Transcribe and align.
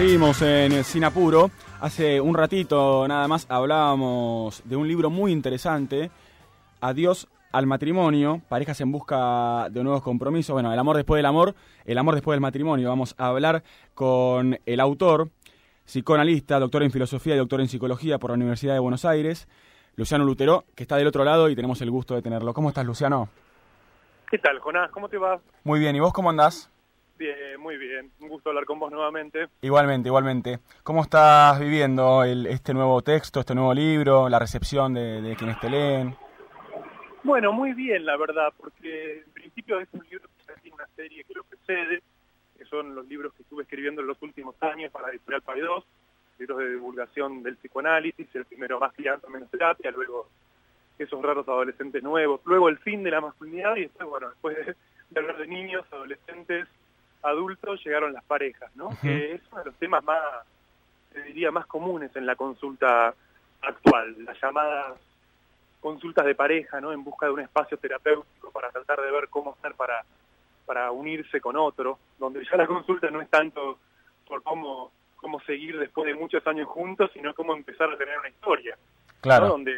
Seguimos 0.00 0.40
en 0.40 0.82
Sin 0.82 1.04
Apuro. 1.04 1.50
Hace 1.78 2.22
un 2.22 2.34
ratito 2.34 3.06
nada 3.06 3.28
más 3.28 3.44
hablábamos 3.50 4.62
de 4.64 4.74
un 4.74 4.88
libro 4.88 5.10
muy 5.10 5.30
interesante, 5.30 6.10
Adiós 6.80 7.28
al 7.52 7.66
matrimonio, 7.66 8.40
parejas 8.48 8.80
en 8.80 8.92
busca 8.92 9.68
de 9.68 9.84
nuevos 9.84 10.02
compromisos, 10.02 10.54
bueno, 10.54 10.72
el 10.72 10.78
amor 10.78 10.96
después 10.96 11.18
del 11.18 11.26
amor, 11.26 11.54
el 11.84 11.98
amor 11.98 12.14
después 12.14 12.34
del 12.34 12.40
matrimonio. 12.40 12.88
Vamos 12.88 13.14
a 13.18 13.26
hablar 13.26 13.62
con 13.92 14.58
el 14.64 14.80
autor, 14.80 15.28
psicoanalista, 15.84 16.58
doctor 16.58 16.82
en 16.82 16.92
filosofía 16.92 17.34
y 17.34 17.38
doctor 17.38 17.60
en 17.60 17.68
psicología 17.68 18.18
por 18.18 18.30
la 18.30 18.36
Universidad 18.36 18.72
de 18.72 18.80
Buenos 18.80 19.04
Aires, 19.04 19.48
Luciano 19.96 20.24
Lutero, 20.24 20.64
que 20.74 20.84
está 20.84 20.96
del 20.96 21.08
otro 21.08 21.24
lado 21.24 21.50
y 21.50 21.54
tenemos 21.54 21.78
el 21.82 21.90
gusto 21.90 22.14
de 22.14 22.22
tenerlo. 22.22 22.54
¿Cómo 22.54 22.70
estás, 22.70 22.86
Luciano? 22.86 23.28
¿Qué 24.30 24.38
tal, 24.38 24.60
Jonás? 24.60 24.90
¿Cómo 24.92 25.10
te 25.10 25.18
va? 25.18 25.42
Muy 25.62 25.78
bien, 25.78 25.94
¿y 25.94 26.00
vos 26.00 26.14
cómo 26.14 26.30
andás? 26.30 26.70
Bien, 27.20 27.60
muy 27.60 27.76
bien. 27.76 28.10
Un 28.18 28.30
gusto 28.30 28.48
hablar 28.48 28.64
con 28.64 28.78
vos 28.78 28.90
nuevamente. 28.90 29.48
Igualmente, 29.60 30.08
igualmente. 30.08 30.58
¿Cómo 30.82 31.02
estás 31.02 31.60
viviendo 31.60 32.24
el, 32.24 32.46
este 32.46 32.72
nuevo 32.72 33.02
texto, 33.02 33.40
este 33.40 33.54
nuevo 33.54 33.74
libro, 33.74 34.30
la 34.30 34.38
recepción 34.38 34.94
de, 34.94 35.36
quienes 35.36 35.60
te 35.60 35.68
leen? 35.68 36.16
Bueno, 37.22 37.52
muy 37.52 37.74
bien, 37.74 38.06
la 38.06 38.16
verdad, 38.16 38.54
porque 38.56 39.18
en 39.18 39.32
principio 39.32 39.78
es 39.80 39.88
un 39.92 40.02
libro 40.08 40.30
que 40.46 40.60
tiene 40.62 40.76
una 40.76 40.86
serie 40.96 41.22
que 41.24 41.34
lo 41.34 41.44
precede, 41.44 42.00
que 42.56 42.64
son 42.64 42.94
los 42.94 43.06
libros 43.06 43.34
que 43.34 43.42
estuve 43.42 43.64
escribiendo 43.64 44.00
en 44.00 44.06
los 44.06 44.22
últimos 44.22 44.54
años 44.62 44.90
para 44.90 45.10
Editorial 45.10 45.42
2, 45.44 45.84
libros 46.38 46.58
de 46.58 46.70
divulgación 46.70 47.42
del 47.42 47.58
psicoanálisis, 47.58 48.34
el 48.34 48.46
primero 48.46 48.80
más 48.80 48.94
crianza, 48.94 49.28
menos 49.28 49.50
terapia, 49.50 49.90
luego 49.90 50.26
esos 50.98 51.20
raros 51.20 51.46
adolescentes 51.46 52.02
nuevos, 52.02 52.40
luego 52.46 52.70
el 52.70 52.78
fin 52.78 53.02
de 53.02 53.10
la 53.10 53.20
masculinidad 53.20 53.76
y 53.76 53.82
después, 53.82 54.08
bueno, 54.08 54.30
después 54.30 54.56
de 55.10 55.20
hablar 55.20 55.36
de 55.36 55.46
niños, 55.48 55.84
adolescentes, 55.92 56.66
adultos 57.22 57.84
llegaron 57.84 58.12
las 58.12 58.24
parejas, 58.24 58.74
¿no? 58.76 58.90
Que 59.00 59.34
es 59.34 59.42
uno 59.50 59.60
de 59.60 59.70
los 59.70 59.74
temas 59.76 60.02
más, 60.04 60.22
te 61.12 61.22
diría, 61.22 61.50
más 61.50 61.66
comunes 61.66 62.14
en 62.16 62.26
la 62.26 62.36
consulta 62.36 63.14
actual, 63.62 64.24
las 64.24 64.40
llamadas 64.40 64.98
consultas 65.80 66.26
de 66.26 66.34
pareja, 66.34 66.80
¿no? 66.80 66.92
En 66.92 67.02
busca 67.02 67.26
de 67.26 67.32
un 67.32 67.40
espacio 67.40 67.78
terapéutico 67.78 68.50
para 68.50 68.70
tratar 68.70 69.00
de 69.00 69.10
ver 69.10 69.28
cómo 69.28 69.56
hacer 69.58 69.74
para, 69.74 70.04
para 70.66 70.90
unirse 70.90 71.40
con 71.40 71.56
otro, 71.56 71.98
donde 72.18 72.44
ya 72.44 72.56
la 72.56 72.66
consulta 72.66 73.10
no 73.10 73.20
es 73.20 73.28
tanto 73.30 73.78
por 74.26 74.42
cómo, 74.42 74.92
cómo 75.16 75.40
seguir 75.40 75.78
después 75.78 76.06
de 76.06 76.14
muchos 76.14 76.46
años 76.46 76.68
juntos, 76.68 77.10
sino 77.12 77.34
cómo 77.34 77.54
empezar 77.54 77.90
a 77.90 77.96
tener 77.96 78.18
una 78.18 78.28
historia. 78.28 78.76
Claro. 79.20 79.48
Donde, 79.48 79.74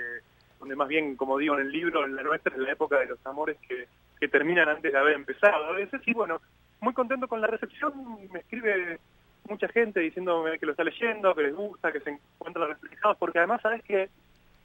donde 0.59 0.77
más 0.77 0.89
bien, 0.89 1.17
como 1.17 1.39
digo 1.39 1.55
en 1.55 1.62
el 1.62 1.73
libro, 1.73 2.05
en 2.05 2.17
la 2.17 2.23
nuestra 2.23 2.55
es 2.55 2.61
la 2.61 2.73
época 2.73 2.99
de 2.99 3.06
los 3.06 3.27
amores 3.27 3.56
que, 3.67 3.87
que 4.21 4.29
terminan 4.29 4.69
antes 4.69 4.93
de 4.93 4.99
haber 4.99 5.15
empezado. 5.15 5.67
A 5.67 5.73
veces, 5.73 6.01
y 6.06 6.12
bueno, 6.12 6.41
muy 6.83 6.92
contento 6.92 7.28
con 7.28 7.41
la 7.41 7.47
recepción, 7.47 7.92
me 8.30 8.41
escribe 8.41 8.98
mucha 9.48 9.69
gente 9.69 10.00
diciéndome 10.00 10.58
que 10.58 10.66
lo 10.66 10.72
está 10.72 10.84
leyendo, 10.84 11.34
que 11.34 11.42
les 11.42 11.55
gusta, 11.55 11.92
que 11.92 12.00
se 12.00 12.11
encuentra 12.11 12.66
reflejado, 12.66 13.14
porque 13.16 13.38
además 13.38 13.62
sabes 13.62 13.83
que 13.84 14.11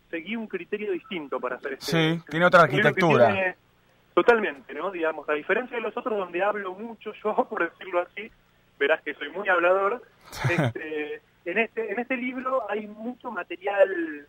seguí 0.10 0.36
un 0.36 0.48
criterio 0.48 0.92
distinto 0.92 1.40
para 1.40 1.58
hacer 1.58 1.74
este. 1.74 1.86
Sí, 1.86 2.22
tiene 2.30 2.46
otra 2.46 2.62
arquitectura. 2.62 3.56
totalmente, 4.14 4.74
¿no? 4.74 4.92
Digamos, 4.92 5.30
a 5.30 5.34
diferencia 5.34 5.78
de 5.78 5.84
los 5.84 5.96
otros 5.96 6.18
donde 6.18 6.44
hablo 6.44 6.74
mucho 6.74 7.14
yo, 7.24 7.36
por 7.50 7.70
decirlo 7.70 8.02
así, 8.02 8.32
verás 8.80 9.02
que 9.04 9.14
soy 9.14 9.30
muy 9.30 9.48
hablador. 9.48 10.02
Este, 10.50 11.22
en 11.46 11.58
este 11.58 11.90
en 11.90 12.00
este 12.00 12.18
libro 12.18 12.70
hay 12.70 12.86
mucho 12.86 13.32
material 13.32 14.28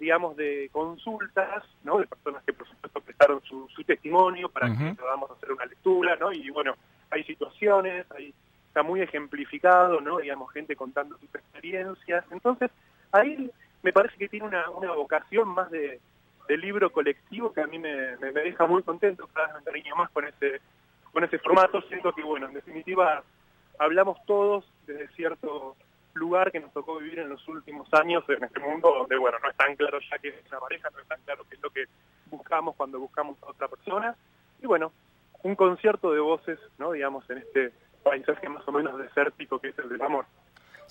digamos, 0.00 0.34
de 0.34 0.70
consultas, 0.72 1.62
¿no? 1.84 1.98
De 1.98 2.06
personas 2.06 2.42
que, 2.44 2.54
por 2.54 2.66
supuesto, 2.66 3.00
prestaron 3.02 3.42
su, 3.42 3.68
testimonio 3.84 4.48
para 4.48 4.74
que 4.74 4.94
podamos 4.94 5.30
hacer 5.30 5.52
una 5.52 5.66
lectura, 5.66 6.16
¿no? 6.16 6.32
Y, 6.32 6.48
bueno, 6.50 6.74
hay 7.10 7.22
situaciones, 7.24 8.06
hay, 8.12 8.32
está 8.66 8.82
muy 8.82 9.02
ejemplificado, 9.02 10.00
¿no? 10.00 10.18
Digamos, 10.18 10.50
gente 10.52 10.74
contando 10.74 11.18
sus 11.18 11.34
experiencias. 11.34 12.24
Entonces, 12.30 12.70
ahí 13.12 13.50
me 13.82 13.92
parece 13.92 14.16
que 14.16 14.28
tiene 14.28 14.46
una, 14.46 14.70
una 14.70 14.92
vocación 14.92 15.48
más 15.48 15.70
de, 15.70 16.00
libro 16.48 16.90
colectivo 16.90 17.52
que 17.52 17.60
a 17.60 17.68
mí 17.68 17.78
me, 17.78 18.16
me, 18.16 18.32
deja 18.32 18.66
muy 18.66 18.82
contento, 18.82 19.28
cada 19.32 19.46
vez 19.46 19.56
me 19.58 19.62
cariño 19.62 19.94
más 19.94 20.10
con 20.10 20.24
ese, 20.24 20.60
con 21.12 21.22
ese 21.22 21.38
formato. 21.38 21.80
Siento 21.82 22.12
que, 22.12 22.24
bueno, 22.24 22.48
en 22.48 22.54
definitiva, 22.54 23.22
hablamos 23.78 24.18
todos 24.26 24.64
desde 24.84 25.06
cierto 25.14 25.76
lugar 26.14 26.50
que 26.50 26.60
nos 26.60 26.72
tocó 26.72 26.98
vivir 26.98 27.20
en 27.20 27.28
los 27.28 27.46
últimos 27.48 27.88
años 27.94 28.24
en 28.28 28.44
este 28.44 28.60
mundo 28.60 28.92
donde, 28.98 29.16
bueno, 29.16 29.38
no 29.42 29.50
es 29.50 29.56
tan 29.56 29.76
claro 29.76 29.98
ya 30.10 30.18
que 30.18 30.28
es 30.28 30.34
una 30.50 30.60
pareja, 30.60 30.88
no 30.90 31.00
es 31.00 31.08
tan 31.08 31.20
claro 31.22 31.44
qué 31.48 31.56
es 31.56 31.62
lo 31.62 31.70
que 31.70 31.84
buscamos 32.26 32.76
cuando 32.76 32.98
buscamos 32.98 33.42
a 33.42 33.50
otra 33.50 33.68
persona. 33.68 34.16
Y 34.62 34.66
bueno, 34.66 34.92
un 35.42 35.54
concierto 35.54 36.12
de 36.12 36.20
voces, 36.20 36.58
¿no? 36.78 36.92
Digamos, 36.92 37.28
en 37.30 37.38
este 37.38 37.72
paisaje 38.02 38.48
más 38.48 38.66
o 38.66 38.72
menos 38.72 38.98
desértico 38.98 39.58
que 39.58 39.68
es 39.68 39.78
el 39.78 39.88
del 39.88 40.02
amor. 40.02 40.26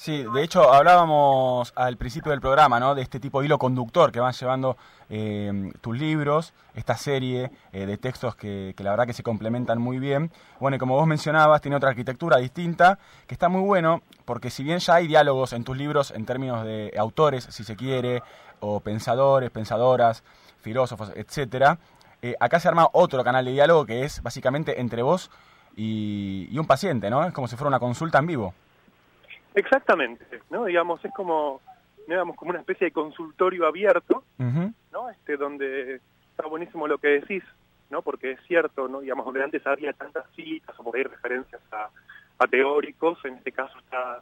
Sí, 0.01 0.23
de 0.33 0.43
hecho 0.43 0.71
hablábamos 0.71 1.73
al 1.75 1.97
principio 1.97 2.31
del 2.31 2.39
programa, 2.39 2.79
¿no? 2.79 2.95
De 2.95 3.01
este 3.01 3.19
tipo 3.19 3.41
de 3.41 3.47
hilo 3.47 3.57
conductor 3.57 4.13
que 4.13 4.21
van 4.21 4.31
llevando 4.31 4.77
eh, 5.09 5.73
tus 5.81 5.97
libros, 5.97 6.53
esta 6.73 6.95
serie 6.95 7.51
eh, 7.73 7.85
de 7.85 7.97
textos 7.97 8.33
que, 8.37 8.73
la 8.77 8.91
verdad 8.91 9.05
que 9.05 9.11
se 9.11 9.23
complementan 9.23 9.81
muy 9.81 9.99
bien. 9.99 10.31
Bueno, 10.61 10.77
y 10.77 10.79
como 10.79 10.95
vos 10.95 11.05
mencionabas, 11.05 11.59
tiene 11.59 11.75
otra 11.75 11.89
arquitectura 11.89 12.37
distinta, 12.37 12.97
que 13.27 13.35
está 13.35 13.49
muy 13.49 13.59
bueno, 13.59 14.01
porque 14.23 14.49
si 14.49 14.63
bien 14.63 14.79
ya 14.79 14.95
hay 14.95 15.07
diálogos 15.07 15.51
en 15.51 15.65
tus 15.65 15.75
libros 15.75 16.11
en 16.11 16.25
términos 16.25 16.63
de 16.63 16.93
autores, 16.97 17.43
si 17.49 17.65
se 17.65 17.75
quiere, 17.75 18.23
o 18.61 18.79
pensadores, 18.79 19.49
pensadoras, 19.49 20.23
filósofos, 20.61 21.11
etcétera, 21.13 21.77
eh, 22.21 22.35
acá 22.39 22.61
se 22.61 22.69
arma 22.69 22.87
otro 22.93 23.21
canal 23.25 23.43
de 23.43 23.51
diálogo 23.51 23.85
que 23.85 24.05
es 24.05 24.23
básicamente 24.23 24.79
entre 24.79 25.01
vos 25.01 25.29
y, 25.75 26.57
un 26.57 26.65
paciente, 26.67 27.09
¿no? 27.09 27.25
Es 27.25 27.33
como 27.33 27.49
si 27.49 27.57
fuera 27.57 27.67
una 27.67 27.79
consulta 27.79 28.19
en 28.19 28.27
vivo. 28.27 28.53
Exactamente, 29.55 30.25
¿no? 30.49 30.65
Digamos, 30.65 31.03
es 31.03 31.13
como, 31.13 31.61
digamos, 32.07 32.35
como 32.35 32.51
una 32.51 32.59
especie 32.59 32.85
de 32.85 32.91
consultorio 32.91 33.67
abierto, 33.67 34.23
¿no? 34.37 35.09
Este, 35.09 35.37
donde 35.37 36.01
está 36.31 36.47
buenísimo 36.47 36.87
lo 36.87 36.97
que 36.97 37.19
decís, 37.19 37.43
¿no? 37.89 38.01
Porque 38.01 38.31
es 38.31 38.39
cierto, 38.47 38.87
¿no? 38.87 39.01
Digamos, 39.01 39.25
donde 39.25 39.43
antes 39.43 39.65
había 39.65 39.93
tantas 39.93 40.25
citas 40.35 40.75
o 40.79 40.83
por 40.83 40.95
ahí 40.95 41.03
referencias 41.03 41.61
a, 41.71 41.89
teóricos, 42.49 43.19
en 43.25 43.33
este 43.33 43.51
caso 43.51 43.77
está 43.79 44.21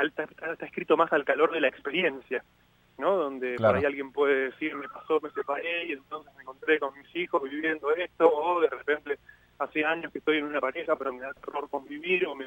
está, 0.00 0.22
está, 0.52 0.64
escrito 0.64 0.96
más 0.96 1.12
al 1.12 1.24
calor 1.24 1.50
de 1.50 1.60
la 1.60 1.66
experiencia, 1.66 2.44
¿no? 2.96 3.16
Donde 3.16 3.56
por 3.56 3.74
ahí 3.74 3.84
alguien 3.84 4.12
puede 4.12 4.50
decir, 4.50 4.76
me 4.76 4.88
pasó, 4.88 5.20
me 5.20 5.30
separé 5.30 5.86
y 5.86 5.92
entonces 5.92 6.32
me 6.36 6.42
encontré 6.42 6.78
con 6.78 6.96
mis 6.96 7.16
hijos 7.16 7.42
viviendo 7.42 7.90
esto, 7.96 8.30
o 8.32 8.60
de 8.60 8.68
repente 8.68 9.18
hace 9.58 9.84
años 9.84 10.12
que 10.12 10.18
estoy 10.18 10.38
en 10.38 10.44
una 10.44 10.60
pareja 10.60 10.94
pero 10.94 11.12
me 11.12 11.22
da 11.22 11.34
terror 11.34 11.68
convivir, 11.68 12.24
o 12.26 12.36
me, 12.36 12.46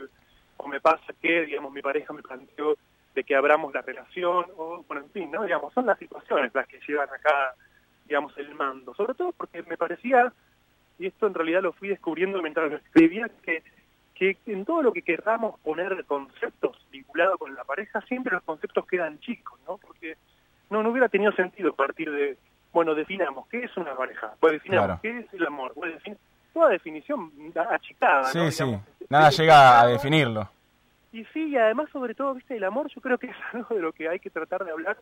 o 0.63 0.67
me 0.67 0.81
pasa 0.81 1.13
que, 1.21 1.45
digamos, 1.45 1.71
mi 1.71 1.81
pareja 1.81 2.13
me 2.13 2.21
planteó 2.21 2.75
de 3.13 3.23
que 3.23 3.35
abramos 3.35 3.73
la 3.73 3.81
relación, 3.81 4.45
o, 4.57 4.83
bueno, 4.87 5.03
en 5.03 5.11
fin, 5.11 5.31
¿no? 5.31 5.43
Digamos, 5.43 5.73
son 5.73 5.85
las 5.85 5.99
situaciones 5.99 6.53
las 6.53 6.67
que 6.67 6.79
llevan 6.87 7.09
acá, 7.09 7.53
digamos, 8.05 8.37
el 8.37 8.53
mando. 8.55 8.93
Sobre 8.95 9.13
todo 9.13 9.31
porque 9.33 9.61
me 9.63 9.77
parecía, 9.77 10.33
y 10.97 11.07
esto 11.07 11.27
en 11.27 11.33
realidad 11.33 11.61
lo 11.61 11.73
fui 11.73 11.89
descubriendo 11.89 12.41
mientras 12.41 12.71
lo 12.71 12.77
escribía, 12.77 13.29
que 13.43 13.63
que 14.13 14.37
en 14.45 14.65
todo 14.65 14.81
lo 14.81 14.93
que 14.93 15.01
queramos 15.01 15.59
poner 15.61 16.05
conceptos 16.05 16.77
vinculados 16.91 17.37
con 17.37 17.53
la 17.55 17.63
pareja, 17.63 18.01
siempre 18.01 18.33
los 18.33 18.43
conceptos 18.43 18.85
quedan 18.85 19.19
chicos, 19.19 19.59
¿no? 19.67 19.77
Porque 19.77 20.17
no, 20.69 20.83
no 20.83 20.89
hubiera 20.89 21.09
tenido 21.09 21.31
sentido 21.33 21.73
partir 21.73 22.11
de, 22.11 22.37
bueno, 22.71 22.95
definamos 22.95 23.47
qué 23.47 23.63
es 23.63 23.75
una 23.75 23.95
pareja, 23.95 24.33
pues 24.39 24.53
definamos 24.53 24.99
qué 25.01 25.19
es 25.19 25.33
el 25.33 25.45
amor, 25.45 25.73
pues 25.73 25.93
definir, 25.93 26.17
toda 26.53 26.69
definición 26.69 27.31
achicada. 27.69 28.25
Sí, 28.25 28.51
sí, 28.51 28.63
nada 29.09 29.29
llega 29.29 29.81
a 29.81 29.87
definirlo. 29.87 30.49
Y 31.11 31.25
sí, 31.25 31.49
y 31.49 31.57
además 31.57 31.89
sobre 31.91 32.15
todo, 32.15 32.33
viste, 32.33 32.57
el 32.57 32.63
amor 32.63 32.89
yo 32.93 33.01
creo 33.01 33.17
que 33.17 33.27
es 33.27 33.35
algo 33.53 33.75
de 33.75 33.81
lo 33.81 33.91
que 33.91 34.09
hay 34.09 34.19
que 34.19 34.29
tratar 34.29 34.63
de 34.65 34.71
hablar 34.71 34.97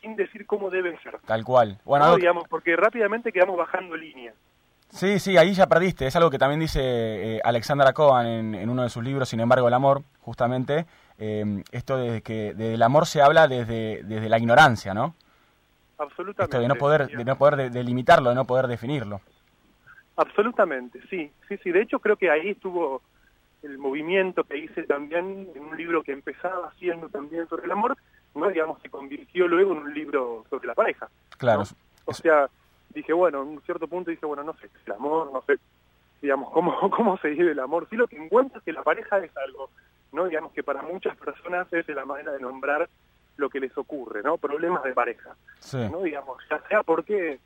sin 0.00 0.14
decir 0.14 0.46
cómo 0.46 0.70
debe 0.70 0.96
ser. 1.02 1.18
Tal 1.26 1.44
cual. 1.44 1.78
Bueno, 1.84 2.16
digamos, 2.16 2.46
porque 2.48 2.76
rápidamente 2.76 3.32
quedamos 3.32 3.56
bajando 3.56 3.96
líneas. 3.96 4.34
Sí, 4.90 5.18
sí, 5.18 5.36
ahí 5.36 5.52
ya 5.52 5.66
perdiste. 5.66 6.06
Es 6.06 6.16
algo 6.16 6.30
que 6.30 6.38
también 6.38 6.60
dice 6.60 6.80
eh, 6.80 7.40
Alexandra 7.44 7.92
Cohen 7.92 8.26
en, 8.26 8.54
en, 8.54 8.70
uno 8.70 8.84
de 8.84 8.88
sus 8.88 9.04
libros, 9.04 9.28
Sin 9.28 9.40
embargo, 9.40 9.68
el 9.68 9.74
amor, 9.74 10.02
justamente. 10.20 10.86
Eh, 11.18 11.62
esto 11.72 11.96
de 11.96 12.22
que 12.22 12.54
del 12.54 12.80
amor 12.82 13.06
se 13.06 13.20
habla 13.20 13.48
desde, 13.48 14.02
desde 14.04 14.28
la 14.28 14.38
ignorancia, 14.38 14.94
¿no? 14.94 15.14
Absolutamente. 15.98 16.44
Esto 16.44 16.60
de 16.60 16.68
no 16.68 16.76
poder, 16.76 17.08
de 17.08 17.24
no 17.24 17.36
poder 17.36 17.70
delimitarlo, 17.72 18.30
de 18.30 18.36
no 18.36 18.44
poder 18.44 18.68
definirlo. 18.68 19.20
Absolutamente, 20.18 21.00
sí, 21.08 21.30
sí, 21.48 21.56
sí. 21.62 21.70
De 21.70 21.80
hecho, 21.80 22.00
creo 22.00 22.16
que 22.16 22.28
ahí 22.28 22.50
estuvo 22.50 23.02
el 23.62 23.78
movimiento 23.78 24.42
que 24.44 24.58
hice 24.58 24.82
también 24.82 25.48
en 25.54 25.62
un 25.62 25.76
libro 25.76 26.02
que 26.02 26.12
empezaba 26.12 26.68
haciendo 26.68 27.08
también 27.08 27.48
sobre 27.48 27.66
el 27.66 27.70
amor, 27.70 27.96
no 28.34 28.48
digamos, 28.48 28.82
se 28.82 28.90
convirtió 28.90 29.46
luego 29.46 29.72
en 29.72 29.78
un 29.78 29.94
libro 29.94 30.44
sobre 30.50 30.66
la 30.66 30.74
pareja. 30.74 31.08
Claro. 31.38 31.62
O 32.04 32.12
sea, 32.12 32.48
dije, 32.90 33.12
bueno, 33.12 33.42
en 33.42 33.48
un 33.48 33.62
cierto 33.62 33.86
punto 33.86 34.10
dije, 34.10 34.26
bueno, 34.26 34.42
no 34.42 34.54
sé, 34.54 34.68
el 34.86 34.92
amor, 34.92 35.30
no 35.32 35.40
sé, 35.42 35.56
digamos, 36.20 36.50
cómo, 36.50 36.90
cómo 36.90 37.16
se 37.18 37.28
vive 37.28 37.52
el 37.52 37.60
amor. 37.60 37.86
Sí 37.88 37.96
lo 37.96 38.08
que 38.08 38.16
encuentro 38.16 38.58
es 38.58 38.64
que 38.64 38.72
la 38.72 38.82
pareja 38.82 39.18
es 39.18 39.36
algo, 39.36 39.70
¿no? 40.12 40.26
Digamos 40.26 40.52
que 40.52 40.64
para 40.64 40.82
muchas 40.82 41.16
personas 41.16 41.72
es 41.72 41.86
la 41.88 42.04
manera 42.04 42.32
de 42.32 42.40
nombrar 42.40 42.88
lo 43.36 43.48
que 43.48 43.60
les 43.60 43.76
ocurre, 43.78 44.22
¿no? 44.22 44.36
Problemas 44.36 44.82
de 44.82 44.92
pareja, 44.94 45.36
¿no? 45.72 46.02
Digamos, 46.02 46.42
ya 46.50 46.60
sea 46.68 46.82
porque, 46.82 47.38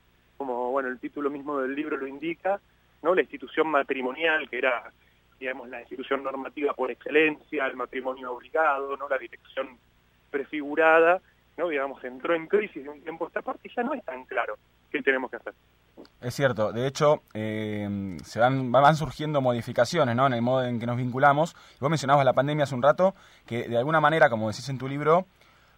como, 0.46 0.70
bueno, 0.70 0.88
el 0.88 0.98
título 0.98 1.30
mismo 1.30 1.60
del 1.60 1.74
libro 1.74 1.96
lo 1.96 2.06
indica, 2.06 2.60
¿no? 3.02 3.14
La 3.14 3.22
institución 3.22 3.68
matrimonial, 3.68 4.48
que 4.48 4.58
era 4.58 4.90
digamos, 5.38 5.68
la 5.68 5.80
institución 5.80 6.22
normativa 6.22 6.72
por 6.72 6.90
excelencia, 6.90 7.66
el 7.66 7.76
matrimonio 7.76 8.32
obligado, 8.32 8.96
¿no? 8.96 9.08
La 9.08 9.18
dirección 9.18 9.76
prefigurada, 10.30 11.20
¿no? 11.56 11.68
Digamos, 11.68 12.02
entró 12.04 12.34
en 12.34 12.46
crisis 12.46 12.84
de 12.84 12.90
un 12.90 13.02
tiempo 13.02 13.24
a 13.24 13.28
esta 13.28 13.42
parte 13.42 13.68
y 13.68 13.74
ya 13.74 13.82
no 13.82 13.92
es 13.92 14.04
tan 14.04 14.24
claro 14.24 14.54
qué 14.90 15.02
tenemos 15.02 15.30
que 15.30 15.38
hacer. 15.38 15.54
Es 16.20 16.34
cierto, 16.34 16.72
de 16.72 16.86
hecho, 16.86 17.22
eh, 17.34 18.16
se 18.24 18.38
van, 18.38 18.70
van 18.70 18.96
surgiendo 18.96 19.40
modificaciones 19.40 20.14
¿no? 20.14 20.26
en 20.26 20.34
el 20.34 20.42
modo 20.42 20.64
en 20.64 20.78
que 20.78 20.86
nos 20.86 20.96
vinculamos. 20.96 21.54
Vos 21.80 21.90
mencionabas 21.90 22.24
la 22.24 22.32
pandemia 22.32 22.64
hace 22.64 22.74
un 22.74 22.82
rato, 22.82 23.14
que 23.46 23.68
de 23.68 23.76
alguna 23.76 24.00
manera, 24.00 24.30
como 24.30 24.48
decís 24.48 24.68
en 24.68 24.78
tu 24.78 24.88
libro, 24.88 25.26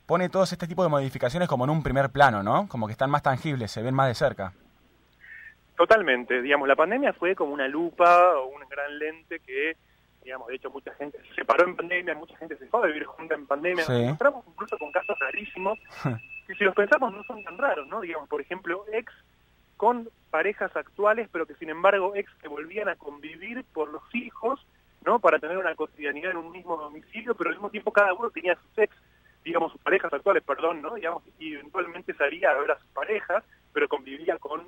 pone 0.06 0.28
todos 0.28 0.52
este 0.52 0.66
tipo 0.66 0.82
de 0.82 0.88
modificaciones 0.88 1.48
como 1.48 1.64
en 1.64 1.70
un 1.70 1.82
primer 1.82 2.10
plano, 2.10 2.42
¿no? 2.42 2.68
Como 2.68 2.86
que 2.86 2.92
están 2.92 3.10
más 3.10 3.22
tangibles, 3.22 3.70
se 3.70 3.82
ven 3.82 3.94
más 3.94 4.08
de 4.08 4.14
cerca. 4.14 4.52
Totalmente, 5.76 6.40
digamos, 6.40 6.68
la 6.68 6.76
pandemia 6.76 7.12
fue 7.14 7.34
como 7.34 7.52
una 7.52 7.66
lupa 7.66 8.38
o 8.38 8.46
un 8.46 8.68
gran 8.68 8.96
lente 8.98 9.40
que, 9.40 9.76
digamos, 10.22 10.46
de 10.48 10.54
hecho 10.54 10.70
mucha 10.70 10.94
gente 10.94 11.18
se 11.28 11.34
separó 11.34 11.66
en 11.66 11.74
pandemia, 11.74 12.14
mucha 12.14 12.36
gente 12.36 12.56
se 12.56 12.66
fue 12.66 12.80
a 12.80 12.86
vivir 12.86 13.04
junta 13.04 13.34
en 13.34 13.46
pandemia, 13.46 13.84
nos 13.88 13.90
encontramos 13.90 14.44
incluso 14.46 14.78
con 14.78 14.92
casos 14.92 15.18
rarísimos, 15.18 15.78
que 16.46 16.54
si 16.54 16.64
los 16.64 16.74
pensamos 16.74 17.12
no 17.12 17.24
son 17.24 17.42
tan 17.42 17.58
raros, 17.58 17.88
¿no? 17.88 18.00
Digamos, 18.02 18.28
por 18.28 18.40
ejemplo, 18.40 18.84
ex 18.92 19.12
con 19.76 20.08
parejas 20.30 20.74
actuales, 20.76 21.28
pero 21.32 21.46
que 21.46 21.54
sin 21.54 21.70
embargo 21.70 22.14
ex 22.14 22.32
que 22.40 22.46
volvían 22.48 22.88
a 22.88 22.96
convivir 22.96 23.64
por 23.72 23.90
los 23.90 24.02
hijos, 24.14 24.64
¿no? 25.04 25.18
Para 25.18 25.40
tener 25.40 25.58
una 25.58 25.74
cotidianidad 25.74 26.30
en 26.30 26.36
un 26.36 26.52
mismo 26.52 26.76
domicilio, 26.76 27.34
pero 27.34 27.50
al 27.50 27.56
mismo 27.56 27.70
tiempo 27.70 27.92
cada 27.92 28.14
uno 28.14 28.30
tenía 28.30 28.54
sus 28.54 28.78
ex, 28.78 28.94
digamos, 29.44 29.72
sus 29.72 29.80
parejas 29.80 30.12
actuales, 30.12 30.42
perdón, 30.42 30.82
¿no? 30.82 30.94
Digamos, 30.94 31.22
y 31.38 31.54
eventualmente 31.54 32.14
salía 32.14 32.50
a 32.50 32.54
ver 32.54 32.72
a 32.72 32.78
sus 32.78 32.88
parejas, 32.88 33.44
pero 33.72 33.88
convivía 33.88 34.38
con 34.38 34.62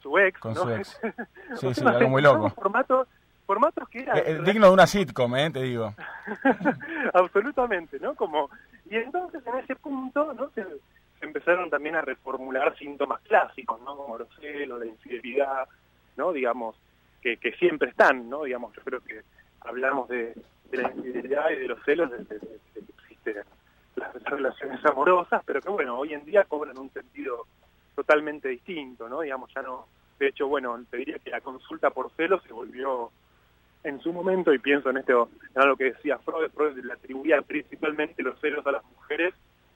su 0.00 0.18
ex, 0.18 0.38
con 0.40 0.54
Su 0.54 0.70
ex. 0.70 1.00
Sí, 1.56 1.74
sí, 1.74 1.84
algo 1.86 2.08
muy 2.08 2.22
loco. 2.22 2.50
Formatos, 2.50 3.08
formatos 3.46 3.88
que 3.88 4.00
eran... 4.00 4.18
Eh, 4.18 4.40
digno 4.44 4.66
de 4.66 4.72
una 4.72 4.86
sitcom, 4.86 5.36
¿eh? 5.36 5.50
Te 5.50 5.62
digo. 5.62 5.94
Absolutamente, 7.14 7.98
¿no? 8.00 8.14
Como... 8.14 8.50
Y 8.90 8.96
entonces 8.96 9.42
en 9.46 9.56
ese 9.56 9.76
punto, 9.76 10.32
¿no? 10.34 10.50
empezaron 11.20 11.70
también 11.70 11.96
a 11.96 12.02
reformular 12.02 12.76
síntomas 12.76 13.20
clásicos, 13.22 13.80
¿no? 13.80 13.96
Como 13.96 14.18
los 14.18 14.28
celos, 14.40 14.78
la 14.78 14.86
infidelidad, 14.86 15.68
¿no? 16.16 16.32
Digamos, 16.32 16.76
que, 17.22 17.38
que 17.38 17.52
siempre 17.52 17.90
están, 17.90 18.28
¿no? 18.28 18.44
Digamos, 18.44 18.74
yo 18.76 18.82
creo 18.82 19.00
que 19.00 19.22
hablamos 19.60 20.08
de, 20.08 20.34
la 20.72 20.90
infidelidad 20.90 21.50
y 21.50 21.56
de 21.56 21.68
los 21.68 21.82
celos 21.84 22.10
desde, 22.10 22.38
que 22.38 22.80
existen 22.80 23.42
las, 23.96 24.12
relaciones 24.24 24.84
amorosas, 24.84 25.42
pero 25.44 25.60
que 25.60 25.68
bueno, 25.68 25.98
hoy 25.98 26.14
en 26.14 26.24
día 26.24 26.44
cobran 26.44 26.78
un 26.78 26.90
sentido 26.92 27.46
totalmente 27.94 28.48
distinto, 28.48 29.08
¿no? 29.08 29.20
Digamos, 29.20 29.50
ya 29.54 29.62
no... 29.62 29.86
De 30.18 30.28
hecho, 30.28 30.46
bueno, 30.46 30.80
te 30.90 30.98
diría 30.98 31.18
que 31.18 31.30
la 31.30 31.40
consulta 31.40 31.90
por 31.90 32.10
celos 32.12 32.42
se 32.44 32.52
volvió 32.52 33.10
en 33.82 34.00
su 34.00 34.12
momento, 34.12 34.52
y 34.54 34.58
pienso 34.58 34.90
en 34.90 34.98
esto, 34.98 35.28
en 35.54 35.68
lo 35.68 35.76
que 35.76 35.92
decía 35.92 36.18
Freud, 36.18 36.50
Freud 36.54 36.78
le 36.78 36.92
atribuía 36.92 37.42
principalmente 37.42 38.22
los 38.22 38.40
celos 38.40 38.66
a 38.66 38.72
las 38.72 38.84
mujeres 38.84 39.34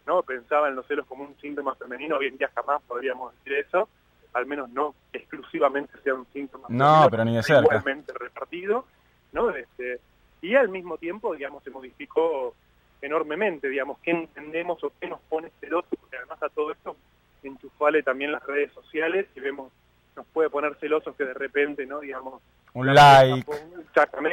¿no? 0.09 0.23
Pensaba 0.23 0.69
en 0.69 0.75
los 0.75 0.87
celos 0.87 1.07
como 1.07 1.23
un 1.25 1.37
síntoma 1.39 1.75
femenino, 1.75 2.17
hoy 2.17 2.29
en 2.29 2.39
día 2.39 2.51
jamás 2.55 2.83
podríamos 2.89 3.35
decir 3.35 3.53
eso, 3.53 3.91
al 4.33 4.47
menos 4.47 4.71
no 4.71 4.95
exclusivamente 5.13 5.93
sea 6.03 6.15
un 6.15 6.27
síntoma 6.33 6.67
no, 6.71 7.09
pero 7.11 7.25
ni 7.27 7.37
de 7.37 7.43
cerca. 7.43 7.61
igualmente 7.61 8.13
repartido, 8.19 8.87
¿no? 9.33 9.51
Este, 9.51 10.01
y 10.41 10.55
al 10.55 10.71
mismo 10.71 10.97
tiempo, 10.97 11.35
digamos, 11.35 11.63
se 11.63 11.71
modificó 11.71 12.55
enormemente, 13.03 13.69
digamos, 13.69 13.99
qué 14.01 14.11
entendemos 14.11 14.83
o 14.85 14.93
qué 15.01 15.09
nos 15.09 15.21
pone 15.23 15.51
celoso, 15.61 15.89
porque 16.01 16.17
además 16.17 16.43
a 16.43 16.49
todo 16.49 16.73
esto 16.73 16.97
enchufale 17.43 18.03
también 18.03 18.33
las 18.33 18.45
redes 18.45 18.73
sociales 18.73 19.27
y 19.35 19.41
vemos, 19.41 19.73
nos 20.17 20.27
puede 20.27 20.51
poner 20.51 20.75
celosos 20.77 21.15
que 21.17 21.25
de 21.25 21.35
repente, 21.35 21.87
¿no? 21.87 22.01
Digamos, 22.01 22.43
un 22.75 22.95
like, 22.95 23.51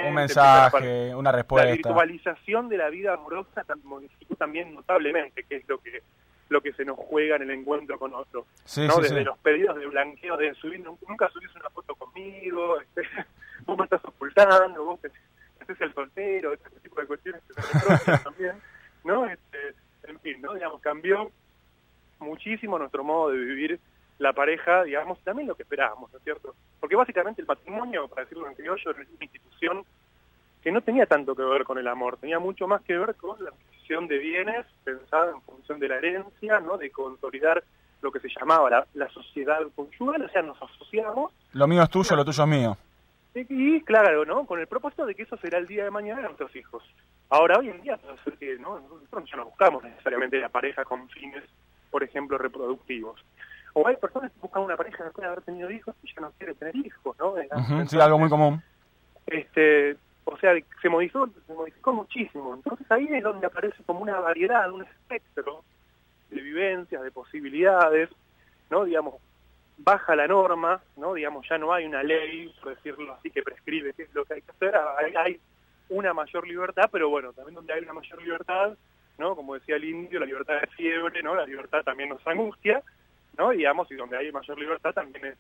un 0.07 0.13
mensaje, 0.13 1.15
una 1.15 1.31
respuesta. 1.31 1.69
La 1.69 1.75
virtualización 1.75 2.69
de 2.69 2.77
la 2.77 2.89
vida 2.89 3.13
amorosa 3.13 3.63
modificó 3.83 4.35
también 4.35 4.73
notablemente, 4.73 5.44
que 5.44 5.57
es 5.57 5.68
lo 5.68 5.77
que 5.79 6.01
lo 6.50 6.61
que 6.61 6.73
se 6.73 6.85
nos 6.85 6.97
juega 6.97 7.38
en 7.38 7.44
el 7.44 7.51
encuentro 7.51 7.97
con 7.97 8.13
otros. 8.13 8.45
¿no? 8.77 8.97
Desde 8.97 9.23
los 9.23 9.38
pedidos 9.39 9.77
de 9.77 9.88
blanqueo, 9.88 10.38
de 10.38 10.53
subir, 10.53 10.79
nunca 10.79 11.27
subís 11.29 11.53
una 11.56 11.69
foto 11.71 11.95
conmigo, 11.95 12.79
este, 12.79 13.01
vos 13.65 13.77
me 13.77 13.85
estás 13.85 14.06
ocultando, 14.06 14.83
vos 14.83 15.00
haces 15.65 15.81
el 15.81 15.94
soltero, 15.94 16.53
este 16.53 16.69
tipo 16.81 17.01
de 17.01 17.07
cuestiones 17.07 17.41
que 17.44 17.62
se 17.62 18.17
también, 18.23 18.56
¿no? 19.03 19.25
Este, 19.25 19.75
en 20.03 20.19
fin, 20.19 20.41
¿no? 20.41 20.53
Digamos, 20.53 20.81
cambió 20.81 21.31
muchísimo 22.19 22.79
nuestro 22.79 23.03
modo 23.03 23.31
de 23.31 23.38
vivir 23.38 23.79
la 24.17 24.33
pareja, 24.33 24.83
digamos, 24.83 25.19
también 25.23 25.47
lo 25.47 25.56
que 25.56 25.63
esperábamos, 25.63 26.12
¿no 26.12 26.17
es 26.17 26.23
cierto? 26.23 26.56
Porque 26.79 26.95
básicamente 26.95 27.41
el 27.41 27.47
matrimonio, 27.47 28.07
para 28.07 28.23
decirlo 28.23 28.47
en 28.47 28.56
criollo, 28.56 28.91
era 28.91 29.00
una 29.00 29.25
institución 29.25 29.83
que 30.62 30.71
no 30.71 30.81
tenía 30.81 31.06
tanto 31.06 31.35
que 31.35 31.44
ver 31.44 31.63
con 31.63 31.77
el 31.77 31.88
amor, 31.88 32.18
tenía 32.18 32.39
mucho 32.39 32.68
más 32.68 32.81
que 32.83 32.97
ver 32.97 33.15
con 33.15 33.44
la 33.44 33.50
adquisición 33.50 34.07
de 34.07 34.18
bienes 34.18 34.65
pensada 34.83 35.31
en 35.31 35.41
función 35.41 35.79
de 35.79 35.89
la 35.89 35.97
herencia, 35.97 36.59
¿no? 36.59 36.77
De 36.77 36.89
consolidar 36.91 37.63
lo 38.01 38.11
que 38.11 38.19
se 38.19 38.29
llamaba 38.29 38.85
la, 38.94 39.09
sociedad 39.09 39.59
conyugal, 39.75 40.23
o 40.23 40.29
sea, 40.29 40.41
nos 40.41 40.61
asociamos. 40.61 41.33
Lo 41.53 41.68
mío 41.68 41.83
es 41.83 41.89
tuyo, 41.89 42.15
lo 42.15 42.23
tuyo 42.23 42.44
es 42.44 42.50
mío. 42.50 42.77
Y, 43.35 43.81
claro, 43.81 44.23
¿no? 44.23 44.45
Con 44.45 44.61
el 44.61 44.67
propósito 44.67 45.05
de 45.05 45.13
que 45.13 45.23
eso 45.23 45.35
será 45.37 45.57
el 45.57 45.67
día 45.67 45.83
de 45.83 45.91
mañana 45.91 46.21
de 46.21 46.27
nuestros 46.27 46.55
hijos. 46.55 46.83
Ahora, 47.29 47.59
hoy 47.59 47.69
en 47.69 47.81
día, 47.81 47.99
¿no? 48.59 48.79
nosotros 48.79 49.29
ya 49.29 49.35
no 49.35 49.45
buscamos 49.45 49.83
necesariamente 49.83 50.39
la 50.39 50.47
pareja 50.47 50.85
con 50.85 51.09
fines, 51.09 51.43
por 51.91 52.01
ejemplo, 52.01 52.37
reproductivos. 52.37 53.19
O 53.73 53.85
hay 53.85 53.97
personas 53.97 54.31
que 54.31 54.39
buscan 54.39 54.63
una 54.63 54.77
pareja 54.77 55.03
después 55.03 55.21
de 55.23 55.27
haber 55.27 55.41
tenido 55.41 55.69
hijos 55.69 55.93
y 56.01 56.13
ya 56.13 56.21
no 56.21 56.31
quiere 56.37 56.53
tener 56.53 56.77
hijos, 56.77 57.17
¿no? 57.19 57.35
sí, 57.87 57.99
algo 57.99 58.17
muy 58.17 58.29
común. 58.29 58.63
Este, 59.27 59.97
o 60.23 60.37
sea, 60.37 60.53
se 60.81 60.87
modificó, 60.87 61.27
se 61.45 61.53
modificó 61.53 61.93
muchísimo. 61.93 62.55
Entonces 62.55 62.89
ahí 62.89 63.07
es 63.11 63.23
donde 63.23 63.47
aparece 63.47 63.83
como 63.83 63.99
una 63.99 64.17
variedad, 64.21 64.71
un 64.71 64.83
espectro 64.83 65.65
de 66.29 66.41
vivencias, 66.41 67.03
de 67.03 67.11
posibilidades, 67.11 68.09
¿no? 68.69 68.85
Digamos, 68.85 69.15
baja 69.77 70.16
la 70.16 70.27
norma, 70.27 70.81
¿no? 70.98 71.13
Digamos, 71.13 71.48
ya 71.50 71.57
no 71.57 71.74
hay 71.74 71.86
una 71.86 72.04
ley, 72.04 72.54
por 72.62 72.75
decirlo 72.75 73.13
así, 73.13 73.30
que 73.30 73.44
prescribe 73.44 73.94
qué 73.94 74.04
es 74.04 74.13
lo 74.13 74.25
que 74.25 74.36
hay 74.36 74.42
que 74.42 74.51
hacer. 74.51 74.75
Hay, 75.18 75.39
una 75.88 76.16
mayor 76.16 76.48
libertad, 76.48 76.89
pero 76.92 77.10
bueno, 77.10 77.31
también 77.33 77.54
donde 77.54 77.74
hay 77.74 77.83
una 77.83 77.94
mayor 77.94 78.19
libertad, 78.19 78.74
¿no? 79.19 79.36
Como 79.36 79.54
decía 79.54 79.75
el 79.75 79.83
indio, 79.83 80.19
la 80.19 80.25
libertad 80.25 80.56
es 80.63 80.69
fiebre, 80.72 81.22
¿no? 81.22 81.36
La 81.36 81.45
libertad 81.45 81.83
también 81.83 82.10
nos 82.10 82.25
angustia, 82.25 82.81
¿no? 83.38 83.51
Digamos, 83.51 83.92
y 83.92 83.95
donde 83.95 84.18
hay 84.18 84.31
mayor 84.31 84.57
libertad 84.57 84.94
también 84.94 85.36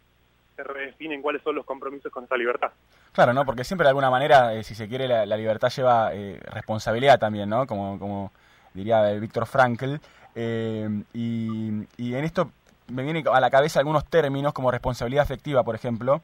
se 0.55 0.63
redefinen 0.63 1.23
cuáles 1.23 1.41
son 1.41 1.55
los 1.55 1.65
compromisos 1.65 2.11
con 2.11 2.25
esa 2.25 2.37
libertad. 2.37 2.71
Claro, 3.11 3.33
¿no? 3.33 3.43
Porque 3.43 3.63
siempre 3.63 3.85
de 3.85 3.89
alguna 3.89 4.11
manera, 4.11 4.53
eh, 4.53 4.63
si 4.63 4.75
se 4.75 4.87
quiere, 4.87 5.07
la, 5.07 5.37
libertad 5.37 5.69
lleva 5.69 6.13
eh, 6.13 6.39
responsabilidad 6.51 7.19
también, 7.19 7.49
¿no? 7.49 7.65
Como, 7.65 7.97
como 7.97 8.31
diría 8.73 9.11
eh, 9.11 9.19
Víctor 9.19 9.47
Frankl. 9.47 9.95
y, 10.35 11.87
en 11.97 12.23
esto 12.23 12.51
me 12.87 13.03
viene 13.03 13.23
a 13.31 13.39
la 13.39 13.49
cabeza 13.49 13.79
algunos 13.79 14.05
términos 14.05 14.53
como 14.53 14.71
responsabilidad 14.71 15.23
afectiva, 15.23 15.63
por 15.63 15.75
ejemplo, 15.75 16.21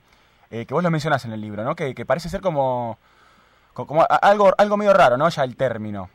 que 0.49 0.67
vos 0.69 0.83
lo 0.83 0.91
mencionás 0.91 1.23
en 1.25 1.31
el 1.31 1.41
libro, 1.41 1.63
¿no? 1.63 1.75
Que, 1.75 1.95
que 1.95 2.05
parece 2.05 2.27
ser 2.27 2.41
como, 2.41 2.97
como 3.73 4.05
algo, 4.21 4.51
algo 4.57 4.77
medio 4.77 4.93
raro, 4.93 5.17
¿no? 5.17 5.29
Ya 5.29 5.43
el 5.43 5.55
término. 5.55 6.09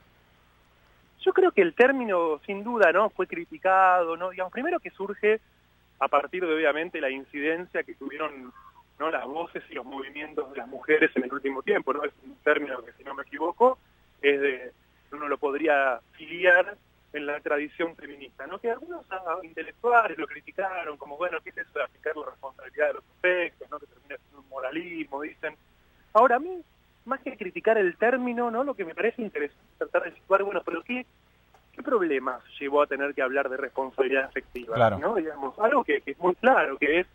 Yo 1.20 1.32
creo 1.32 1.50
que 1.50 1.62
el 1.62 1.74
término, 1.74 2.38
sin 2.46 2.62
duda, 2.62 2.92
¿no? 2.92 3.10
Fue 3.10 3.26
criticado, 3.26 4.16
¿no? 4.16 4.30
Digamos, 4.30 4.52
primero 4.52 4.78
que 4.78 4.90
surge 4.90 5.40
a 5.98 6.08
partir 6.08 6.46
de, 6.46 6.54
obviamente, 6.54 7.00
la 7.00 7.10
incidencia 7.10 7.82
que 7.82 7.94
tuvieron 7.94 8.52
¿no? 8.98 9.10
las 9.10 9.26
voces 9.26 9.62
y 9.70 9.74
los 9.74 9.84
movimientos 9.84 10.50
de 10.50 10.58
las 10.58 10.68
mujeres 10.68 11.10
en 11.16 11.24
el 11.24 11.32
último 11.32 11.62
tiempo, 11.62 11.92
¿no? 11.92 12.04
Es 12.04 12.12
un 12.24 12.36
término 12.44 12.82
que, 12.84 12.92
si 12.92 13.04
no 13.04 13.14
me 13.14 13.22
equivoco, 13.22 13.78
es 14.22 14.40
de, 14.40 14.72
uno 15.12 15.28
lo 15.28 15.38
podría 15.38 16.00
filiar 16.12 16.76
en 17.16 17.26
la 17.26 17.40
tradición 17.40 17.96
feminista, 17.96 18.46
¿no? 18.46 18.58
Que 18.58 18.70
algunos 18.70 19.04
ah, 19.10 19.38
intelectuales 19.42 20.18
lo 20.18 20.26
criticaron, 20.26 20.96
como, 20.96 21.16
bueno, 21.16 21.38
¿qué 21.42 21.50
es 21.50 21.58
eso 21.58 21.78
de 21.78 21.84
aplicar 21.84 22.16
la 22.16 22.26
responsabilidad 22.26 22.88
de 22.88 22.94
los 22.94 23.04
efectos, 23.18 23.70
¿no? 23.70 23.78
Que 23.78 23.86
termina 23.86 24.16
siendo 24.16 24.40
un 24.40 24.48
moralismo, 24.48 25.22
dicen. 25.22 25.56
Ahora, 26.12 26.36
a 26.36 26.38
mí 26.38 26.62
más 27.06 27.20
que 27.20 27.36
criticar 27.36 27.78
el 27.78 27.96
término, 27.96 28.50
¿no? 28.50 28.64
Lo 28.64 28.74
que 28.74 28.84
me 28.84 28.94
parece 28.94 29.22
interesante 29.22 29.62
es 29.72 29.78
tratar 29.78 30.04
de 30.04 30.18
situar, 30.18 30.42
bueno, 30.42 30.60
pero 30.64 30.82
¿qué, 30.82 31.06
qué 31.72 31.82
problemas 31.82 32.42
llevó 32.58 32.82
a 32.82 32.86
tener 32.86 33.14
que 33.14 33.22
hablar 33.22 33.48
de 33.48 33.56
responsabilidad 33.56 34.24
afectiva? 34.24 34.90
¿no? 34.90 35.14
Digamos, 35.14 35.58
algo 35.58 35.84
que, 35.84 36.02
es 36.04 36.18
muy 36.18 36.34
claro, 36.34 36.76
que 36.78 37.00
es 37.00 37.06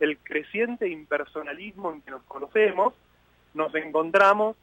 el 0.00 0.16
creciente 0.18 0.88
impersonalismo 0.88 1.92
en 1.92 2.02
que 2.02 2.12
nos 2.12 2.22
conocemos, 2.22 2.94
nos 3.54 3.74
encontramos 3.74 4.56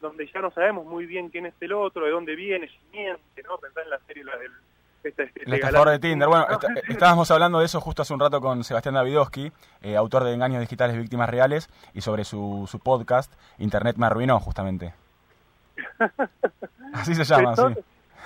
donde 0.00 0.30
ya 0.32 0.40
no 0.40 0.50
sabemos 0.50 0.86
muy 0.86 1.06
bien 1.06 1.30
quién 1.30 1.46
es 1.46 1.54
el 1.60 1.72
otro, 1.72 2.04
de 2.04 2.10
dónde 2.10 2.36
viene, 2.36 2.68
si 2.68 2.78
miente, 2.92 3.42
¿no? 3.42 3.58
Pensar 3.58 3.84
en 3.84 3.90
la 3.90 3.98
serie 4.00 4.24
la 4.24 4.36
del 4.36 4.52
el 5.06 5.90
de 5.90 5.98
Tinder. 6.00 6.28
Bueno, 6.28 6.46
estábamos 6.88 7.30
hablando 7.30 7.60
de 7.60 7.66
eso 7.66 7.80
justo 7.80 8.02
hace 8.02 8.12
un 8.12 8.20
rato 8.20 8.40
con 8.40 8.64
Sebastián 8.64 8.94
Davidowski, 8.94 9.52
eh, 9.82 9.96
autor 9.96 10.24
de 10.24 10.34
Engaños 10.34 10.60
Digitales 10.60 10.96
Víctimas 10.96 11.30
Reales, 11.30 11.68
y 11.94 12.00
sobre 12.00 12.24
su, 12.24 12.66
su 12.68 12.80
podcast, 12.80 13.32
Internet 13.58 13.96
me 13.96 14.06
arruinó, 14.06 14.40
justamente. 14.40 14.94
Así 16.92 17.14
se 17.14 17.24
llama, 17.24 17.54
sí. 17.54 17.62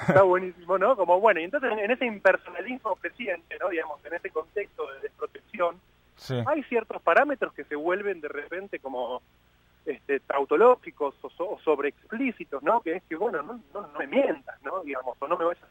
Está 0.08 0.22
buenísimo, 0.22 0.78
¿no? 0.78 0.96
Como 0.96 1.20
bueno, 1.20 1.40
y 1.40 1.44
entonces 1.44 1.70
en 1.72 1.90
ese 1.90 2.06
impersonalismo 2.06 2.96
creciente, 2.96 3.56
¿no? 3.60 3.68
Digamos, 3.68 4.02
en 4.04 4.14
ese 4.14 4.30
contexto 4.30 4.86
de 4.92 5.00
desprotección, 5.00 5.76
hay 6.46 6.62
ciertos 6.64 7.02
parámetros 7.02 7.52
que 7.52 7.64
se 7.64 7.76
vuelven 7.76 8.20
de 8.20 8.28
repente 8.28 8.78
como 8.78 9.20
este, 9.90 10.20
tautológicos 10.20 11.14
o, 11.22 11.58
sobre 11.60 11.90
explícitos, 11.90 12.62
¿no? 12.62 12.80
Que 12.80 12.96
es 12.96 13.02
que, 13.04 13.16
bueno, 13.16 13.42
no, 13.42 13.88
me 13.98 14.06
mientas, 14.06 14.60
¿no? 14.62 14.82
Digamos, 14.82 15.16
o 15.18 15.28
no 15.28 15.36
me 15.36 15.44
vayas 15.44 15.64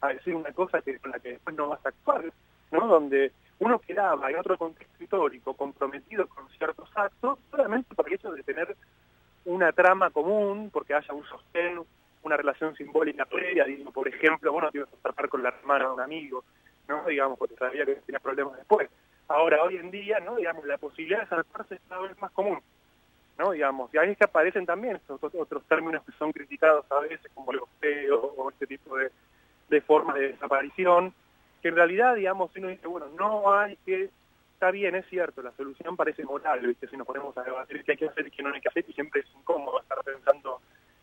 a, 0.00 0.08
decir 0.08 0.34
una 0.34 0.52
cosa 0.52 0.80
que, 0.80 0.98
con 0.98 1.10
la 1.10 1.18
que 1.18 1.30
después 1.30 1.56
no 1.56 1.68
vas 1.68 1.84
a 1.84 1.88
actuar, 1.90 2.24
¿no? 2.70 2.86
Donde 2.86 3.32
uno 3.58 3.78
quedaba 3.78 4.30
en 4.30 4.38
otro 4.38 4.56
contexto 4.56 5.02
histórico 5.02 5.54
comprometido 5.54 6.26
con 6.28 6.48
ciertos 6.50 6.88
actos 6.94 7.38
solamente 7.50 7.94
por 7.94 8.08
el 8.08 8.14
hecho 8.14 8.30
de 8.30 8.42
tener 8.42 8.76
una 9.44 9.72
trama 9.72 10.10
común, 10.10 10.70
porque 10.72 10.94
haya 10.94 11.12
un 11.12 11.24
sostén, 11.24 11.80
una 12.22 12.36
relación 12.36 12.76
simbólica 12.76 13.24
previa, 13.24 13.64
digo, 13.64 13.90
por 13.90 14.06
ejemplo, 14.06 14.52
bueno, 14.52 14.70
te 14.70 14.78
ibas 14.78 14.90
a 15.02 15.28
con 15.28 15.42
la 15.42 15.48
hermana 15.48 15.86
de 15.86 15.90
un 15.92 16.00
amigo, 16.00 16.44
¿no? 16.86 17.04
Digamos, 17.04 17.38
porque 17.38 17.56
sabía 17.56 17.84
que 17.84 17.96
tenía 17.96 18.20
problemas 18.20 18.56
después. 18.56 18.88
Ahora, 19.28 19.62
hoy 19.62 19.76
en 19.76 19.90
día, 19.90 20.20
¿no? 20.20 20.36
Digamos, 20.36 20.64
la 20.64 20.78
posibilidad 20.78 21.20
de 21.20 21.28
salvarse 21.28 21.74
es 21.74 21.80
cada 21.88 22.02
vez 22.02 22.18
más 22.20 22.30
común, 22.32 22.60
¿no? 23.38 23.52
Digamos, 23.52 23.92
y 23.94 23.98
ahí 23.98 24.10
es 24.10 24.18
que 24.18 24.24
aparecen 24.24 24.66
también 24.66 24.96
estos 24.96 25.22
otros 25.22 25.64
términos 25.64 26.02
que 26.04 26.12
son 26.12 26.32
criticados 26.32 26.84
a 26.90 27.00
veces, 27.00 27.30
como 27.32 27.52
el 27.52 27.60
gosteo 27.60 28.20
o 28.36 28.50
este 28.50 28.66
tipo 28.66 28.96
de, 28.96 29.10
de 29.68 29.80
formas 29.80 30.16
de 30.16 30.32
desaparición, 30.32 31.14
que 31.62 31.68
en 31.68 31.76
realidad, 31.76 32.16
digamos, 32.16 32.50
si 32.52 32.58
uno 32.58 32.68
dice, 32.68 32.86
bueno, 32.86 33.06
no 33.16 33.52
hay 33.54 33.76
que, 33.86 34.10
está 34.54 34.70
bien, 34.70 34.96
es 34.96 35.06
cierto, 35.06 35.42
la 35.42 35.52
solución 35.52 35.96
parece 35.96 36.24
moral, 36.24 36.60
¿viste? 36.66 36.88
Si 36.88 36.96
nos 36.96 37.06
ponemos 37.06 37.36
a 37.38 37.42
debatir 37.42 37.84
qué 37.84 37.92
hay 37.92 37.98
que 37.98 38.08
hacer 38.08 38.26
y 38.26 38.30
qué 38.30 38.42
no 38.42 38.52
hay 38.52 38.60
que 38.60 38.68
hacer, 38.68 38.84
y 38.88 38.92
siempre 38.92 39.20
es 39.20 39.26
incómodo 39.36 39.80
estar 39.80 39.98
pensando, 40.02 40.60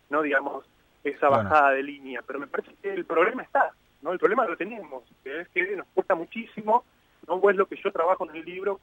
¿no? 0.10 0.22
Digamos, 0.22 0.66
esa 1.04 1.30
bajada 1.30 1.72
de 1.72 1.84
línea, 1.84 2.22
pero 2.26 2.40
me 2.40 2.48
parece 2.48 2.74
que 2.82 2.94
el 2.94 3.06
problema 3.06 3.44
está, 3.44 3.72
¿no? 4.02 4.12
El 4.12 4.20
problema 4.20 4.46
lo 4.46 4.58
tenemos, 4.58 5.04
que 5.24 5.42
es 5.42 5.48
que 5.50 5.76
nos 5.76 5.88
cuesta 5.88 6.16
muchísimo, 6.16 6.84
no 7.28 7.50
es 7.50 7.56
lo 7.56 7.66
que 7.66 7.78
yo 7.78 7.92
trabajo 7.92 8.30
en 8.30 8.36
el 8.36 8.46
libro 8.46 8.80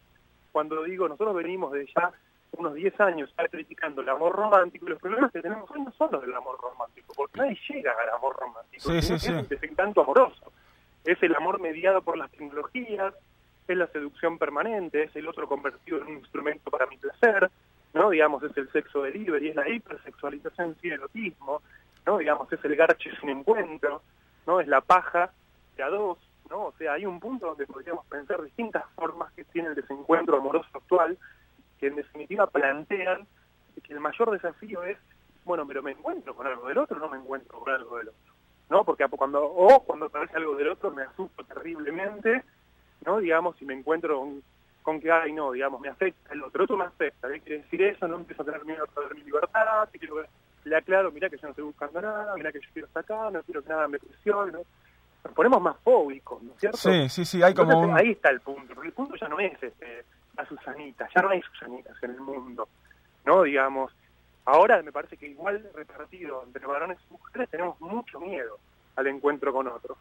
cuando 0.53 0.83
digo, 0.85 1.09
nosotros 1.09 1.35
venimos 1.35 1.73
de 1.73 1.87
ya 1.87 2.13
unos 2.53 2.75
10 2.75 3.01
años 3.01 3.31
estar 3.31 3.49
criticando 3.51 4.03
el 4.03 4.09
amor 4.09 4.33
romántico 4.35 4.87
y 4.87 4.91
los 4.91 5.01
problemas 5.01 5.33
que 5.33 5.41
tenemos 5.41 5.71
hoy 5.71 5.83
no 5.83 5.93
son 5.93 6.11
los 6.13 6.21
del 6.21 6.35
amor 6.35 6.59
romántico, 6.61 7.13
porque 7.17 7.39
nadie 7.39 7.59
llega 7.69 7.93
al 8.03 8.11
amor 8.11 8.37
romántico, 8.39 8.91
sí, 8.91 9.03
sí, 9.03 9.15
es 9.15 9.29
el 9.29 9.49
desencanto 9.49 10.03
amoroso 10.03 10.53
es 11.05 11.23
el 11.23 11.35
amor 11.35 11.61
mediado 11.61 12.03
por 12.03 12.17
las 12.17 12.31
tecnologías, 12.31 13.15
es 13.67 13.77
la 13.77 13.87
seducción 13.89 14.39
permanente, 14.39 15.05
es 15.05 15.17
el 15.17 15.29
otro 15.29 15.49
convertido 15.49 15.99
en 15.99 16.05
un 16.05 16.19
instrumento 16.19 16.71
para 16.71 16.87
mi 16.87 16.97
placer, 16.97 17.51
¿no? 17.95 18.11
Digamos, 18.11 18.43
es 18.43 18.57
el 18.57 18.71
sexo 18.71 19.03
delivery, 19.03 19.49
es 19.49 19.57
la 19.57 19.69
hipersexualización 19.69 20.77
sin 20.81 20.93
erotismo, 20.93 21.63
¿no? 22.07 22.19
Digamos, 22.19 22.53
es 22.53 22.65
el 22.65 22.77
garche 22.77 23.11
sin 23.21 23.31
encuentro, 23.31 24.03
¿no? 24.47 24.61
Es 24.61 24.69
la 24.69 24.81
paja 24.81 25.33
de 25.77 25.83
a 25.83 25.89
dos, 25.89 26.19
¿no? 26.49 26.67
O 26.67 26.73
sea, 26.73 26.95
hay 26.95 27.07
un 27.07 27.21
punto 27.21 27.47
donde 27.47 27.67
podríamos 27.67 28.07
pensar 28.07 28.43
distintas 28.43 28.85
formas 28.95 29.33
que 29.33 29.45
tiene 29.45 29.69
el 29.69 29.75
desencuentro 29.75 30.37
amoroso 30.37 30.69
actual, 30.75 31.19
que 31.83 31.89
en 31.89 31.97
definitiva 31.97 32.47
plantean 32.47 33.27
que 33.83 33.93
el 33.93 33.99
mayor 33.99 34.31
desafío 34.31 34.85
es, 34.85 34.97
bueno, 35.45 35.67
pero 35.67 35.83
me 35.83 35.91
encuentro 35.91 36.33
con 36.33 36.47
algo 36.47 36.69
del 36.69 36.79
otro, 36.79 36.97
no 37.01 37.09
me 37.09 37.19
encuentro 37.19 37.59
con 37.59 37.75
algo 37.75 37.99
del 37.99 38.11
otro. 38.11 38.33
¿no? 38.71 38.85
Porque 38.85 39.05
cuando, 39.09 39.45
o 39.45 39.83
cuando 39.83 40.07
aparece 40.07 40.37
algo 40.37 40.55
del 40.55 40.69
otro 40.69 40.93
me 40.93 41.03
asusto 41.03 41.43
terriblemente, 41.43 42.45
¿no? 43.05 43.19
Digamos, 43.19 43.57
si 43.57 43.65
me 43.65 43.75
encuentro 43.75 44.25
con, 44.85 45.01
que, 45.01 45.11
ay, 45.11 45.33
no, 45.33 45.51
digamos, 45.51 45.81
me 45.81 45.89
afecta 45.89 46.33
el 46.33 46.45
otro, 46.45 46.63
otro 46.63 46.77
me 46.77 46.85
afecta, 46.85 47.29
¿qué 47.29 47.41
quiere 47.41 47.63
decir 47.65 47.83
eso? 47.83 48.07
No 48.07 48.15
empiezo 48.15 48.43
a 48.43 48.45
tener 48.45 48.65
miedo 48.65 48.85
a 48.85 48.87
perder 48.87 49.17
mi 49.17 49.25
libertad, 49.25 49.89
quiero, 49.91 50.23
le 50.63 50.77
aclaro, 50.77 51.11
mira 51.11 51.29
que 51.29 51.37
yo 51.37 51.43
no 51.43 51.51
estoy 51.51 51.65
buscando 51.65 52.01
nada, 52.01 52.37
mira 52.37 52.53
que 52.53 52.61
yo 52.61 52.69
quiero 52.73 52.87
estar 52.87 53.03
acá, 53.03 53.29
no 53.33 53.43
quiero 53.43 53.61
que 53.61 53.71
nada 53.71 53.89
me 53.89 53.99
presione, 53.99 54.53
¿no? 54.53 54.61
Nos 55.25 55.35
ponemos 55.35 55.61
más 55.61 55.77
fóbicos, 55.81 56.41
¿no 56.45 56.53
es 56.53 56.61
cierto? 56.61 56.79
Sí, 56.79 57.09
sí, 57.09 57.25
sí, 57.25 57.43
hay 57.43 57.55
como 57.55 57.93
Ahí 57.97 58.13
está 58.13 58.31
el 58.31 58.41
punto, 58.41 58.73
porque 58.73 58.89
el 58.89 58.95
punto 58.95 59.17
ya 59.17 59.27
no 59.27 59.41
es 59.41 59.61
este, 59.61 60.05
la 60.37 60.47
Susanita, 60.47 61.09
ya 61.15 61.23
no 61.23 61.31
hay 61.31 61.43
Susanitas 61.43 61.97
en 62.03 62.11
el 62.13 62.21
mundo, 62.21 62.69
¿no? 63.25 63.43
Digamos, 63.43 63.93
Ahora 64.45 64.83
me 64.83 64.91
parece 64.91 65.17
que 65.17 65.29
igual 65.29 65.65
repartido 65.75 66.43
entre 66.45 66.67
varones 66.67 66.99
y 67.09 67.13
mujeres 67.13 67.49
tenemos 67.49 67.81
mucho 67.81 68.19
miedo 68.19 68.59
al 68.97 69.07
encuentro 69.07 69.53
con 69.53 69.69
otro. 69.69 69.97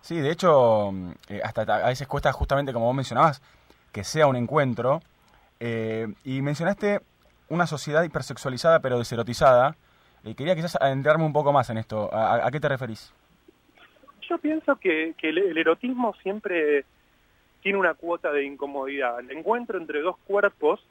Sí, 0.00 0.20
de 0.20 0.30
hecho, 0.30 0.92
eh, 1.28 1.40
hasta 1.42 1.62
a 1.62 1.88
veces 1.88 2.08
cuesta 2.08 2.32
justamente, 2.32 2.72
como 2.72 2.86
vos 2.86 2.94
mencionabas, 2.94 3.40
que 3.92 4.04
sea 4.04 4.26
un 4.26 4.36
encuentro. 4.36 5.00
Eh, 5.60 6.08
y 6.24 6.42
mencionaste 6.42 7.00
una 7.48 7.66
sociedad 7.66 8.02
hipersexualizada 8.02 8.80
pero 8.80 8.98
deserotizada. 8.98 9.76
Eh, 10.24 10.34
quería 10.34 10.56
quizás 10.56 10.76
adentrarme 10.80 11.24
un 11.24 11.32
poco 11.32 11.52
más 11.52 11.70
en 11.70 11.78
esto. 11.78 12.10
¿A, 12.12 12.50
qué 12.50 12.58
te 12.58 12.68
referís? 12.68 13.12
Yo 14.28 14.38
pienso 14.38 14.74
que, 14.76 15.14
que 15.16 15.28
el, 15.28 15.56
erotismo 15.56 16.14
siempre 16.20 16.84
tiene 17.66 17.80
una 17.80 17.94
cuota 17.94 18.30
de 18.30 18.44
incomodidad. 18.44 19.18
El 19.18 19.32
encuentro 19.32 19.76
entre 19.76 20.00
dos 20.00 20.16
cuerpos 20.18 20.86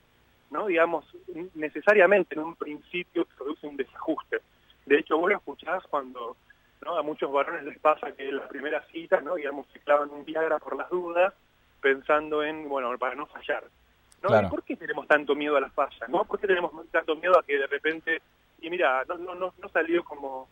¿no? 0.51 0.67
Digamos, 0.67 1.05
necesariamente 1.53 2.35
en 2.35 2.41
un 2.41 2.55
principio 2.57 3.25
produce 3.37 3.65
un 3.65 3.77
desajuste. 3.77 4.41
De 4.85 4.99
hecho, 4.99 5.17
vos 5.17 5.29
lo 5.29 5.37
escuchás 5.37 5.81
cuando 5.89 6.35
¿no? 6.81 6.97
a 6.97 7.01
muchos 7.01 7.31
varones 7.31 7.63
les 7.63 7.79
pasa 7.79 8.11
que 8.11 8.27
en 8.27 8.35
la 8.35 8.47
primera 8.49 8.85
cita, 8.91 9.21
¿no? 9.21 9.35
digamos, 9.35 9.67
se 9.71 9.79
clavan 9.79 10.09
un 10.09 10.25
Viagra 10.25 10.59
por 10.59 10.75
las 10.75 10.89
dudas, 10.89 11.33
pensando 11.79 12.43
en, 12.43 12.67
bueno, 12.67 12.93
para 12.97 13.15
no 13.15 13.25
fallar. 13.27 13.63
¿no? 14.21 14.49
¿Por 14.49 14.63
qué 14.63 14.75
tenemos 14.75 15.07
tanto 15.07 15.33
miedo 15.33 15.55
a 15.55 15.61
las 15.61 15.71
fallas? 15.71 16.09
¿no? 16.09 16.25
¿Por 16.25 16.41
qué 16.41 16.47
tenemos 16.47 16.73
tanto 16.91 17.15
miedo 17.15 17.39
a 17.39 17.43
que 17.43 17.57
de 17.57 17.67
repente, 17.67 18.21
y 18.59 18.69
mira, 18.69 19.05
no, 19.07 19.15
no, 19.15 19.33
no, 19.33 19.69
salió 19.71 20.03
como, 20.03 20.49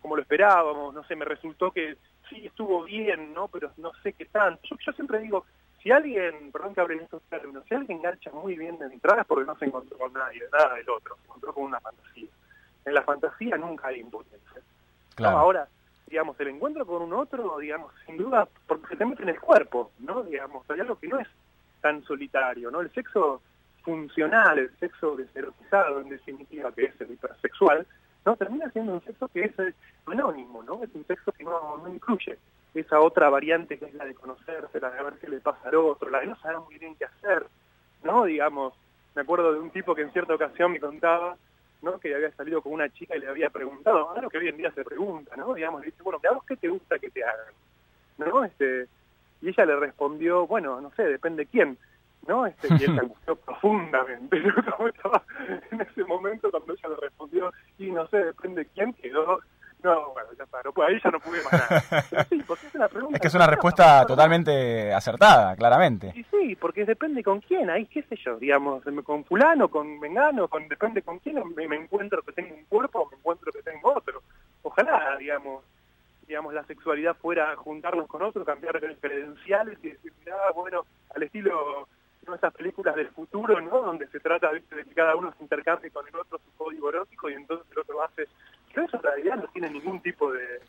como 0.00 0.16
lo 0.16 0.22
esperábamos, 0.22 0.94
no 0.94 1.04
sé, 1.04 1.16
me 1.16 1.26
resultó 1.26 1.70
que 1.70 1.98
sí 2.30 2.46
estuvo 2.46 2.82
bien, 2.84 3.34
¿no? 3.34 3.48
Pero 3.48 3.72
no 3.76 3.92
sé 4.02 4.14
qué 4.14 4.24
tanto. 4.24 4.60
yo 4.84 4.92
siempre 4.92 5.20
digo, 5.20 5.44
si 5.86 5.92
alguien, 5.92 6.50
perdón 6.50 6.74
que 6.74 6.80
abren 6.80 6.98
estos 6.98 7.22
términos, 7.30 7.62
si 7.68 7.74
alguien 7.76 7.98
engancha 7.98 8.32
muy 8.32 8.56
bien 8.56 8.76
de 8.76 8.86
entrada 8.86 9.20
es 9.20 9.26
porque 9.28 9.44
no 9.44 9.56
se 9.56 9.66
encontró 9.66 9.96
con 9.96 10.12
nadie, 10.12 10.42
nada 10.52 10.74
del 10.74 10.90
otro, 10.90 11.14
se 11.14 11.26
encontró 11.26 11.52
con 11.54 11.62
una 11.62 11.78
fantasía. 11.78 12.28
En 12.84 12.92
la 12.92 13.02
fantasía 13.02 13.56
nunca 13.56 13.86
hay 13.86 14.00
impotencia. 14.00 14.62
Claro. 15.14 15.38
ahora, 15.38 15.68
digamos, 16.08 16.40
el 16.40 16.48
encuentro 16.48 16.84
con 16.84 17.02
un 17.02 17.12
otro, 17.12 17.58
digamos, 17.58 17.92
sin 18.04 18.16
duda, 18.16 18.48
porque 18.66 18.88
se 18.88 18.96
te 18.96 19.04
mete 19.04 19.22
en 19.22 19.28
el 19.28 19.40
cuerpo, 19.40 19.92
¿no? 20.00 20.24
Digamos, 20.24 20.68
hay 20.68 20.80
algo 20.80 20.98
que 20.98 21.06
no 21.06 21.20
es 21.20 21.28
tan 21.80 22.02
solitario, 22.02 22.68
¿no? 22.72 22.80
El 22.80 22.92
sexo 22.92 23.40
funcional, 23.82 24.58
el 24.58 24.76
sexo 24.80 25.14
deserotizado, 25.14 26.00
en 26.00 26.08
definitiva, 26.08 26.72
que 26.72 26.86
es 26.86 27.00
el 27.00 27.12
hipersexual, 27.12 27.86
¿no? 28.24 28.34
Termina 28.34 28.68
siendo 28.72 28.92
un 28.94 29.04
sexo 29.04 29.28
que 29.28 29.44
es 29.44 29.54
anónimo, 30.06 30.64
¿no? 30.64 30.82
Es 30.82 30.92
un 30.94 31.06
sexo 31.06 31.30
que 31.30 31.44
no, 31.44 31.78
no 31.78 31.88
incluye 31.94 32.36
esa 32.74 33.00
otra 33.00 33.30
variante 33.30 33.78
que 33.78 33.86
es 33.86 33.94
la 33.94 34.04
de 34.04 34.14
conocerse, 34.14 34.80
la 34.80 34.90
de 34.90 35.02
ver 35.02 35.14
qué 35.14 35.28
le 35.28 35.40
pasa 35.40 35.68
al 35.68 35.76
otro, 35.76 36.10
la 36.10 36.20
de 36.20 36.26
no 36.26 36.36
saber 36.36 36.58
muy 36.58 36.78
bien 36.78 36.94
qué 36.96 37.06
hacer, 37.06 37.46
¿no? 38.02 38.24
Digamos, 38.24 38.74
me 39.14 39.22
acuerdo 39.22 39.52
de 39.52 39.60
un 39.60 39.70
tipo 39.70 39.94
que 39.94 40.02
en 40.02 40.12
cierta 40.12 40.34
ocasión 40.34 40.72
me 40.72 40.80
contaba, 40.80 41.36
¿no? 41.82 41.98
Que 41.98 42.14
había 42.14 42.30
salido 42.32 42.60
con 42.60 42.72
una 42.72 42.88
chica 42.90 43.16
y 43.16 43.20
le 43.20 43.28
había 43.28 43.50
preguntado, 43.50 44.10
algo 44.10 44.28
que 44.28 44.38
hoy 44.38 44.48
en 44.48 44.58
día 44.58 44.70
se 44.72 44.84
pregunta, 44.84 45.34
¿no? 45.36 45.54
Digamos, 45.54 45.80
le 45.80 45.86
dice, 45.86 46.02
bueno, 46.02 46.20
¿a 46.28 46.34
vos 46.34 46.44
qué 46.44 46.56
te 46.56 46.68
gusta 46.68 46.98
que 46.98 47.10
te 47.10 47.24
hagan? 47.24 47.54
¿No? 48.18 48.44
Este, 48.44 48.86
y 49.40 49.48
ella 49.48 49.66
le 49.66 49.76
respondió, 49.76 50.46
bueno, 50.46 50.80
no 50.80 50.90
sé, 50.92 51.04
depende 51.04 51.46
quién, 51.46 51.78
¿no? 52.26 52.46
Este, 52.46 52.68
y 52.70 52.84
él 52.84 52.94
se 52.94 53.00
angustió 53.00 53.36
profundamente, 53.36 54.36
en 55.70 55.80
ese 55.80 56.04
momento 56.04 56.50
cuando 56.50 56.72
ella 56.72 56.88
le 56.90 56.96
respondió, 56.96 57.52
y 57.78 57.90
no 57.90 58.06
sé, 58.08 58.18
depende 58.18 58.66
quién, 58.74 58.92
quedó 58.94 59.40
no, 59.86 60.12
bueno, 60.12 60.28
ya 60.36 60.44
está, 60.44 60.58
no, 60.62 60.82
ahí 60.82 61.00
ya 61.02 61.10
no 61.10 61.20
pude 61.20 61.42
más 61.44 61.52
nada. 61.52 62.26
Sí, 62.28 62.42
porque 62.46 62.66
es 62.66 62.74
una 62.74 62.88
pregunta. 62.88 63.16
Es 63.16 63.20
que 63.20 63.28
es 63.28 63.34
una 63.34 63.46
respuesta 63.46 64.04
totalmente 64.04 64.92
acertada, 64.92 65.54
claramente. 65.56 66.12
Sí, 66.12 66.26
sí, 66.30 66.56
porque 66.56 66.84
depende 66.84 67.22
con 67.22 67.40
quién, 67.40 67.70
ahí 67.70 67.86
qué 67.86 68.02
sé 68.02 68.16
yo, 68.16 68.36
digamos, 68.38 68.82
con 69.04 69.24
fulano, 69.24 69.68
con 69.68 70.00
vengano, 70.00 70.48
con 70.48 70.66
depende 70.68 71.02
con 71.02 71.20
quién 71.20 71.36
me, 71.54 71.68
me 71.68 71.76
encuentro 71.76 72.22
que 72.22 72.32
tengo 72.32 72.54
un 72.54 72.64
cuerpo 72.64 73.00
o 73.00 73.10
me 73.10 73.16
encuentro 73.16 73.52
que 73.52 73.62
tengo 73.62 73.94
otro. 73.94 74.22
Ojalá, 74.62 75.16
digamos, 75.18 75.62
digamos, 76.26 76.52
la 76.52 76.64
sexualidad 76.64 77.16
fuera 77.16 77.54
juntarnos 77.56 78.08
con 78.08 78.22
otros, 78.22 78.44
cambiar 78.44 78.80
credenciales 79.00 79.78
y 79.82 79.90
decir, 79.90 80.12
ah, 80.32 80.52
bueno, 80.54 80.84
al 81.14 81.22
estilo 81.22 81.88
esas 82.34 82.52
películas 82.54 82.94
del 82.96 83.08
futuro, 83.08 83.60
¿no? 83.60 83.82
Donde 83.82 84.06
se 84.08 84.20
trata 84.20 84.50
de 84.52 84.62
que 84.62 84.94
cada 84.94 85.14
uno 85.16 85.32
se 85.36 85.42
intercambie 85.42 85.90
con 85.90 86.06
el 86.06 86.16
otro 86.16 86.38
su 86.38 86.56
código 86.56 86.88
erótico 86.88 87.30
y 87.30 87.34
entonces 87.34 87.66
el 87.72 87.78
otro 87.78 88.02
hace 88.02 88.26
pero 88.76 88.86
eso 88.88 88.96
en 88.98 89.02
realidad 89.02 89.36
no 89.36 89.48
tiene 89.54 89.70
ningún 89.70 90.00
tipo 90.00 90.30
de, 90.30 90.60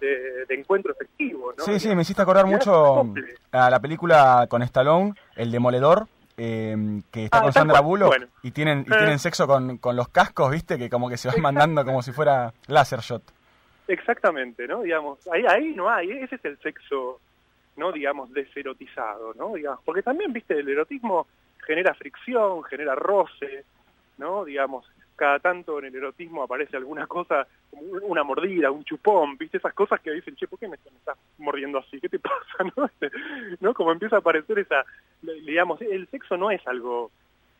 de, 0.00 0.54
encuentro 0.54 0.92
efectivo. 0.92 1.52
¿no? 1.58 1.62
Sí, 1.62 1.78
sí, 1.78 1.94
me 1.94 2.00
hiciste 2.00 2.22
acordar 2.22 2.46
mucho 2.46 3.06
a 3.52 3.68
la 3.68 3.80
película 3.80 4.46
con 4.48 4.62
Stallone, 4.62 5.12
El 5.36 5.50
Demoledor, 5.52 6.06
eh, 6.38 7.02
que 7.12 7.24
está 7.26 7.38
ah, 7.38 7.42
con 7.42 7.52
Sandra 7.52 7.80
Bullock 7.80 8.28
y 8.42 8.50
tienen 8.50 8.80
y 8.80 8.84
tienen 8.84 9.10
eh. 9.10 9.18
sexo 9.18 9.46
con, 9.46 9.76
con 9.76 9.94
los 9.94 10.08
cascos, 10.08 10.50
¿viste? 10.50 10.78
Que 10.78 10.88
como 10.88 11.10
que 11.10 11.18
se 11.18 11.28
van 11.28 11.40
mandando 11.42 11.84
como 11.84 12.02
si 12.02 12.12
fuera 12.12 12.54
láser 12.66 13.00
shot. 13.00 13.22
Exactamente, 13.88 14.66
¿no? 14.66 14.80
Digamos, 14.80 15.18
ahí, 15.30 15.44
ahí 15.46 15.74
no 15.74 15.90
hay, 15.90 16.10
ese 16.12 16.36
es 16.36 16.44
el 16.46 16.58
sexo, 16.60 17.20
¿no? 17.76 17.92
Digamos, 17.92 18.32
deserotizado, 18.32 19.34
¿no? 19.34 19.54
Digamos, 19.54 19.80
porque 19.84 20.02
también, 20.02 20.32
viste, 20.32 20.58
el 20.58 20.68
erotismo 20.68 21.26
genera 21.66 21.94
fricción, 21.94 22.62
genera 22.64 22.94
roce, 22.94 23.64
¿no? 24.18 24.44
Digamos, 24.44 24.86
cada 25.16 25.38
tanto 25.38 25.78
en 25.78 25.86
el 25.86 25.94
erotismo 25.94 26.42
aparece 26.42 26.76
alguna 26.76 27.06
cosa, 27.06 27.46
como 27.70 27.82
una 28.02 28.22
mordida, 28.22 28.70
un 28.70 28.84
chupón, 28.84 29.36
¿viste? 29.36 29.58
Esas 29.58 29.74
cosas 29.74 30.00
que 30.00 30.12
dicen, 30.12 30.36
che, 30.36 30.48
¿por 30.48 30.58
qué 30.58 30.68
me, 30.68 30.76
estás 30.76 31.16
mordiendo 31.38 31.78
así? 31.78 32.00
¿Qué 32.00 32.08
te 32.08 32.18
pasa? 32.20 32.64
¿No? 32.76 32.90
¿No? 33.60 33.74
Como 33.74 33.92
empieza 33.92 34.16
a 34.16 34.18
aparecer 34.20 34.58
esa, 34.58 34.84
digamos, 35.22 35.80
el 35.82 36.08
sexo 36.08 36.36
no 36.36 36.50
es 36.50 36.66
algo, 36.66 37.10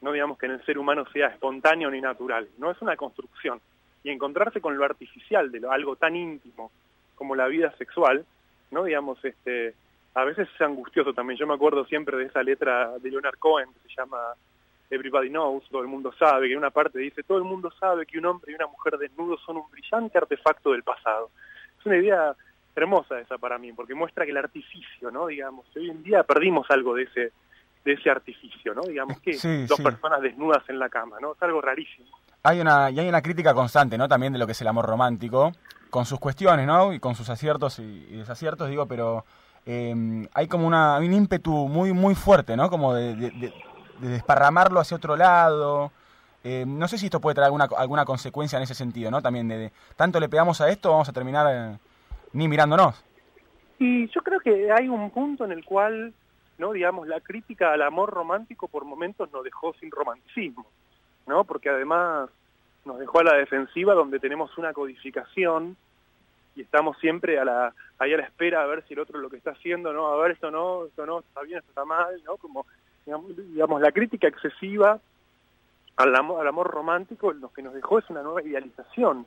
no 0.00 0.12
digamos 0.12 0.38
que 0.38 0.46
en 0.46 0.52
el 0.52 0.64
ser 0.64 0.78
humano 0.78 1.04
sea 1.12 1.28
espontáneo 1.28 1.90
ni 1.90 2.00
natural, 2.00 2.48
no 2.58 2.70
es 2.70 2.80
una 2.82 2.96
construcción. 2.96 3.60
Y 4.02 4.10
encontrarse 4.10 4.60
con 4.60 4.76
lo 4.76 4.84
artificial 4.84 5.50
de 5.50 5.60
lo, 5.60 5.72
algo 5.72 5.96
tan 5.96 6.14
íntimo 6.14 6.70
como 7.14 7.34
la 7.34 7.46
vida 7.46 7.74
sexual, 7.78 8.26
no 8.70 8.84
digamos, 8.84 9.24
este, 9.24 9.74
a 10.14 10.24
veces 10.24 10.48
es 10.54 10.60
angustioso 10.60 11.12
también. 11.12 11.38
Yo 11.38 11.46
me 11.46 11.54
acuerdo 11.54 11.84
siempre 11.84 12.16
de 12.16 12.26
esa 12.26 12.42
letra 12.42 12.98
de 12.98 13.10
Leonard 13.10 13.38
Cohen 13.38 13.68
que 13.72 13.88
se 13.88 13.94
llama 13.96 14.18
Everybody 14.90 15.28
Knows, 15.28 15.68
todo 15.70 15.82
el 15.82 15.88
mundo 15.88 16.12
sabe, 16.18 16.46
que 16.46 16.52
en 16.52 16.58
una 16.58 16.70
parte 16.70 16.98
dice, 16.98 17.22
todo 17.22 17.38
el 17.38 17.44
mundo 17.44 17.72
sabe 17.78 18.06
que 18.06 18.18
un 18.18 18.26
hombre 18.26 18.52
y 18.52 18.54
una 18.54 18.66
mujer 18.66 18.96
desnudos 18.98 19.40
son 19.44 19.56
un 19.56 19.70
brillante 19.70 20.18
artefacto 20.18 20.72
del 20.72 20.82
pasado. 20.82 21.30
Es 21.78 21.86
una 21.86 21.96
idea 21.96 22.34
hermosa 22.76 23.20
esa 23.20 23.38
para 23.38 23.58
mí, 23.58 23.72
porque 23.72 23.94
muestra 23.94 24.24
que 24.24 24.32
el 24.32 24.36
artificio, 24.36 25.10
¿no? 25.10 25.26
Digamos, 25.26 25.64
hoy 25.76 25.90
en 25.90 26.02
día 26.02 26.22
perdimos 26.22 26.66
algo 26.70 26.94
de 26.94 27.04
ese 27.04 27.32
de 27.84 27.92
ese 27.92 28.10
artificio, 28.10 28.74
¿no? 28.74 28.82
Digamos 28.82 29.20
que 29.20 29.36
dos 29.68 29.80
personas 29.80 30.22
desnudas 30.22 30.62
en 30.68 30.78
la 30.78 30.88
cama, 30.88 31.18
¿no? 31.20 31.32
Es 31.32 31.42
algo 31.42 31.60
rarísimo. 31.60 32.08
Hay 32.42 32.60
una, 32.60 32.90
y 32.90 32.98
hay 32.98 33.08
una 33.08 33.20
crítica 33.22 33.54
constante, 33.54 33.98
¿no? 33.98 34.08
También 34.08 34.32
de 34.32 34.38
lo 34.38 34.46
que 34.46 34.52
es 34.52 34.60
el 34.60 34.68
amor 34.68 34.86
romántico, 34.86 35.52
con 35.90 36.06
sus 36.06 36.18
cuestiones, 36.18 36.66
¿no? 36.66 36.92
Y 36.92 36.98
con 36.98 37.14
sus 37.14 37.28
aciertos 37.28 37.78
y, 37.78 38.16
desaciertos, 38.16 38.68
digo, 38.70 38.86
pero 38.86 39.24
eh, 39.66 40.28
hay 40.32 40.48
como 40.48 40.66
una, 40.66 40.98
un 40.98 41.12
ímpetu 41.12 41.68
muy, 41.68 41.92
muy 41.92 42.14
fuerte, 42.14 42.56
¿no? 42.56 42.70
Como 42.70 42.94
de, 42.94 43.14
de, 43.14 43.52
desparramarlo 44.00 44.80
hacia 44.80 44.96
otro 44.96 45.16
lado. 45.16 45.92
Eh, 46.42 46.64
no 46.66 46.88
sé 46.88 46.98
si 46.98 47.06
esto 47.06 47.20
puede 47.20 47.34
traer 47.34 47.46
alguna, 47.46 47.68
alguna 47.76 48.04
consecuencia 48.04 48.56
en 48.58 48.64
ese 48.64 48.74
sentido, 48.74 49.10
¿no? 49.10 49.22
También 49.22 49.48
de, 49.48 49.72
tanto 49.96 50.20
le 50.20 50.28
pegamos 50.28 50.60
a 50.60 50.68
esto, 50.68 50.90
vamos 50.90 51.08
a 51.08 51.12
terminar 51.12 51.46
eh, 51.50 51.78
ni 52.32 52.48
mirándonos. 52.48 53.02
Y 53.78 54.08
yo 54.08 54.20
creo 54.22 54.40
que 54.40 54.70
hay 54.70 54.88
un 54.88 55.10
punto 55.10 55.44
en 55.44 55.52
el 55.52 55.64
cual 55.64 56.12
¿no? 56.58 56.72
Digamos, 56.72 57.08
la 57.08 57.20
crítica 57.20 57.72
al 57.72 57.82
amor 57.82 58.10
romántico 58.10 58.68
por 58.68 58.84
momentos 58.84 59.32
nos 59.32 59.44
dejó 59.44 59.74
sin 59.74 59.90
romanticismo, 59.90 60.66
¿no? 61.26 61.44
Porque 61.44 61.68
además 61.68 62.30
nos 62.84 62.98
dejó 62.98 63.20
a 63.20 63.24
la 63.24 63.36
defensiva 63.36 63.94
donde 63.94 64.20
tenemos 64.20 64.56
una 64.58 64.72
codificación 64.72 65.76
y 66.54 66.62
estamos 66.62 66.96
siempre 66.98 67.38
a 67.38 67.44
la, 67.44 67.74
ahí 67.98 68.12
a 68.12 68.16
la 68.16 68.24
espera 68.24 68.62
a 68.62 68.66
ver 68.66 68.84
si 68.86 68.94
el 68.94 69.00
otro 69.00 69.18
lo 69.18 69.30
que 69.30 69.36
está 69.36 69.52
haciendo, 69.52 69.92
¿no? 69.92 70.06
A 70.08 70.16
ver, 70.16 70.32
esto 70.32 70.50
no, 70.50 70.86
esto 70.86 71.06
no, 71.06 71.20
está 71.20 71.42
bien, 71.42 71.58
esto 71.58 71.70
está 71.70 71.84
mal, 71.84 72.20
¿no? 72.24 72.36
Como, 72.36 72.66
digamos, 73.04 73.80
la 73.80 73.92
crítica 73.92 74.28
excesiva 74.28 75.00
al 75.96 76.16
amor, 76.16 76.40
al 76.40 76.48
amor 76.48 76.68
romántico 76.68 77.32
lo 77.32 77.52
que 77.52 77.62
nos 77.62 77.74
dejó 77.74 77.98
es 77.98 78.10
una 78.10 78.22
nueva 78.22 78.42
idealización 78.42 79.26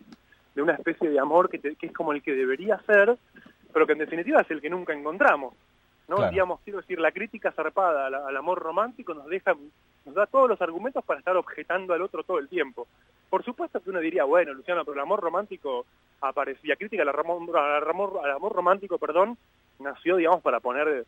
de 0.55 0.61
una 0.61 0.73
especie 0.73 1.09
de 1.09 1.19
amor 1.19 1.49
que, 1.49 1.59
que 1.59 1.85
es 1.85 1.93
como 1.93 2.13
el 2.13 2.21
que 2.21 2.33
debería 2.33 2.79
ser, 2.85 3.17
pero 3.73 3.85
que 3.85 3.93
en 3.93 3.99
definitiva 3.99 4.41
es 4.41 4.51
el 4.51 4.61
que 4.61 4.69
nunca 4.69 4.93
encontramos. 4.93 5.53
¿no? 6.07 6.29
Digamos, 6.29 6.61
quiero 6.63 6.79
decir, 6.79 6.99
la 6.99 7.11
crítica 7.11 7.51
zarpada 7.51 8.07
al, 8.07 8.37
amor 8.37 8.59
romántico 8.59 9.13
nos 9.13 9.27
deja, 9.27 9.53
nos 10.07 10.15
da 10.15 10.25
todos 10.25 10.49
los 10.49 10.61
argumentos 10.61 11.03
para 11.03 11.19
estar 11.19 11.35
objetando 11.35 11.93
al 11.93 12.01
otro 12.01 12.23
todo 12.23 12.39
el 12.39 12.47
tiempo. 12.47 12.87
Por 13.29 13.43
supuesto 13.43 13.81
que 13.81 13.89
uno 13.89 13.99
diría, 13.99 14.23
bueno, 14.23 14.53
Luciano, 14.53 14.85
pero 14.85 14.95
el 14.95 15.01
amor 15.01 15.19
romántico 15.19 15.85
aparecía, 16.21 16.77
crítica 16.77 17.03
al 17.03 17.09
amor, 17.09 17.57
al 17.57 17.89
amor, 17.89 18.21
al 18.23 18.31
amor 18.31 18.53
romántico, 18.53 18.97
perdón, 18.97 19.37
nació, 19.79 20.15
digamos, 20.15 20.41
para 20.41 20.61
poner 20.61 21.05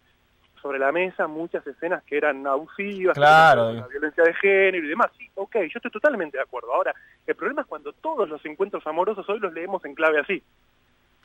sobre 0.62 0.80
la 0.80 0.92
mesa 0.92 1.28
muchas 1.28 1.66
escenas 1.66 2.04
que 2.04 2.18
eran 2.18 2.46
abusivas, 2.46 3.16
claro. 3.16 3.72
la 3.72 3.88
violencia 3.88 4.22
de 4.22 4.34
género 4.34 4.86
y 4.86 4.90
demás. 4.90 5.10
Sí, 5.18 5.30
ok, 5.36 5.56
yo 5.56 5.78
estoy 5.78 5.92
totalmente 5.92 6.38
de 6.38 6.44
acuerdo. 6.44 6.74
Ahora, 6.74 6.94
el 7.26 7.36
problema 7.36 7.62
es 7.62 7.68
cuando 7.68 7.94
todos 7.94 8.28
los 8.28 8.44
encuentros 8.46 8.86
amorosos 8.86 9.28
hoy 9.30 9.40
los 9.40 9.54
leemos 9.54 9.84
en 9.86 9.96
clave 9.96 10.20
así. 10.20 10.44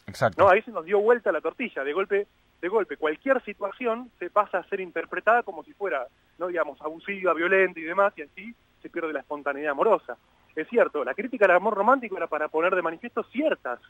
Exacto. 0.07 0.43
No, 0.43 0.51
ahí 0.51 0.63
se 0.63 0.71
nos 0.71 0.85
dio 0.85 1.01
vuelta 1.01 1.33
la 1.33 1.41
tortilla. 1.41 1.85
De 1.85 1.93
golpe 1.93 2.27
de 2.61 2.69
golpe 2.69 2.97
cualquier 2.97 3.43
situación 3.43 4.11
se 4.19 4.31
pasa 4.31 4.57
a 4.57 4.69
ser 4.71 4.81
interpretada 4.81 5.43
como 5.43 5.63
si 5.65 5.75
fuera, 5.75 6.07
no 6.39 6.47
digamos, 6.47 6.81
abusiva, 6.81 7.35
violenta 7.35 7.79
y 7.79 7.83
demás, 7.83 8.15
y 8.17 8.23
así 8.23 8.55
se 8.81 8.89
pierde 8.89 9.13
la 9.13 9.21
espontaneidad 9.21 9.73
amorosa. 9.73 10.17
Es 10.57 10.67
cierto, 10.69 11.05
la 11.05 11.13
crítica 11.13 11.45
al 11.45 11.51
amor 11.51 11.75
romántico 11.75 12.17
era 12.17 12.27
para 12.27 12.49
poner 12.49 12.75
de 12.75 12.81
manifiesto 12.81 13.23
ciertas 13.25 13.81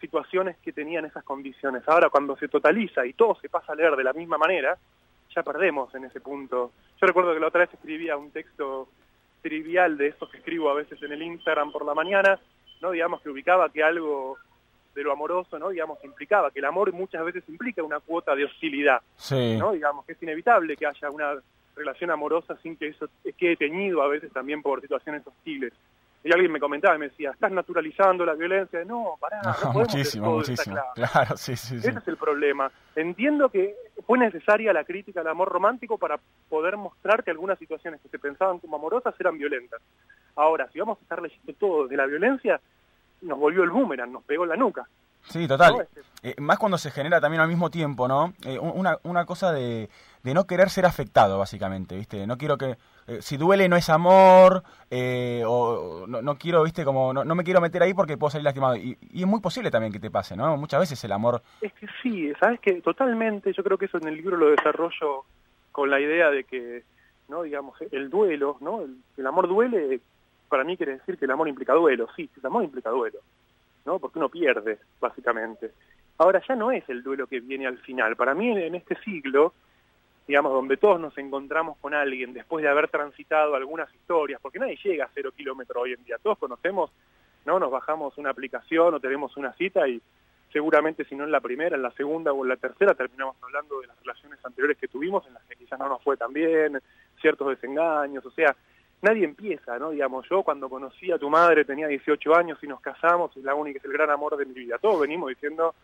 situaciones 0.00 0.56
que 0.58 0.72
tenían 0.72 1.04
esas 1.04 1.24
condiciones. 1.24 1.82
Ahora, 1.86 2.08
cuando 2.08 2.36
se 2.36 2.48
totaliza 2.48 3.04
y 3.04 3.12
todo 3.12 3.34
se 3.40 3.50
pasa 3.50 3.72
a 3.72 3.76
leer 3.76 3.96
de 3.96 4.04
la 4.04 4.14
misma 4.14 4.38
manera, 4.38 4.78
ya 5.34 5.42
perdemos 5.42 5.94
en 5.94 6.04
ese 6.04 6.20
punto. 6.20 6.72
Yo 6.98 7.06
recuerdo 7.06 7.34
que 7.34 7.40
la 7.40 7.48
otra 7.48 7.60
vez 7.60 7.74
escribía 7.74 8.16
un 8.16 8.30
texto 8.30 8.88
trivial 9.42 9.98
de 9.98 10.08
esos 10.08 10.30
que 10.30 10.38
escribo 10.38 10.70
a 10.70 10.74
veces 10.74 11.02
en 11.02 11.12
el 11.12 11.22
Instagram 11.22 11.70
por 11.70 11.84
la 11.84 11.94
mañana, 11.94 12.40
no 12.80 12.92
digamos 12.92 13.20
que 13.20 13.28
ubicaba 13.28 13.68
que 13.70 13.82
algo 13.82 14.38
de 14.94 15.02
lo 15.02 15.12
amoroso, 15.12 15.58
¿no? 15.58 15.68
Digamos, 15.68 16.02
implicaba 16.04 16.50
que 16.50 16.58
el 16.58 16.64
amor 16.64 16.92
muchas 16.92 17.24
veces 17.24 17.44
implica 17.48 17.82
una 17.82 18.00
cuota 18.00 18.34
de 18.34 18.44
hostilidad, 18.44 19.00
¿no? 19.30 19.72
Digamos, 19.72 20.04
que 20.04 20.12
es 20.12 20.22
inevitable 20.22 20.76
que 20.76 20.86
haya 20.86 21.10
una 21.10 21.34
relación 21.76 22.10
amorosa 22.10 22.56
sin 22.62 22.76
que 22.76 22.88
eso 22.88 23.08
quede 23.36 23.56
teñido 23.56 24.02
a 24.02 24.08
veces 24.08 24.32
también 24.32 24.62
por 24.62 24.80
situaciones 24.80 25.26
hostiles. 25.26 25.72
Y 26.24 26.32
alguien 26.32 26.50
me 26.50 26.58
comentaba 26.58 26.96
y 26.96 26.98
me 26.98 27.08
decía, 27.08 27.30
estás 27.30 27.52
naturalizando 27.52 28.26
la 28.26 28.34
violencia. 28.34 28.84
No, 28.84 29.14
pará, 29.20 29.40
no, 29.64 29.72
muchísimo, 29.72 30.34
muchísimo. 30.34 30.76
Claro, 30.94 31.36
sí, 31.36 31.56
sí, 31.56 31.76
Ese 31.76 31.90
es 31.90 32.08
el 32.08 32.16
problema. 32.16 32.70
Entiendo 32.96 33.48
que 33.48 33.76
fue 34.04 34.18
necesaria 34.18 34.72
la 34.72 34.84
crítica 34.84 35.20
al 35.20 35.28
amor 35.28 35.48
romántico 35.48 35.96
para 35.96 36.18
poder 36.48 36.76
mostrar 36.76 37.22
que 37.22 37.30
algunas 37.30 37.58
situaciones 37.58 38.00
que 38.00 38.08
se 38.08 38.18
pensaban 38.18 38.58
como 38.58 38.76
amorosas 38.76 39.14
eran 39.20 39.38
violentas. 39.38 39.80
Ahora, 40.34 40.68
si 40.72 40.80
vamos 40.80 40.98
a 40.98 41.02
estar 41.02 41.22
leyendo 41.22 41.52
todo 41.52 41.86
de 41.86 41.96
la 41.96 42.06
violencia, 42.06 42.60
nos 43.22 43.38
volvió 43.38 43.62
el 43.62 43.70
boomerang, 43.70 44.12
nos 44.12 44.24
pegó 44.24 44.44
en 44.44 44.50
la 44.50 44.56
nuca. 44.56 44.88
Sí, 45.22 45.46
total. 45.46 45.74
Este, 45.80 46.00
eh, 46.22 46.34
más 46.38 46.58
cuando 46.58 46.78
se 46.78 46.90
genera 46.90 47.20
también 47.20 47.40
al 47.40 47.48
mismo 47.48 47.70
tiempo, 47.70 48.08
¿no? 48.08 48.32
Eh, 48.44 48.58
una, 48.58 48.98
una 49.02 49.26
cosa 49.26 49.52
de, 49.52 49.88
de 50.22 50.34
no 50.34 50.46
querer 50.46 50.70
ser 50.70 50.86
afectado, 50.86 51.38
básicamente, 51.38 51.96
¿viste? 51.96 52.26
No 52.26 52.38
quiero 52.38 52.56
que... 52.56 52.76
Eh, 53.06 53.22
si 53.22 53.36
duele 53.36 53.68
no 53.68 53.76
es 53.76 53.88
amor, 53.88 54.62
o 55.46 56.04
no, 56.06 56.22
no, 56.22 56.38
quiero, 56.38 56.62
¿viste? 56.62 56.84
Como 56.84 57.12
no, 57.12 57.24
no, 57.24 57.34
me 57.34 57.44
quiero 57.44 57.60
meter 57.60 57.82
ahí 57.82 57.94
porque 57.94 58.16
puedo 58.16 58.30
salir 58.30 58.44
lastimado. 58.44 58.76
Y, 58.76 58.98
y, 59.12 59.22
es 59.22 59.26
muy 59.26 59.40
posible 59.40 59.70
también 59.70 59.92
que 59.92 60.00
te 60.00 60.10
pase, 60.10 60.36
¿no? 60.36 60.56
Muchas 60.56 60.80
veces 60.80 61.02
el 61.04 61.12
amor... 61.12 61.42
Es 61.60 61.72
que 61.74 61.86
sí, 62.02 62.32
¿sabes 62.40 62.60
que 62.60 62.80
Totalmente, 62.80 63.52
yo 63.52 63.62
creo 63.62 63.78
que 63.78 63.86
eso 63.86 63.98
en 63.98 64.08
el 64.08 64.16
libro 64.16 64.36
lo 64.36 64.50
desarrollo 64.50 65.24
con 65.72 65.90
la 65.90 66.00
idea 66.00 66.30
de 66.30 66.44
que, 66.44 66.84
¿no? 67.28 67.42
Digamos, 67.42 67.78
el 67.92 68.10
duelo, 68.10 68.56
¿no? 68.60 68.82
el 69.16 69.26
amor 69.26 69.48
duele 69.48 70.00
para 70.48 70.64
mí 70.64 70.76
quiere 70.76 70.98
decir 70.98 71.18
que 71.18 71.24
el 71.24 71.30
amor 71.30 71.48
implica 71.48 71.72
duelo, 71.72 72.08
sí, 72.16 72.28
el 72.36 72.46
amor 72.46 72.64
implica 72.64 72.90
duelo, 72.90 73.20
¿no? 73.84 73.98
Porque 73.98 74.18
uno 74.18 74.28
pierde, 74.28 74.78
básicamente. 75.00 75.72
Ahora 76.18 76.42
ya 76.46 76.56
no 76.56 76.72
es 76.72 76.88
el 76.88 77.02
duelo 77.02 77.26
que 77.26 77.40
viene 77.40 77.66
al 77.66 77.78
final. 77.78 78.16
Para 78.16 78.34
mí 78.34 78.50
en 78.50 78.74
este 78.74 78.96
siglo, 79.02 79.54
digamos, 80.26 80.52
donde 80.52 80.76
todos 80.76 81.00
nos 81.00 81.16
encontramos 81.16 81.78
con 81.78 81.94
alguien 81.94 82.32
después 82.32 82.62
de 82.62 82.68
haber 82.68 82.88
transitado 82.88 83.54
algunas 83.54 83.92
historias, 83.94 84.40
porque 84.40 84.58
nadie 84.58 84.78
llega 84.82 85.06
a 85.06 85.10
cero 85.14 85.32
kilómetros 85.34 85.82
hoy 85.82 85.92
en 85.94 86.04
día, 86.04 86.16
todos 86.22 86.38
conocemos, 86.38 86.90
¿no? 87.46 87.58
Nos 87.58 87.70
bajamos 87.70 88.18
una 88.18 88.30
aplicación 88.30 88.94
o 88.94 89.00
tenemos 89.00 89.36
una 89.36 89.52
cita 89.54 89.88
y 89.88 90.02
seguramente 90.52 91.04
si 91.04 91.14
no 91.14 91.24
en 91.24 91.32
la 91.32 91.40
primera, 91.40 91.76
en 91.76 91.82
la 91.82 91.90
segunda 91.92 92.32
o 92.32 92.44
en 92.44 92.50
la 92.50 92.56
tercera 92.56 92.94
terminamos 92.94 93.36
hablando 93.42 93.80
de 93.80 93.86
las 93.86 93.98
relaciones 94.00 94.38
anteriores 94.44 94.76
que 94.78 94.88
tuvimos 94.88 95.26
en 95.26 95.34
las 95.34 95.44
que 95.44 95.56
quizás 95.56 95.78
no 95.78 95.88
nos 95.88 96.02
fue 96.02 96.16
tan 96.16 96.32
bien, 96.32 96.78
ciertos 97.20 97.48
desengaños, 97.48 98.24
o 98.24 98.30
sea, 98.30 98.54
nadie 99.02 99.24
empieza, 99.24 99.78
¿no? 99.78 99.90
Digamos, 99.90 100.26
yo 100.28 100.42
cuando 100.42 100.68
conocí 100.68 101.10
a 101.12 101.18
tu 101.18 101.30
madre 101.30 101.64
tenía 101.64 101.86
18 101.86 102.34
años 102.34 102.58
y 102.62 102.66
nos 102.66 102.80
casamos, 102.80 103.36
es 103.36 103.44
la 103.44 103.54
única, 103.54 103.78
es 103.78 103.84
el 103.84 103.92
gran 103.92 104.10
amor 104.10 104.36
de 104.36 104.46
mi 104.46 104.54
vida. 104.54 104.78
Todos 104.78 105.00
venimos 105.00 105.28
diciendo, 105.28 105.74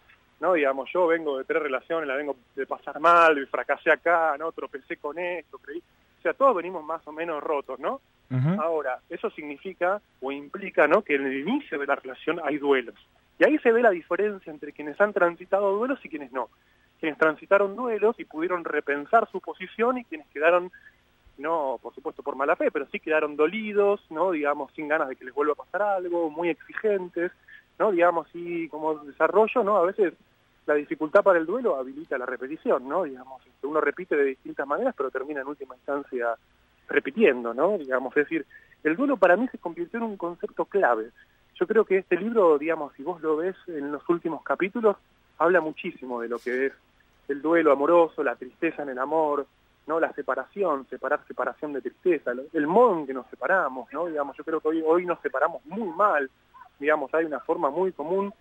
¿no? 0.40 0.54
Digamos, 0.54 0.90
yo 0.92 1.06
vengo 1.06 1.38
de 1.38 1.44
tres 1.44 1.62
relaciones, 1.62 2.08
la 2.08 2.16
vengo 2.16 2.36
de 2.54 2.66
pasar 2.66 3.00
mal, 3.00 3.46
fracasé 3.46 3.90
acá, 3.90 4.36
¿no? 4.38 4.52
Tropecé 4.52 4.96
con 4.96 5.18
esto, 5.18 5.58
creí. 5.58 5.78
O 5.78 6.22
sea, 6.22 6.34
todos 6.34 6.56
venimos 6.56 6.84
más 6.84 7.06
o 7.06 7.12
menos 7.12 7.42
rotos, 7.42 7.78
¿no? 7.78 8.00
Ahora, 8.58 8.98
eso 9.08 9.30
significa 9.30 10.00
o 10.20 10.32
implica, 10.32 10.88
¿no? 10.88 11.02
Que 11.02 11.14
en 11.14 11.26
el 11.26 11.46
inicio 11.46 11.78
de 11.78 11.86
la 11.86 11.94
relación 11.94 12.40
hay 12.42 12.58
duelos. 12.58 12.96
Y 13.38 13.44
ahí 13.44 13.58
se 13.58 13.70
ve 13.70 13.80
la 13.80 13.90
diferencia 13.90 14.52
entre 14.52 14.72
quienes 14.72 15.00
han 15.00 15.12
transitado 15.12 15.76
duelos 15.76 16.00
y 16.04 16.08
quienes 16.08 16.32
no. 16.32 16.48
Quienes 16.98 17.16
transitaron 17.18 17.76
duelos 17.76 18.18
y 18.18 18.24
pudieron 18.24 18.64
repensar 18.64 19.28
su 19.30 19.40
posición 19.40 19.98
y 19.98 20.04
quienes 20.04 20.26
quedaron 20.28 20.72
no 21.38 21.78
por 21.82 21.94
supuesto 21.94 22.22
por 22.22 22.36
mala 22.36 22.56
fe, 22.56 22.70
pero 22.70 22.86
sí 22.90 23.00
quedaron 23.00 23.36
dolidos, 23.36 24.00
¿no? 24.10 24.30
digamos, 24.30 24.72
sin 24.72 24.88
ganas 24.88 25.08
de 25.08 25.16
que 25.16 25.24
les 25.24 25.34
vuelva 25.34 25.54
a 25.54 25.64
pasar 25.64 25.82
algo, 25.82 26.30
muy 26.30 26.48
exigentes, 26.48 27.32
¿no? 27.78 27.90
digamos, 27.90 28.28
y 28.34 28.68
como 28.68 28.94
desarrollo, 28.98 29.64
¿no? 29.64 29.76
a 29.76 29.86
veces 29.86 30.14
la 30.66 30.74
dificultad 30.74 31.22
para 31.22 31.38
el 31.38 31.46
duelo 31.46 31.76
habilita 31.76 32.16
la 32.16 32.26
repetición, 32.26 32.88
¿no? 32.88 33.04
digamos, 33.04 33.44
este, 33.46 33.66
uno 33.66 33.80
repite 33.80 34.16
de 34.16 34.24
distintas 34.24 34.66
maneras, 34.66 34.94
pero 34.96 35.10
termina 35.10 35.40
en 35.40 35.48
última 35.48 35.74
instancia 35.74 36.36
repitiendo, 36.88 37.52
¿no? 37.52 37.78
digamos, 37.78 38.16
es 38.16 38.24
decir, 38.24 38.46
el 38.82 38.96
duelo 38.96 39.16
para 39.16 39.36
mí 39.36 39.48
se 39.48 39.58
convirtió 39.58 39.98
en 39.98 40.04
un 40.04 40.16
concepto 40.16 40.66
clave. 40.66 41.10
Yo 41.58 41.66
creo 41.66 41.84
que 41.84 41.98
este 41.98 42.16
libro, 42.16 42.58
digamos, 42.58 42.92
si 42.94 43.02
vos 43.02 43.20
lo 43.22 43.36
ves 43.36 43.56
en 43.68 43.92
los 43.92 44.06
últimos 44.08 44.42
capítulos, 44.42 44.96
habla 45.38 45.60
muchísimo 45.60 46.20
de 46.20 46.28
lo 46.28 46.38
que 46.38 46.66
es 46.66 46.72
el 47.28 47.40
duelo 47.40 47.72
amoroso, 47.72 48.22
la 48.22 48.36
tristeza 48.36 48.82
en 48.82 48.90
el 48.90 48.98
amor, 48.98 49.46
no 49.86 50.00
la 50.00 50.12
separación, 50.12 50.86
separar 50.88 51.20
separación 51.26 51.72
de 51.72 51.82
tristeza, 51.82 52.32
el 52.52 52.66
modo 52.66 52.98
en 52.98 53.06
que 53.06 53.14
nos 53.14 53.26
separamos, 53.28 53.92
¿no? 53.92 54.06
Digamos, 54.06 54.36
yo 54.36 54.44
creo 54.44 54.60
que 54.60 54.68
hoy, 54.68 54.82
hoy 54.84 55.06
nos 55.06 55.20
separamos 55.20 55.64
muy 55.66 55.88
mal, 55.88 56.30
digamos, 56.78 57.12
hay 57.14 57.24
una 57.24 57.40
forma 57.40 57.70
muy 57.70 57.92
común 57.92 58.32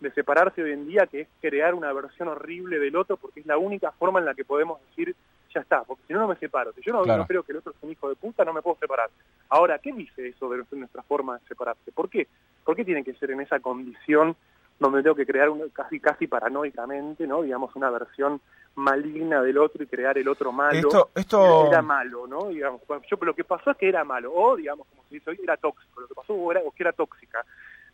de 0.00 0.10
separarse 0.12 0.62
hoy 0.62 0.72
en 0.72 0.86
día 0.86 1.06
que 1.06 1.22
es 1.22 1.28
crear 1.40 1.74
una 1.74 1.92
versión 1.92 2.28
horrible 2.28 2.78
del 2.78 2.96
otro 2.96 3.16
porque 3.16 3.40
es 3.40 3.46
la 3.46 3.56
única 3.56 3.92
forma 3.92 4.18
en 4.18 4.26
la 4.26 4.34
que 4.34 4.44
podemos 4.44 4.80
decir 4.88 5.16
ya 5.54 5.60
está, 5.60 5.84
porque 5.84 6.02
si 6.06 6.12
no, 6.12 6.20
no 6.20 6.28
me 6.28 6.36
separo. 6.36 6.72
Si 6.74 6.82
yo 6.82 6.92
no, 6.92 7.26
creo 7.26 7.42
que 7.42 7.52
el 7.52 7.58
otro 7.58 7.72
es 7.72 7.82
un 7.82 7.90
hijo 7.90 8.08
de 8.10 8.14
puta, 8.16 8.44
no 8.44 8.52
me 8.52 8.60
puedo 8.60 8.76
separar. 8.78 9.08
Ahora, 9.48 9.78
¿qué 9.78 9.92
dice 9.92 10.28
eso 10.28 10.50
de 10.50 10.62
nuestra 10.72 11.02
forma 11.02 11.38
de 11.38 11.46
separarse? 11.46 11.92
¿Por 11.92 12.10
qué? 12.10 12.26
¿Por 12.62 12.76
qué 12.76 12.84
tiene 12.84 13.02
que 13.02 13.14
ser 13.14 13.30
en 13.30 13.40
esa 13.40 13.58
condición 13.60 14.36
donde 14.78 15.02
tengo 15.02 15.16
que 15.16 15.26
crear 15.26 15.48
casi 15.72 16.00
casi 16.00 16.26
paranoicamente, 16.26 17.26
¿no? 17.26 17.42
Digamos, 17.42 17.74
una 17.76 17.90
versión 17.90 18.40
maligna 18.74 19.40
del 19.42 19.58
otro 19.58 19.82
y 19.82 19.86
crear 19.86 20.18
el 20.18 20.28
otro 20.28 20.52
malo. 20.52 20.78
Esto, 20.78 21.10
esto... 21.14 21.66
Era 21.66 21.82
malo, 21.82 22.26
¿no? 22.26 22.48
Digamos, 22.48 22.82
yo, 23.10 23.16
lo 23.22 23.34
que 23.34 23.44
pasó 23.44 23.70
es 23.70 23.76
que 23.78 23.88
era 23.88 24.04
malo, 24.04 24.32
o 24.34 24.54
digamos, 24.56 24.86
como 24.88 25.02
se 25.08 25.14
dice 25.16 25.30
hoy, 25.30 25.40
era 25.42 25.56
tóxico. 25.56 26.00
Lo 26.00 26.08
que 26.08 26.14
pasó 26.14 26.52
era, 26.52 26.60
que 26.74 26.82
era 26.82 26.92
tóxica, 26.92 27.44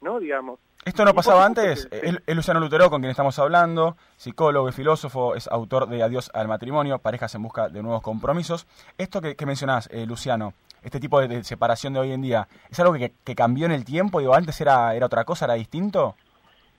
¿no? 0.01 0.18
Digamos. 0.18 0.59
¿Esto 0.85 1.05
no 1.05 1.14
pasaba 1.14 1.47
antes? 1.47 1.88
El, 1.92 2.21
Luciano 2.35 2.59
Lutero, 2.59 2.90
con 2.90 3.01
quien 3.01 3.12
estamos 3.12 3.38
hablando, 3.38 3.97
psicólogo 4.16 4.68
y 4.68 4.73
filósofo, 4.73 5.37
es 5.37 5.47
autor 5.47 5.88
de 5.88 6.03
Adiós 6.03 6.31
al 6.35 6.49
matrimonio, 6.49 6.99
parejas 6.99 7.33
en 7.37 7.42
busca 7.45 7.68
de 7.68 7.81
nuevos 7.81 8.03
compromisos. 8.03 8.66
Esto 8.99 9.21
que, 9.21 9.37
que 9.37 9.47
mencionás, 9.47 9.88
eh, 9.92 10.05
Luciano, 10.05 10.55
este 10.83 10.99
tipo 10.99 11.21
de, 11.21 11.45
separación 11.45 11.92
de 11.92 12.01
hoy 12.01 12.11
en 12.11 12.23
día, 12.23 12.49
¿es 12.68 12.81
algo 12.81 12.95
que, 12.95 13.12
que, 13.23 13.37
cambió 13.37 13.66
en 13.66 13.73
el 13.73 13.85
tiempo? 13.85 14.18
Digo, 14.18 14.35
¿antes 14.35 14.61
era, 14.61 14.92
era 14.97 15.07
otra 15.07 15.25
cosa, 15.25 15.45
era 15.45 15.55
distinto? 15.55 16.16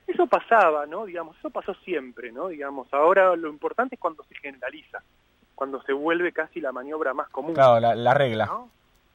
Eso 0.06 0.26
pasaba, 0.26 0.86
¿no? 0.86 1.06
Digamos, 1.06 1.36
eso 1.38 1.50
pasó 1.50 1.74
siempre, 1.84 2.30
¿no? 2.30 2.48
Digamos, 2.48 2.92
ahora 2.92 3.34
lo 3.36 3.48
importante 3.48 3.94
es 3.94 4.00
cuando 4.00 4.22
se 4.24 4.34
generaliza, 4.36 5.02
cuando 5.54 5.82
se 5.82 5.92
vuelve 5.92 6.32
casi 6.32 6.60
la 6.60 6.72
maniobra 6.72 7.14
más 7.14 7.28
común. 7.30 7.54
Claro, 7.54 7.80
la, 7.80 8.14
regla. 8.14 8.50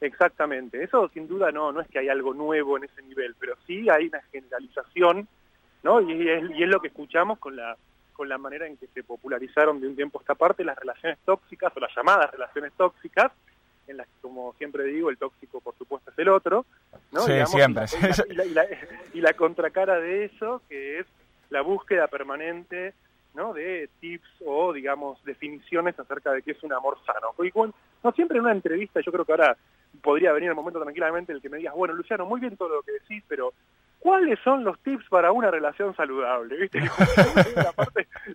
Exactamente. 0.02 0.84
Eso 0.84 1.10
sin 1.10 1.28
duda 1.28 1.52
no, 1.52 1.72
no 1.72 1.82
es 1.82 1.88
que 1.90 2.00
hay 2.00 2.10
algo 2.10 2.34
nuevo 2.34 2.78
en 2.78 2.86
ese 2.86 3.02
nivel, 3.04 3.36
pero 3.40 3.56
sí 3.68 3.88
hay 3.90 4.08
una 4.08 4.22
generalización, 4.32 5.28
¿no? 5.84 6.02
Y 6.02 6.28
es, 6.28 6.50
y 6.52 6.64
es 6.64 6.70
lo 6.70 6.80
que 6.80 6.88
escuchamos 6.88 7.38
con 7.40 7.56
la 7.56 7.78
con 8.20 8.28
la 8.28 8.38
manera 8.38 8.68
en 8.68 8.76
que 8.76 8.88
se 8.88 9.02
popularizaron 9.02 9.80
de 9.80 9.88
un 9.88 9.96
tiempo 9.96 10.20
a 10.20 10.22
esta 10.22 10.36
parte 10.36 10.66
las 10.66 10.78
relaciones 10.78 11.18
tóxicas 11.24 11.72
o 11.74 11.80
las 11.80 11.96
llamadas 11.96 12.30
relaciones 12.30 12.74
tóxicas, 12.74 13.32
en 13.90 13.98
las 13.98 14.08
que, 14.08 14.22
como 14.22 14.54
siempre 14.54 14.84
digo, 14.86 15.10
el 15.10 15.18
tóxico 15.18 15.60
por 15.62 15.76
supuesto 15.76 16.12
es 16.12 16.20
el 16.20 16.30
otro, 16.30 16.66
¿no? 17.12 17.22
Sí, 17.22 17.34
siempre. 17.48 17.86
Y 19.14 19.22
la, 19.22 19.34
contracara 19.34 20.00
de 20.00 20.26
eso, 20.26 20.62
que 20.70 21.00
es 21.00 21.08
la 21.50 21.62
búsqueda 21.62 22.08
permanente 22.08 22.94
¿no? 23.34 23.54
de 23.54 23.90
tips 24.00 24.30
o, 24.46 24.74
digamos, 24.74 25.24
definiciones 25.26 26.00
acerca 26.00 26.32
de 26.32 26.42
qué 26.42 26.52
es 26.52 26.64
un 26.64 26.74
amor 26.74 26.98
sano. 27.06 27.34
no 28.04 28.12
siempre 28.12 28.38
en 28.38 28.44
una 28.44 28.54
entrevista, 28.54 29.02
yo 29.02 29.12
creo 29.12 29.26
que 29.26 29.32
ahora 29.32 29.58
podría 30.02 30.32
venir 30.32 30.50
el 30.50 30.56
momento 30.56 30.82
tranquilamente 30.82 31.32
en 31.32 31.38
el 31.38 31.42
que 31.42 31.50
me 31.50 31.58
digas, 31.58 31.74
bueno, 31.74 31.94
Luciano, 31.94 32.26
muy 32.26 32.40
bien 32.40 32.58
todo 32.58 32.70
lo 32.70 32.82
que 32.84 32.94
decís, 32.94 33.24
pero 33.28 33.54
¿cuáles 34.00 34.40
son 34.44 34.64
los 34.64 34.80
tips 34.80 35.08
para 35.10 35.32
una 35.32 35.50
relación 35.52 35.96
saludable? 35.96 36.58
¿Viste? 36.58 36.80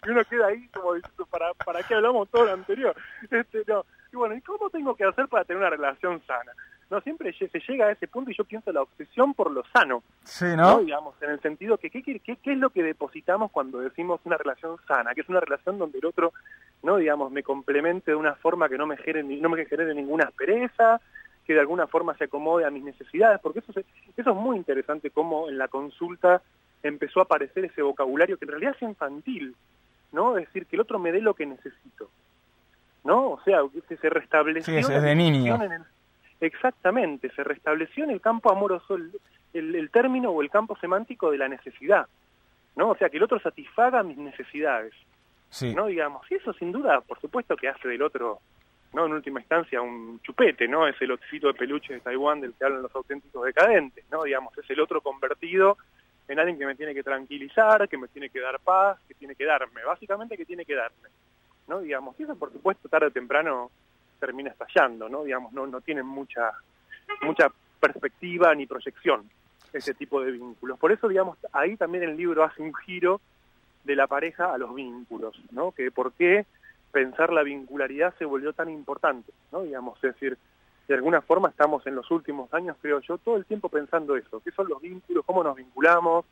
Y 0.04 0.10
uno 0.10 0.24
queda 0.24 0.48
ahí 0.48 0.68
como 0.68 0.94
diciendo, 0.94 1.26
¿para, 1.26 1.54
¿para 1.54 1.82
qué 1.82 1.94
hablamos 1.94 2.28
todo 2.28 2.44
lo 2.44 2.52
anterior? 2.52 2.94
Este, 3.30 3.62
no. 3.66 3.84
Y 4.14 4.16
bueno, 4.16 4.36
¿y 4.36 4.40
cómo 4.42 4.70
tengo 4.70 4.94
que 4.94 5.02
hacer 5.02 5.26
para 5.26 5.44
tener 5.44 5.60
una 5.60 5.70
relación 5.70 6.22
sana? 6.24 6.52
No, 6.88 7.00
siempre 7.00 7.32
se 7.32 7.48
llega 7.66 7.86
a 7.86 7.90
ese 7.90 8.06
punto 8.06 8.30
y 8.30 8.36
yo 8.36 8.44
pienso 8.44 8.70
la 8.70 8.82
obsesión 8.82 9.34
por 9.34 9.50
lo 9.50 9.64
sano. 9.72 10.04
Sí, 10.22 10.44
¿no? 10.56 10.78
Digamos, 10.78 11.20
en 11.20 11.30
el 11.30 11.40
sentido 11.40 11.78
que 11.78 11.90
¿qué, 11.90 12.00
qué, 12.00 12.20
qué 12.20 12.52
es 12.52 12.58
lo 12.58 12.70
que 12.70 12.84
depositamos 12.84 13.50
cuando 13.50 13.80
decimos 13.80 14.20
una 14.22 14.36
relación 14.36 14.76
sana? 14.86 15.14
Que 15.14 15.22
es 15.22 15.28
una 15.28 15.40
relación 15.40 15.78
donde 15.78 15.98
el 15.98 16.06
otro, 16.06 16.32
no 16.84 16.98
digamos, 16.98 17.32
me 17.32 17.42
complemente 17.42 18.12
de 18.12 18.16
una 18.16 18.36
forma 18.36 18.68
que 18.68 18.78
no 18.78 18.86
me 18.86 18.96
genere, 18.98 19.24
no 19.24 19.48
me 19.48 19.66
genere 19.66 19.92
ninguna 19.92 20.26
aspereza, 20.26 21.00
que 21.44 21.54
de 21.54 21.60
alguna 21.60 21.88
forma 21.88 22.16
se 22.16 22.24
acomode 22.24 22.64
a 22.64 22.70
mis 22.70 22.84
necesidades, 22.84 23.40
porque 23.40 23.58
eso, 23.58 23.72
eso 24.16 24.30
es 24.30 24.36
muy 24.36 24.56
interesante 24.56 25.10
cómo 25.10 25.48
en 25.48 25.58
la 25.58 25.66
consulta 25.66 26.40
empezó 26.84 27.18
a 27.18 27.24
aparecer 27.24 27.64
ese 27.64 27.82
vocabulario 27.82 28.38
que 28.38 28.44
en 28.44 28.52
realidad 28.52 28.76
es 28.76 28.82
infantil, 28.82 29.56
¿no? 30.12 30.38
Es 30.38 30.46
decir, 30.46 30.66
que 30.66 30.76
el 30.76 30.82
otro 30.82 31.00
me 31.00 31.10
dé 31.10 31.20
lo 31.20 31.34
que 31.34 31.46
necesito, 31.46 32.10
¿no? 33.04 33.30
O 33.30 33.40
sea, 33.44 33.60
que 33.88 33.96
se 33.96 34.10
restableció... 34.10 34.82
Sí, 34.82 34.92
de 34.92 35.14
niño. 35.14 35.58
exactamente, 36.40 37.30
se 37.30 37.44
restableció 37.44 38.04
en 38.04 38.10
el 38.10 38.20
campo 38.20 38.50
amoroso 38.50 38.96
el, 38.96 39.12
el, 39.52 39.90
término 39.90 40.30
o 40.30 40.42
el 40.42 40.50
campo 40.50 40.76
semántico 40.76 41.30
de 41.30 41.38
la 41.38 41.48
necesidad, 41.48 42.06
¿no? 42.76 42.90
O 42.90 42.96
sea, 42.96 43.08
que 43.08 43.18
el 43.18 43.22
otro 43.22 43.38
satisfaga 43.40 44.02
mis 44.02 44.16
necesidades, 44.16 44.92
sí. 45.50 45.74
¿no? 45.74 45.86
Digamos, 45.86 46.28
y 46.30 46.34
eso 46.34 46.52
sin 46.54 46.72
duda, 46.72 47.00
por 47.02 47.20
supuesto 47.20 47.56
que 47.56 47.68
hace 47.68 47.88
del 47.88 48.02
otro 48.02 48.40
no 48.94 49.06
en 49.06 49.12
última 49.12 49.40
instancia 49.40 49.82
un 49.82 50.20
chupete, 50.22 50.68
¿no? 50.68 50.86
Es 50.86 50.94
el 51.02 51.08
de 51.08 51.54
peluche 51.54 51.94
de 51.94 52.00
Taiwán 52.00 52.40
del 52.40 52.54
que 52.54 52.64
hablan 52.64 52.82
los 52.82 52.94
auténticos 52.94 53.44
decadentes, 53.44 54.04
¿no? 54.10 54.22
Digamos, 54.22 54.56
es 54.56 54.70
el 54.70 54.80
otro 54.80 55.00
convertido 55.00 55.76
en 56.28 56.38
alguien 56.38 56.58
que 56.58 56.66
me 56.66 56.76
tiene 56.76 56.94
que 56.94 57.02
tranquilizar, 57.02 57.88
que 57.88 57.98
me 57.98 58.08
tiene 58.08 58.30
que 58.30 58.40
dar 58.40 58.58
paz, 58.60 58.98
que 59.06 59.14
tiene 59.14 59.34
que 59.34 59.44
darme, 59.44 59.84
básicamente 59.84 60.36
que 60.36 60.46
tiene 60.46 60.64
que 60.64 60.74
darme, 60.74 61.08
Digamos, 61.66 62.18
y 62.18 62.22
eso 62.22 62.36
por 62.36 62.52
supuesto 62.52 62.88
tarde 62.88 63.06
o 63.06 63.10
temprano 63.10 63.70
termina 64.20 64.50
estallando, 64.50 65.08
¿no? 65.08 65.24
Digamos, 65.24 65.52
no, 65.52 65.66
no 65.66 65.80
tienen 65.80 66.06
mucha, 66.06 66.52
mucha 67.22 67.50
perspectiva 67.80 68.54
ni 68.54 68.66
proyección 68.66 69.28
ese 69.72 69.92
tipo 69.92 70.22
de 70.22 70.30
vínculos. 70.30 70.78
Por 70.78 70.92
eso, 70.92 71.08
digamos, 71.08 71.36
ahí 71.52 71.76
también 71.76 72.04
el 72.04 72.16
libro 72.16 72.44
hace 72.44 72.62
un 72.62 72.72
giro 72.74 73.20
de 73.82 73.96
la 73.96 74.06
pareja 74.06 74.54
a 74.54 74.58
los 74.58 74.74
vínculos, 74.74 75.38
¿no? 75.50 75.72
Que 75.72 75.90
por 75.90 76.12
qué 76.12 76.46
pensar 76.92 77.32
la 77.32 77.42
vincularidad 77.42 78.14
se 78.18 78.24
volvió 78.24 78.52
tan 78.52 78.70
importante, 78.70 79.32
¿no? 79.50 79.62
Digamos, 79.62 79.96
es 79.96 80.14
decir, 80.14 80.38
de 80.86 80.94
alguna 80.94 81.22
forma 81.22 81.48
estamos 81.48 81.86
en 81.86 81.96
los 81.96 82.10
últimos 82.10 82.52
años, 82.54 82.76
creo 82.80 83.00
yo, 83.00 83.18
todo 83.18 83.36
el 83.36 83.44
tiempo 83.46 83.68
pensando 83.68 84.16
eso, 84.16 84.40
qué 84.40 84.52
son 84.52 84.68
los 84.68 84.80
vínculos, 84.80 85.24
cómo 85.26 85.42
nos 85.42 85.56
vinculamos, 85.56 86.24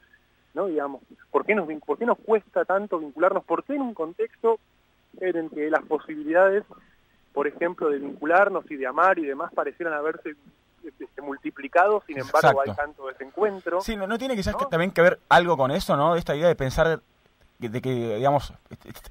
¿no? 0.55 0.67
Digamos, 0.67 1.03
¿por 1.31 1.45
qué 1.45 1.55
nos, 1.55 1.69
por 1.85 1.99
qué 1.99 2.07
nos 2.07 2.19
cuesta 2.19 2.65
tanto 2.65 2.99
vincularnos? 2.99 3.45
¿Por 3.45 3.65
qué 3.65 3.75
en 3.75 3.83
un 3.83 3.95
contexto 3.95 4.61
en 5.21 5.37
el 5.37 5.51
que 5.51 5.71
las 5.71 5.83
posibilidades, 5.85 6.65
por 7.33 7.47
ejemplo, 7.47 7.91
de 7.91 7.99
vincularnos 7.99 8.71
y 8.71 8.77
de 8.77 8.87
amar 8.87 9.19
y 9.19 9.27
demás 9.27 9.53
parecieran 9.55 9.95
haberse 9.95 10.35
este, 10.99 11.23
multiplicado, 11.23 12.03
sin 12.07 12.19
embargo 12.19 12.61
hay 12.61 12.75
tanto 12.75 13.07
desencuentro. 13.07 13.81
Sí, 13.81 13.97
no, 13.97 14.19
tiene 14.19 14.37
quizás 14.37 14.55
¿no? 14.59 14.69
también 14.69 14.91
que 14.91 15.03
ver 15.03 15.19
algo 15.29 15.57
con 15.57 15.71
eso, 15.71 15.97
¿no? 15.97 16.15
De 16.15 16.19
esta 16.19 16.35
idea 16.35 16.49
de 16.49 16.57
pensar 16.57 17.01
de 17.59 17.81
que, 17.81 18.17
digamos, 18.17 18.53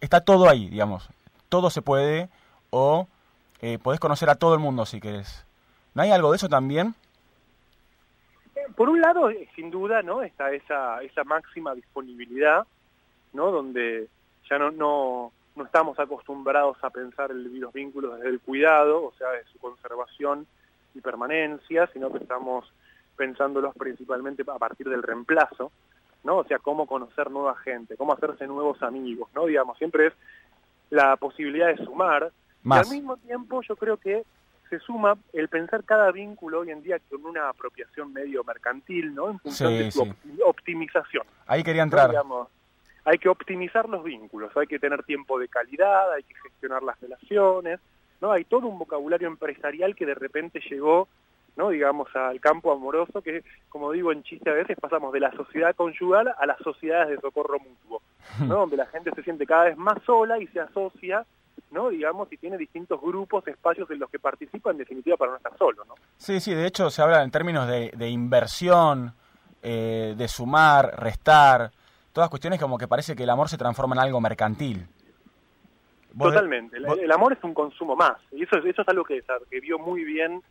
está 0.02 0.22
todo 0.22 0.50
ahí, 0.50 0.68
digamos 0.70 1.10
todo 1.52 1.70
se 1.70 1.82
puede 1.82 2.30
o 2.70 3.08
eh, 3.62 3.78
podés 3.78 4.00
conocer 4.00 4.30
a 4.30 4.36
todo 4.36 4.54
el 4.54 4.62
mundo 4.62 4.86
si 4.86 5.02
querés. 5.02 5.46
¿No 5.94 6.02
hay 6.02 6.12
algo 6.12 6.32
de 6.32 6.38
eso 6.38 6.48
también? 6.48 6.96
Por 8.78 8.88
un 8.88 9.02
lado, 9.02 9.30
eh, 9.30 9.50
sin 9.54 9.70
duda, 9.70 10.02
¿no? 10.02 10.24
Está 10.24 10.52
esa, 10.54 11.04
esa 11.04 11.26
máxima 11.26 11.76
disponibilidad, 11.76 12.66
¿no? 13.34 13.52
Donde 13.52 14.08
ya 14.50 14.58
no, 14.58 14.72
no, 14.72 15.34
no 15.62 15.67
estamos 15.67 16.00
acostumbrados 16.00 16.76
a 16.82 16.89
pensar 16.89 17.30
los 17.30 17.71
vínculos 17.71 18.15
desde 18.15 18.30
el 18.30 18.39
cuidado, 18.39 19.06
o 19.06 19.13
sea, 19.13 19.30
de 19.30 19.43
su 19.45 19.60
conservación 19.60 20.47
y 20.95 21.02
permanencia, 21.02 21.88
sino 21.93 22.12
que 22.12 22.17
estamos 22.17 22.65
pensándolos 23.15 23.76
principalmente 23.76 24.41
a 24.41 24.58
partir 24.58 24.89
del 24.89 25.04
reemplazo, 25.04 25.71
¿no? 26.24 26.38
O 26.38 26.43
sea, 26.45 26.58
cómo 26.58 26.88
conocer 26.88 27.30
nueva 27.30 27.56
gente, 27.58 27.95
cómo 27.95 28.13
hacerse 28.13 28.47
nuevos 28.47 28.82
amigos, 28.82 29.30
¿no? 29.36 29.45
Digamos, 29.45 29.78
siempre 29.78 30.08
es 30.08 30.13
la 30.89 31.15
posibilidad 31.17 31.67
de 31.67 31.86
sumar. 31.86 32.32
Y 32.65 32.74
al 32.74 32.89
mismo 32.89 33.17
tiempo 33.17 33.62
yo 33.62 33.76
creo 33.76 33.97
que 33.97 34.24
se 34.67 34.80
suma 34.80 35.15
el 35.32 35.47
pensar 35.47 35.84
cada 35.84 36.12
vínculo 36.12 36.62
hoy 36.62 36.71
en 36.71 36.82
día 36.82 36.97
con 37.08 37.24
una 37.24 37.50
apropiación 37.50 38.12
medio 38.12 38.43
mercantil, 38.43 39.13
¿no? 39.13 39.30
En 39.30 39.39
función 39.39 39.78
de 39.78 39.91
su 39.91 40.12
optimización. 40.43 41.28
Ahí 41.45 41.63
quería 41.63 41.84
entrar. 41.84 42.12
Hay 43.06 43.18
que 43.18 43.30
optimizar 43.30 43.90
los 43.90 44.04
vínculos, 44.04 44.56
hay 44.56 44.68
que 44.68 44.80
tener 44.80 45.04
tiempo 45.04 45.40
de 45.40 45.48
calidad, 45.48 46.14
hay 46.14 46.24
que 46.24 46.36
gestionar 46.36 46.84
las 46.84 47.00
relaciones, 47.00 47.80
¿no? 48.22 48.32
Hay 48.32 48.46
todo 48.46 48.68
un 48.68 48.78
vocabulario 48.78 49.28
empresarial 49.28 49.96
que 49.96 50.06
de 50.06 50.14
repente 50.14 50.62
llegó, 50.70 51.08
¿no? 51.56 51.70
Digamos, 51.70 52.16
al 52.16 52.40
campo 52.40 52.72
amoroso, 52.72 53.22
que, 53.22 53.44
como 53.70 53.92
digo 53.92 54.12
en 54.12 54.24
chiste 54.24 54.50
a 54.50 54.54
veces, 54.54 54.78
pasamos 54.80 55.12
de 55.14 55.20
la 55.20 55.32
sociedad 55.32 55.76
conyugal 55.76 56.34
a 56.38 56.46
las 56.46 56.60
sociedades 56.60 57.10
de 57.10 57.22
socorro 57.22 57.60
mutuo. 57.60 58.02
¿no? 58.40 58.56
donde 58.60 58.78
la 58.78 58.86
gente 58.88 59.12
se 59.16 59.24
siente 59.24 59.46
cada 59.46 59.66
vez 59.66 59.78
más 59.78 60.02
sola 60.06 60.40
y 60.40 60.48
se 60.48 60.60
asocia, 60.60 61.26
¿no? 61.72 61.90
digamos, 61.90 62.32
y 62.32 62.38
tiene 62.38 62.58
distintos 62.58 63.00
grupos, 63.02 63.48
espacios 63.48 63.90
en 63.92 64.00
los 64.00 64.10
que 64.10 64.20
participa, 64.20 64.72
en 64.72 64.78
definitiva, 64.78 65.18
para 65.18 65.32
no 65.32 65.38
estar 65.38 65.58
solo. 65.58 65.84
¿no? 65.86 65.96
Sí, 66.18 66.40
sí, 66.40 66.54
de 66.54 66.66
hecho 66.66 66.90
se 66.90 67.02
habla 67.02 67.24
en 67.24 67.32
términos 67.32 67.68
de, 67.68 68.10
inversión, 68.10 69.14
eh, 69.62 70.14
de 70.18 70.28
sumar, 70.28 71.00
restar, 71.02 71.72
todas 72.13 72.30
cuestiones 72.30 72.60
como 72.60 72.78
que 72.78 72.88
parece 72.88 73.15
que 73.15 73.24
el 73.24 73.30
amor 73.30 73.50
se 73.50 73.58
transforma 73.58 73.95
en 73.95 74.02
algo 74.02 74.21
mercantil. 74.21 74.88
Totalmente, 76.17 76.78
el, 76.78 77.12
amor 77.12 77.34
es 77.34 77.43
un 77.43 77.54
consumo 77.54 77.95
más, 77.95 78.17
y 78.32 78.43
eso, 78.43 78.58
eso 78.58 78.82
es 78.82 78.88
algo 78.89 79.06
que, 79.06 79.24
que 79.50 79.60
vio 79.62 79.80
muy 79.80 80.04
bien 80.04 80.43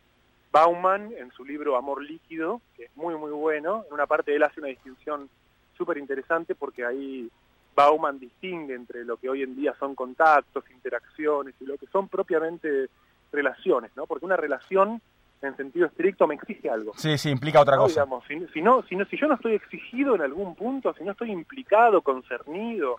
Bauman 0.52 1.12
en 1.16 1.30
su 1.32 1.44
libro 1.44 1.76
Amor 1.76 2.02
Líquido, 2.02 2.60
que 2.76 2.84
es 2.84 2.96
muy, 2.96 3.14
muy 3.14 3.30
bueno. 3.30 3.84
En 3.86 3.94
una 3.94 4.06
parte 4.06 4.34
él 4.34 4.42
hace 4.42 4.60
una 4.60 4.68
distinción 4.68 5.28
súper 5.76 5.98
interesante 5.98 6.54
porque 6.54 6.84
ahí 6.84 7.30
Bauman 7.74 8.18
distingue 8.18 8.74
entre 8.74 9.04
lo 9.04 9.16
que 9.16 9.28
hoy 9.28 9.42
en 9.42 9.54
día 9.54 9.74
son 9.78 9.94
contactos, 9.94 10.64
interacciones 10.70 11.54
y 11.60 11.66
lo 11.66 11.78
que 11.78 11.86
son 11.86 12.08
propiamente 12.08 12.88
relaciones, 13.32 13.92
¿no? 13.96 14.06
Porque 14.06 14.24
una 14.24 14.36
relación 14.36 15.00
en 15.42 15.56
sentido 15.56 15.86
estricto 15.86 16.26
me 16.26 16.34
exige 16.34 16.68
algo. 16.68 16.92
Sí, 16.96 17.16
sí, 17.16 17.30
implica 17.30 17.60
otra 17.60 17.76
cosa. 17.76 18.02
Digamos, 18.02 18.24
si, 18.26 18.46
si, 18.52 18.60
no, 18.60 18.82
si, 18.82 18.96
no, 18.96 19.04
si 19.06 19.16
yo 19.16 19.26
no 19.26 19.34
estoy 19.34 19.54
exigido 19.54 20.14
en 20.14 20.22
algún 20.22 20.54
punto, 20.54 20.92
si 20.94 21.04
no 21.04 21.12
estoy 21.12 21.30
implicado, 21.30 22.02
concernido, 22.02 22.96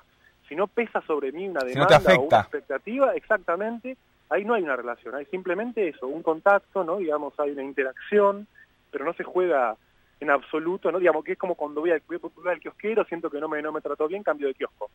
si 0.48 0.56
no 0.56 0.68
pesa 0.68 1.02
sobre 1.02 1.32
mí 1.32 1.48
una 1.48 1.64
demanda 1.64 2.02
o 2.18 2.22
una 2.24 2.40
expectativa, 2.40 3.16
exactamente, 3.16 3.96
ahí 4.30 4.44
no 4.44 4.54
hay 4.54 4.64
una 4.64 4.76
relación, 4.76 5.16
hay 5.16 5.26
simplemente 5.26 5.88
eso, 5.88 6.08
un 6.08 6.24
contacto, 6.24 6.84
¿no? 6.84 6.98
Digamos, 6.98 7.40
hay 7.40 7.52
una 7.52 7.64
interacción, 7.64 8.48
pero 8.90 9.06
no 9.06 9.14
se 9.14 9.24
juega 9.24 9.76
en 10.20 10.30
absoluto, 10.30 10.92
¿no? 10.92 11.00
Digamos 11.00 11.24
que 11.24 11.34
es 11.34 11.38
como 11.38 11.56
cuando 11.56 11.82
voy 11.82 11.92
al, 11.92 12.02
voy 12.08 12.20
al 12.52 12.60
kiosquero, 12.60 13.06
siento 13.06 13.30
que 13.30 13.40
no 13.40 13.48
me, 13.48 13.62
no 13.62 13.72
me 13.72 13.82
trató 13.82 14.08
bien, 14.08 14.24
cambio 14.24 14.48
de 14.48 14.54
kiosco. 14.54 14.90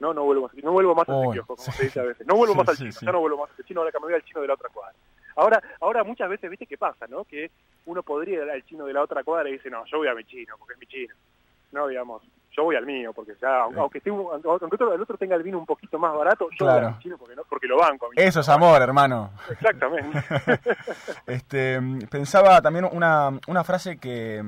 No, 0.00 0.14
no 0.14 0.24
vuelvo, 0.24 0.50
no 0.62 0.72
vuelvo 0.72 0.94
más 0.94 1.08
a 1.08 1.22
ese 1.22 1.32
kiosco, 1.32 1.56
como 1.56 1.72
se 1.72 1.84
dice 1.84 2.00
a 2.00 2.04
veces. 2.04 2.26
No 2.26 2.36
vuelvo 2.36 2.54
más 2.54 2.68
al 2.68 2.76
chino, 2.76 2.90
ya 2.90 3.12
no 3.12 3.20
vuelvo 3.20 3.38
más 3.38 3.50
al 3.58 3.64
chino, 3.64 3.80
ahora 3.80 3.92
que 3.92 3.98
me 3.98 4.06
voy 4.06 4.14
al 4.14 4.24
chino 4.24 4.40
de 4.40 4.46
la 4.46 4.54
otra 4.54 4.68
cuadra. 4.70 4.94
Ahora, 5.40 5.62
ahora 5.80 6.04
muchas 6.04 6.28
veces, 6.28 6.50
¿viste 6.50 6.66
qué 6.66 6.76
pasa, 6.76 7.06
no? 7.08 7.24
Que 7.24 7.50
uno 7.86 8.02
podría 8.02 8.44
ir 8.44 8.50
al 8.50 8.64
chino 8.66 8.84
de 8.84 8.92
la 8.92 9.02
otra 9.02 9.24
cuadra 9.24 9.48
y 9.48 9.52
dice, 9.52 9.70
no, 9.70 9.84
yo 9.86 9.96
voy 9.96 10.08
a 10.08 10.14
mi 10.14 10.24
chino, 10.24 10.54
porque 10.58 10.74
es 10.74 10.78
mi 10.78 10.86
chino. 10.86 11.14
No, 11.72 11.86
digamos, 11.86 12.22
yo 12.52 12.64
voy 12.64 12.76
al 12.76 12.84
mío, 12.84 13.12
porque 13.14 13.32
ya, 13.40 13.62
aunque, 13.62 13.98
esté, 13.98 14.10
aunque 14.10 14.48
otro, 14.48 14.92
el 14.92 15.00
otro 15.00 15.16
tenga 15.16 15.36
el 15.36 15.42
vino 15.42 15.58
un 15.58 15.64
poquito 15.64 15.98
más 15.98 16.14
barato, 16.14 16.48
yo 16.58 16.66
voy 16.66 16.74
al 16.74 16.98
chino 16.98 17.16
porque, 17.16 17.34
no, 17.34 17.42
porque 17.48 17.66
lo 17.66 17.78
banco. 17.78 18.06
A 18.06 18.20
Eso 18.20 18.40
es 18.40 18.48
amor, 18.50 18.82
hermano. 18.82 19.30
Exactamente. 19.50 20.18
este, 21.26 21.80
pensaba 22.10 22.60
también 22.60 22.86
una, 22.92 23.30
una 23.46 23.64
frase 23.64 23.98
que 23.98 24.42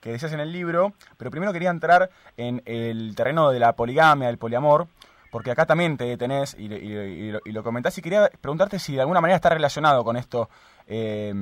que 0.00 0.12
decías 0.12 0.32
en 0.32 0.40
el 0.40 0.52
libro, 0.52 0.92
pero 1.16 1.30
primero 1.30 1.52
quería 1.52 1.70
entrar 1.70 2.10
en 2.36 2.62
el 2.66 3.14
terreno 3.16 3.50
de 3.50 3.58
la 3.58 3.72
poligamia, 3.74 4.28
el 4.28 4.38
poliamor, 4.38 4.86
porque 5.30 5.50
acá 5.50 5.66
también 5.66 5.96
te 5.96 6.16
tenés 6.16 6.56
y, 6.58 7.32
lo, 7.32 7.62
comentás 7.62 7.96
y 7.98 8.02
quería 8.02 8.30
preguntarte 8.40 8.78
si 8.78 8.94
de 8.94 9.00
alguna 9.00 9.20
manera 9.20 9.36
está 9.36 9.50
relacionado 9.50 10.04
con 10.04 10.16
esto 10.16 10.48
eh, 10.86 11.32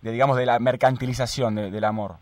de 0.00 0.12
digamos 0.12 0.36
de 0.36 0.46
la 0.46 0.58
mercantilización 0.58 1.54
del 1.56 1.84
amor. 1.84 2.16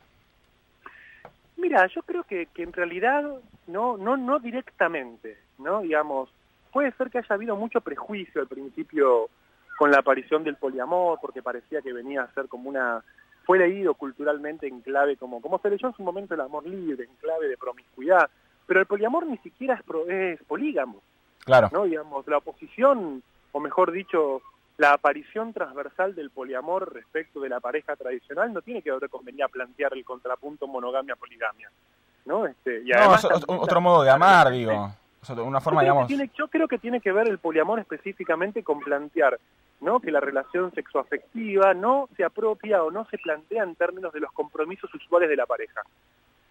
Mira, 1.57 1.87
yo 1.89 2.03
creo 2.03 2.23
que, 2.25 2.47
que, 2.47 2.63
en 2.63 2.73
realidad 2.73 3.25
no, 3.67 3.97
no, 3.97 4.17
no 4.17 4.39
directamente, 4.39 5.39
¿no? 5.59 5.81
Digamos, 5.81 6.29
puede 6.73 6.93
ser 6.93 7.11
que 7.11 7.19
haya 7.19 7.35
habido 7.35 7.57
mucho 7.57 7.81
prejuicio 7.81 8.41
al 8.41 8.47
principio 8.47 9.29
con 9.77 9.91
la 9.91 9.99
aparición 9.99 10.45
del 10.45 10.57
poliamor, 10.57 11.19
porque 11.21 11.43
parecía 11.43 11.83
que 11.83 11.93
venía 11.93 12.23
a 12.23 12.33
ser 12.35 12.49
como 12.49 12.69
una 12.69 13.03
fue 13.47 13.59
leído 13.59 13.95
culturalmente 13.95 14.67
en 14.67 14.81
clave 14.81 15.17
como, 15.17 15.41
como 15.41 15.59
se 15.61 15.71
leyó 15.71 15.87
en 15.87 15.95
su 15.95 16.03
momento 16.03 16.35
el 16.35 16.41
amor 16.41 16.67
libre, 16.67 17.05
en 17.05 17.15
clave 17.17 17.49
de 17.49 17.57
promiscuidad, 17.57 18.29
pero 18.67 18.81
el 18.81 18.87
poliamor 18.87 19.27
ni 19.27 19.39
siquiera 19.39 19.75
es, 19.75 20.09
es 20.09 20.43
polígamo. 20.45 21.01
Claro. 21.45 21.69
¿no? 21.73 21.85
Digamos, 21.85 22.27
la 22.27 22.39
oposición, 22.39 23.23
o 23.53 23.61
mejor 23.61 23.93
dicho, 23.93 24.43
la 24.79 24.93
aparición 24.93 25.53
transversal 25.53 26.15
del 26.15 26.31
poliamor 26.31 26.93
respecto 26.93 27.41
de 27.41 27.49
la 27.49 27.61
pareja 27.61 27.97
tradicional 27.97 28.53
no 28.53 28.63
tiene 28.63 28.83
que 28.83 28.91
ver 28.91 29.09
con 29.09 29.25
venir 29.25 29.45
a 29.45 29.49
plantear 29.49 29.93
el 29.95 30.05
contrapunto 30.05 30.67
monogamia-poligamia. 30.67 31.71
¿no? 32.27 32.47
Este, 32.47 32.83
y 32.83 32.93
además, 32.93 33.27
otro 33.47 33.81
modo 33.81 34.03
de 34.03 34.11
amar, 34.11 34.51
digo. 34.51 34.91
Una 35.29 35.61
forma, 35.61 35.85
yo 35.85 36.07
creo, 36.07 36.29
yo 36.37 36.49
creo 36.49 36.69
que 36.69 36.79
tiene 36.79 37.01
que 37.01 37.13
ver 37.13 37.29
el 37.29 37.39
poliamor 37.39 37.81
específicamente 37.81 38.63
con 38.63 38.81
plantear 38.81 39.39
¿no? 39.81 40.01
que 40.01 40.11
la 40.11 40.21
relación 40.21 40.73
sexoafectiva 40.73 41.75
no 41.75 42.09
se 42.17 42.25
apropia 42.25 42.83
o 42.83 42.91
no 42.91 43.05
se 43.07 43.19
plantea 43.19 43.65
en 43.65 43.75
términos 43.75 44.13
de 44.13 44.21
los 44.21 44.33
compromisos 44.33 44.93
usuales 44.95 45.29
de 45.29 45.37
la 45.37 45.47
pareja. 45.47 45.83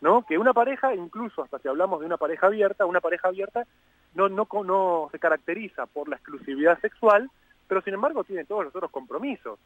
¿no? 0.02 0.24
Que 0.24 0.38
una 0.38 0.54
pareja, 0.54 0.94
incluso 0.94 1.44
hasta 1.44 1.60
si 1.60 1.68
hablamos 1.68 2.00
de 2.00 2.06
una 2.06 2.18
pareja 2.18 2.48
abierta, 2.48 2.86
una 2.86 3.02
pareja 3.02 3.30
abierta 3.30 3.66
no, 4.14 4.30
no, 4.30 4.48
no 4.64 5.10
se 5.12 5.20
caracteriza 5.20 5.86
por 5.86 6.08
la 6.10 6.16
exclusividad 6.16 6.80
sexual, 6.80 7.30
pero 7.68 7.82
sin 7.82 7.94
embargo 7.94 8.24
tiene 8.24 8.46
todos 8.46 8.66
los 8.66 8.76
otros 8.76 8.92
compromisos 8.92 9.60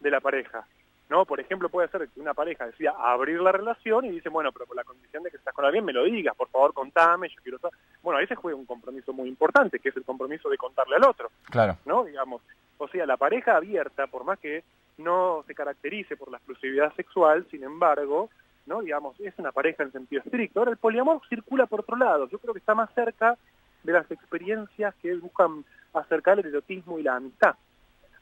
de 0.00 0.10
la 0.10 0.20
pareja. 0.20 0.66
¿No? 1.08 1.24
Por 1.24 1.40
ejemplo, 1.40 1.68
puede 1.68 1.88
ser 1.88 2.08
que 2.08 2.20
una 2.20 2.34
pareja 2.34 2.66
decida 2.66 2.94
abrir 2.98 3.40
la 3.40 3.52
relación 3.52 4.04
y 4.04 4.10
dice, 4.10 4.28
bueno, 4.28 4.52
pero 4.52 4.66
por 4.66 4.76
la 4.76 4.84
condición 4.84 5.22
de 5.22 5.30
que 5.30 5.38
estás 5.38 5.54
con 5.54 5.64
alguien, 5.64 5.84
me 5.84 5.92
lo 5.92 6.04
digas, 6.04 6.36
por 6.36 6.48
favor, 6.48 6.74
contame, 6.74 7.28
yo 7.28 7.42
quiero 7.42 7.58
saber. 7.58 7.78
Bueno, 8.02 8.18
ahí 8.18 8.26
se 8.26 8.34
juega 8.34 8.58
un 8.58 8.66
compromiso 8.66 9.12
muy 9.12 9.28
importante, 9.28 9.78
que 9.78 9.88
es 9.88 9.96
el 9.96 10.04
compromiso 10.04 10.48
de 10.48 10.58
contarle 10.58 10.96
al 10.96 11.04
otro. 11.04 11.30
Claro. 11.50 11.78
¿No? 11.84 12.04
Digamos, 12.04 12.42
o 12.76 12.88
sea, 12.88 13.06
la 13.06 13.16
pareja 13.16 13.56
abierta, 13.56 14.06
por 14.06 14.24
más 14.24 14.38
que 14.38 14.64
no 14.98 15.44
se 15.46 15.54
caracterice 15.54 16.16
por 16.16 16.30
la 16.30 16.38
exclusividad 16.38 16.94
sexual, 16.94 17.46
sin 17.50 17.62
embargo, 17.62 18.28
¿no? 18.66 18.82
digamos, 18.82 19.18
es 19.20 19.32
una 19.38 19.52
pareja 19.52 19.82
en 19.82 19.92
sentido 19.92 20.22
estricto. 20.24 20.60
Ahora, 20.60 20.72
el 20.72 20.76
poliamor 20.76 21.20
circula 21.28 21.66
por 21.66 21.80
otro 21.80 21.96
lado. 21.96 22.28
Yo 22.28 22.38
creo 22.38 22.52
que 22.52 22.60
está 22.60 22.74
más 22.74 22.90
cerca 22.94 23.38
de 23.82 23.92
las 23.92 24.10
experiencias 24.10 24.94
que 24.96 25.14
buscan 25.14 25.64
acercar 25.94 26.38
el 26.38 26.46
erotismo 26.46 26.98
y 26.98 27.02
la 27.02 27.16
amistad. 27.16 27.54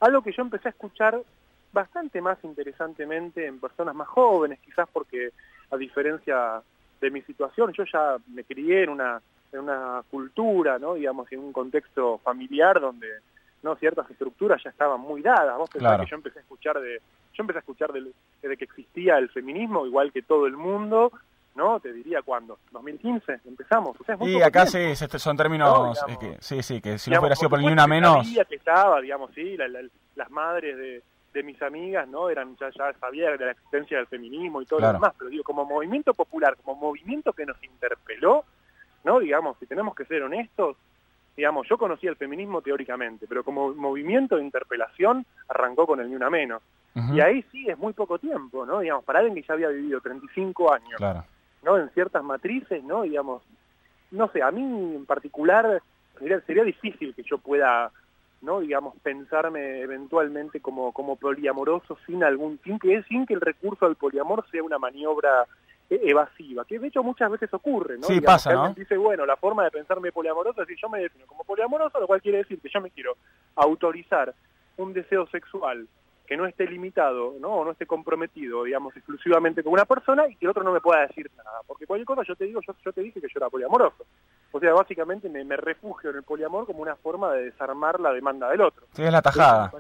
Algo 0.01 0.23
que 0.23 0.33
yo 0.33 0.43
empecé 0.43 0.69
a 0.69 0.71
escuchar 0.71 1.21
bastante 1.77 2.23
más 2.23 2.43
interesantemente 2.43 3.47
en 3.47 3.61
personas 3.61 3.95
más 3.95 4.09
jóvenes, 4.09 4.59
quizás 4.61 4.89
porque, 4.91 5.29
a 5.71 5.77
diferencia 5.77 6.63
de 7.03 7.11
mi 7.11 7.21
situación, 7.21 7.71
yo 7.75 7.85
ya 7.85 8.17
me 8.29 8.45
crié 8.45 8.85
en 8.85 8.89
una, 8.89 9.21
en 9.53 9.61
una 9.61 10.03
cultura, 10.11 10.79
¿no? 10.79 10.95
digamos, 10.95 11.31
en 11.31 11.41
un 11.41 11.53
contexto 11.53 12.17
familiar 12.25 12.81
donde 12.81 13.09
no 13.63 13.77
ciertas 13.77 14.11
estructuras 14.11 14.63
ya 14.65 14.71
estaban 14.71 15.03
muy 15.03 15.21
dadas. 15.21 15.59
Vos 15.59 15.69
pensás 15.69 16.01
que 16.01 16.07
yo 16.07 16.17
empecé 16.17 16.39
a 16.39 16.43
escuchar 16.43 16.81
de 16.81 16.99
yo 17.35 17.43
empecé 17.43 17.59
a 17.59 17.61
escuchar 17.61 17.93
de, 17.93 18.57
que 18.57 18.65
existía 18.65 19.19
el 19.19 19.29
feminismo 19.29 19.85
igual 19.85 20.13
que 20.13 20.23
todo 20.23 20.47
el 20.47 20.57
mundo, 20.57 21.13
¿no? 21.55 21.79
Te 21.81 21.93
diría 21.93 22.23
cuándo, 22.23 22.59
2015 22.73 23.41
empezamos. 23.45 23.99
y 24.21 24.41
acá 24.41 24.65
sí, 24.65 24.97
son 24.97 25.37
términos 25.37 25.99
que, 26.19 26.39
sí, 26.41 26.63
sí, 26.63 26.81
que 26.81 26.97
si 26.97 27.11
no 27.11 27.21
hubiera 27.21 27.37
sido 27.37 27.51
por 27.51 27.61
ni 27.61 27.71
una 27.71 27.87
menos. 27.87 28.27
que 28.49 28.55
estaba, 28.55 29.03
digamos, 29.03 29.31
sí, 29.35 29.59
las 30.15 30.31
madres 30.31 30.79
de, 30.79 31.03
de, 31.37 31.43
mis 31.43 31.61
amigas, 31.63 32.09
¿no? 32.09 32.29
Eran 32.29 32.57
ya, 32.57 32.71
ya 32.71 32.93
sabían 32.99 33.37
de 33.37 33.47
la 33.47 33.51
existencia 33.53 33.99
del 33.99 34.07
feminismo 34.07 34.63
y 34.63 34.67
todo 34.67 34.81
lo 34.81 34.93
demás, 34.93 35.13
pero 35.19 35.31
digo, 35.31 35.45
como 35.45 35.65
movimiento 35.65 36.15
popular, 36.15 36.57
como 36.63 36.81
movimiento 36.81 37.33
que 37.33 37.47
nos 37.47 37.63
interpeló, 37.63 38.45
¿no? 39.05 39.21
Digamos, 39.21 39.57
si 39.59 39.67
tenemos 39.67 39.95
que 39.95 40.05
ser 40.05 40.23
honestos, 40.23 40.77
digamos, 41.37 41.69
yo 41.69 41.77
conocía 41.77 42.11
el 42.11 42.17
feminismo 42.17 42.63
teóricamente, 42.63 43.27
pero 43.29 43.45
como 43.45 43.75
movimiento 43.75 44.37
de 44.37 44.45
interpelación 44.45 45.27
arrancó 45.49 45.87
con 45.87 46.01
el 46.01 46.09
ni 46.09 46.17
una 46.17 46.31
menos. 46.31 46.63
Y 47.13 47.21
ahí 47.21 47.45
sí 47.53 47.69
es 47.69 47.77
muy 47.77 47.93
poco 47.93 48.19
tiempo, 48.19 48.65
¿no? 48.65 48.81
Digamos, 48.81 49.05
para 49.05 49.19
alguien 49.19 49.35
que 49.35 49.47
ya 49.47 49.53
había 49.53 49.69
vivido 49.69 50.01
35 50.01 50.73
años, 50.73 50.99
¿no? 51.63 51.77
En 51.77 51.91
ciertas 51.91 52.25
matrices, 52.25 52.83
¿no? 52.85 53.03
Digamos, 53.03 53.43
no 54.13 54.29
sé, 54.29 54.43
a 54.43 54.51
mí 54.51 54.63
en 54.63 55.05
particular 55.05 55.83
sería, 56.19 56.41
sería 56.41 56.65
difícil 56.65 57.15
que 57.15 57.23
yo 57.23 57.37
pueda, 57.37 57.91
¿no? 58.47 58.61
Digamos, 58.61 58.95
pensarme 59.03 59.81
eventualmente 59.81 60.61
como, 60.61 60.93
como 60.93 61.17
poliamoroso 61.17 61.99
sin 62.07 62.25
algún, 62.25 62.59
sin 62.65 62.79
que, 62.79 63.03
sin 63.03 63.27
que 63.27 63.35
el 63.35 63.41
recurso 63.41 63.85
al 63.85 63.97
poliamor 63.97 64.49
sea 64.51 64.63
una 64.63 64.79
maniobra 64.79 65.47
e-, 65.91 66.01
evasiva, 66.05 66.65
que 66.65 66.79
de 66.79 66.87
hecho 66.87 67.03
muchas 67.03 67.31
veces 67.31 67.53
ocurre, 67.53 67.99
¿no? 67.99 68.07
Sí, 68.07 68.21
pasa, 68.21 68.55
¿no? 68.55 68.73
Dice, 68.73 68.97
bueno, 68.97 69.27
la 69.27 69.37
forma 69.37 69.65
de 69.65 69.73
pensarme 69.73 70.13
poliamoroso 70.13 70.63
es 70.63 70.69
decir, 70.69 70.81
yo 70.81 70.89
me 70.89 71.01
defino 71.01 71.27
como 71.27 71.45
poliamoroso, 71.45 72.01
lo 72.01 72.07
cual 72.07 72.23
quiere 72.23 72.39
decir 72.39 72.61
que 72.61 72.71
yo 72.73 72.81
me 72.81 72.91
quiero 72.91 73.17
autorizar 73.57 74.33
un 74.77 74.93
deseo 74.93 75.27
sexual 75.27 75.87
que 76.27 76.37
no 76.37 76.47
esté 76.47 76.67
limitado, 76.67 77.35
¿no? 77.41 77.49
O 77.49 77.65
no 77.65 77.71
esté 77.71 77.87
comprometido, 77.87 78.65
digamos, 78.65 78.97
exclusivamente 78.97 79.63
con 79.63 79.73
una 79.73 79.85
persona 79.85 80.27
y 80.29 80.35
que 80.37 80.47
el 80.47 80.51
otro 80.51 80.65
no 80.65 80.73
me 80.73 80.81
pueda 80.81 81.07
decir 81.07 81.31
nada. 81.37 81.61
Porque 81.67 81.87
cualquier 81.87 82.07
cosa 82.07 82.23
yo 82.27 82.35
te 82.35 82.45
digo, 82.45 82.61
yo, 82.67 82.75
yo 82.85 82.93
te 82.93 83.01
dije 83.01 83.21
que 83.21 83.29
yo 83.29 83.37
era 83.37 83.49
poliamoroso. 83.49 84.05
O 84.53 84.61
sea, 84.61 84.73
básicamente 84.73 85.29
me, 85.29 85.45
me 85.45 85.57
refugio 85.57 86.11
en 86.11 86.17
el 86.17 86.23
poliamor 86.25 86.67
como 86.67 86.83
una 86.83 86.97
forma 86.97 87.33
de 87.33 87.45
desarmar 87.45 88.01
la 88.01 88.13
demanda 88.13 88.51
del 88.51 88.61
otro. 88.61 88.87
Sí, 88.93 89.05
es 89.05 89.13
la 89.13 89.23
tajada. 89.23 89.73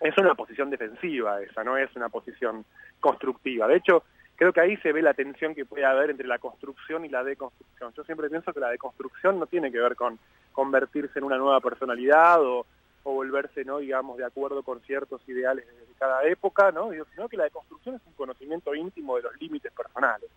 es 0.00 0.18
una 0.18 0.34
posición 0.34 0.70
defensiva 0.70 1.42
esa, 1.42 1.62
no 1.62 1.76
es 1.76 1.94
una 1.94 2.08
posición 2.08 2.64
constructiva. 3.00 3.66
De 3.66 3.76
hecho, 3.76 4.04
creo 4.36 4.52
que 4.52 4.60
ahí 4.60 4.76
se 4.78 4.92
ve 4.92 5.02
la 5.02 5.12
tensión 5.12 5.54
que 5.54 5.66
puede 5.66 5.84
haber 5.84 6.10
entre 6.10 6.26
la 6.26 6.38
construcción 6.38 7.04
y 7.04 7.08
la 7.08 7.22
deconstrucción. 7.22 7.92
Yo 7.94 8.04
siempre 8.04 8.30
pienso 8.30 8.52
que 8.52 8.60
la 8.60 8.70
deconstrucción 8.70 9.38
no 9.38 9.46
tiene 9.46 9.70
que 9.70 9.80
ver 9.80 9.96
con 9.96 10.18
convertirse 10.52 11.18
en 11.18 11.24
una 11.24 11.36
nueva 11.36 11.60
personalidad 11.60 12.40
o, 12.42 12.64
volverse, 13.12 13.64
no 13.64 13.78
digamos, 13.78 14.18
de 14.18 14.24
acuerdo 14.24 14.62
con 14.62 14.80
ciertos 14.80 15.20
ideales 15.28 15.66
de 15.66 15.94
cada 15.98 16.22
época, 16.24 16.70
¿no? 16.72 16.90
sino 17.14 17.28
que 17.28 17.36
la 17.36 17.44
deconstrucción 17.44 17.96
es 17.96 18.02
un 18.06 18.12
conocimiento 18.12 18.74
íntimo 18.74 19.16
de 19.16 19.22
los 19.22 19.40
límites 19.40 19.72
personales, 19.72 20.30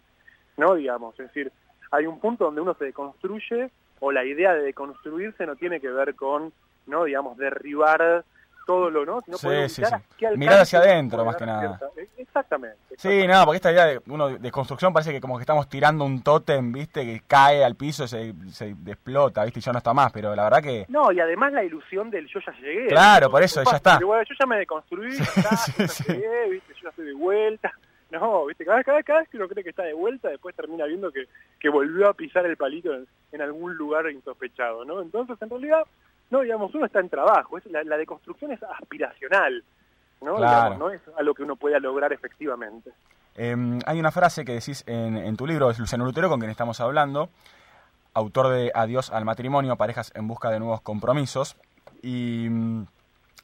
¿no? 0.57 0.75
Digamos, 0.75 1.19
es 1.19 1.27
decir, 1.27 1.51
hay 1.91 2.05
un 2.05 2.19
punto 2.19 2.45
donde 2.45 2.61
uno 2.61 2.73
se 2.75 2.85
deconstruye 2.85 3.69
o 3.99 4.11
la 4.11 4.25
idea 4.25 4.53
de 4.53 4.63
deconstruirse 4.63 5.45
no 5.45 5.55
tiene 5.55 5.79
que 5.79 5.89
ver 5.89 6.15
con, 6.15 6.51
no 6.87 7.03
digamos, 7.03 7.37
derribar 7.37 8.25
todo 8.71 8.89
lo, 8.89 9.05
¿no? 9.05 9.21
sí, 9.21 9.47
sí, 9.67 9.83
sí. 9.83 10.25
Mirar 10.37 10.61
hacia 10.61 10.79
adentro, 10.79 11.25
más 11.25 11.35
que 11.35 11.45
nada. 11.45 11.77
Eh, 11.97 12.07
exactamente, 12.17 12.77
Sí, 12.97 13.27
nada, 13.27 13.43
porque 13.45 13.57
esta 13.57 13.71
idea 13.71 13.85
de, 13.85 14.01
uno, 14.07 14.29
de 14.29 14.51
construcción 14.51 14.93
parece 14.93 15.11
que 15.11 15.19
como 15.19 15.35
que 15.35 15.41
estamos 15.41 15.67
tirando 15.67 16.05
un 16.05 16.23
tótem, 16.23 16.71
¿viste? 16.71 17.03
Que 17.03 17.21
cae 17.27 17.65
al 17.65 17.75
piso, 17.75 18.07
se, 18.07 18.33
se 18.49 18.69
explota, 18.69 19.43
¿viste? 19.43 19.59
Y 19.59 19.61
ya 19.61 19.73
no 19.73 19.79
está 19.79 19.93
más, 19.93 20.13
pero 20.13 20.33
la 20.35 20.43
verdad 20.43 20.63
que... 20.63 20.85
No, 20.87 21.11
y 21.11 21.19
además 21.19 21.51
la 21.51 21.65
ilusión 21.65 22.09
del 22.09 22.27
yo 22.27 22.39
ya 22.39 22.53
llegué. 22.61 22.87
Claro, 22.87 23.29
por 23.29 23.43
eso, 23.43 23.61
ya 23.63 23.75
está. 23.75 23.99
yo 23.99 24.15
ya 24.39 24.45
me 24.45 24.57
deconstruí, 24.57 25.17
ya, 25.17 25.25
llegué, 26.07 26.49
¿viste? 26.49 26.73
Yo 26.75 26.83
ya 26.83 26.89
estoy 26.89 27.05
de 27.07 27.13
vuelta. 27.13 27.73
No, 28.09 28.45
¿viste? 28.45 28.63
Cada 28.63 28.77
vez, 28.77 28.85
cada, 28.85 29.03
cada 29.03 29.19
vez 29.19 29.29
que 29.29 29.37
uno 29.37 29.49
cree 29.49 29.63
que 29.63 29.71
está 29.71 29.83
de 29.83 29.93
vuelta, 29.93 30.29
después 30.29 30.55
termina 30.55 30.85
viendo 30.85 31.11
que, 31.11 31.27
que 31.59 31.69
volvió 31.69 32.07
a 32.07 32.13
pisar 32.13 32.45
el 32.45 32.55
palito 32.55 32.93
en, 32.93 33.05
en 33.31 33.41
algún 33.41 33.75
lugar 33.75 34.09
insospechado, 34.09 34.85
¿no? 34.85 35.01
Entonces, 35.01 35.37
en 35.41 35.49
realidad 35.49 35.83
no, 36.31 36.41
digamos, 36.41 36.73
uno 36.73 36.85
está 36.85 36.99
en 36.99 37.09
trabajo, 37.09 37.57
es, 37.57 37.65
la, 37.67 37.97
deconstrucción 37.97 38.51
es 38.51 38.63
aspiracional, 38.63 39.63
¿no? 40.21 40.39
no 40.77 40.89
es 40.89 41.01
algo 41.17 41.33
que 41.33 41.43
uno 41.43 41.55
pueda 41.55 41.79
lograr 41.79 42.11
efectivamente. 42.13 42.91
Em, 43.35 43.79
hay 43.85 43.99
una 43.99 44.11
frase 44.11 44.43
que 44.43 44.53
decís 44.53 44.83
en, 44.87 45.37
tu 45.37 45.45
libro, 45.45 45.69
es 45.69 45.79
Luciano 45.79 46.05
Lutero, 46.05 46.29
con 46.29 46.39
quien 46.39 46.51
estamos 46.51 46.79
hablando, 46.79 47.29
autor 48.13 48.49
de 48.49 48.71
Adiós 48.73 49.11
al 49.11 49.25
matrimonio, 49.25 49.75
parejas 49.75 50.11
en 50.15 50.27
busca 50.27 50.49
de 50.49 50.59
nuevos 50.59 50.81
compromisos, 50.81 51.57
y 52.01 52.47
mm, 52.49 52.85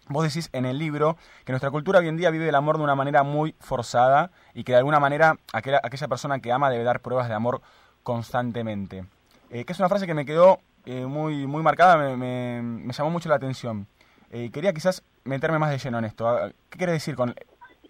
Vos 0.09 0.23
decís 0.23 0.49
en 0.53 0.65
el 0.65 0.77
libro 0.77 1.17
que 1.43 1.51
nuestra 1.51 1.69
cultura 1.69 1.99
hoy 1.99 2.07
en 2.07 2.15
día 2.15 2.29
vive 2.29 2.47
el 2.47 2.55
amor 2.55 2.77
de 2.77 2.83
una 2.83 2.95
manera 2.95 3.23
muy 3.23 3.55
forzada 3.59 4.31
y 4.53 4.63
que 4.63 4.71
de 4.71 4.77
alguna 4.77 5.01
manera 5.01 5.37
aquella, 5.51 5.81
aquella 5.83 6.07
persona 6.07 6.39
que 6.39 6.51
ama 6.51 6.69
debe 6.69 6.85
dar 6.85 7.01
pruebas 7.01 7.27
de 7.27 7.33
amor 7.33 7.61
constantemente. 8.03 9.03
Eh, 9.49 9.65
que 9.65 9.73
es 9.73 9.79
una 9.79 9.89
frase 9.89 10.07
que 10.07 10.13
me 10.13 10.25
quedó 10.25 10.59
eh, 10.89 11.05
muy, 11.05 11.45
muy 11.45 11.61
marcada, 11.61 11.97
me, 11.97 12.61
me, 12.61 12.93
llamó 12.93 13.09
mucho 13.09 13.27
la 13.27 13.35
atención. 13.35 13.85
Eh, 14.31 14.49
quería 14.53 14.71
quizás 14.71 15.03
meterme 15.25 15.59
más 15.59 15.69
de 15.69 15.79
lleno 15.79 15.99
en 15.99 16.05
esto. 16.05 16.25
Ah, 16.25 16.49
¿Qué 16.69 16.77
quiere 16.77 16.93
decir 16.93 17.13
con 17.13 17.35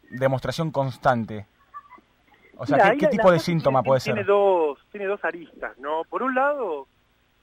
demostración 0.09 0.71
constante? 0.71 1.45
O 2.57 2.65
sea, 2.65 2.95
¿qué, 2.97 3.05
tipo 3.05 3.31
de 3.31 3.37
síntoma 3.37 3.83
puede 3.83 3.99
ser? 3.99 4.15
Tiene 4.15 4.27
dos, 4.27 4.79
tiene 4.91 5.05
dos 5.05 5.23
aristas, 5.23 5.77
¿no? 5.77 6.05
Por 6.09 6.23
un 6.23 6.33
lado, 6.33 6.87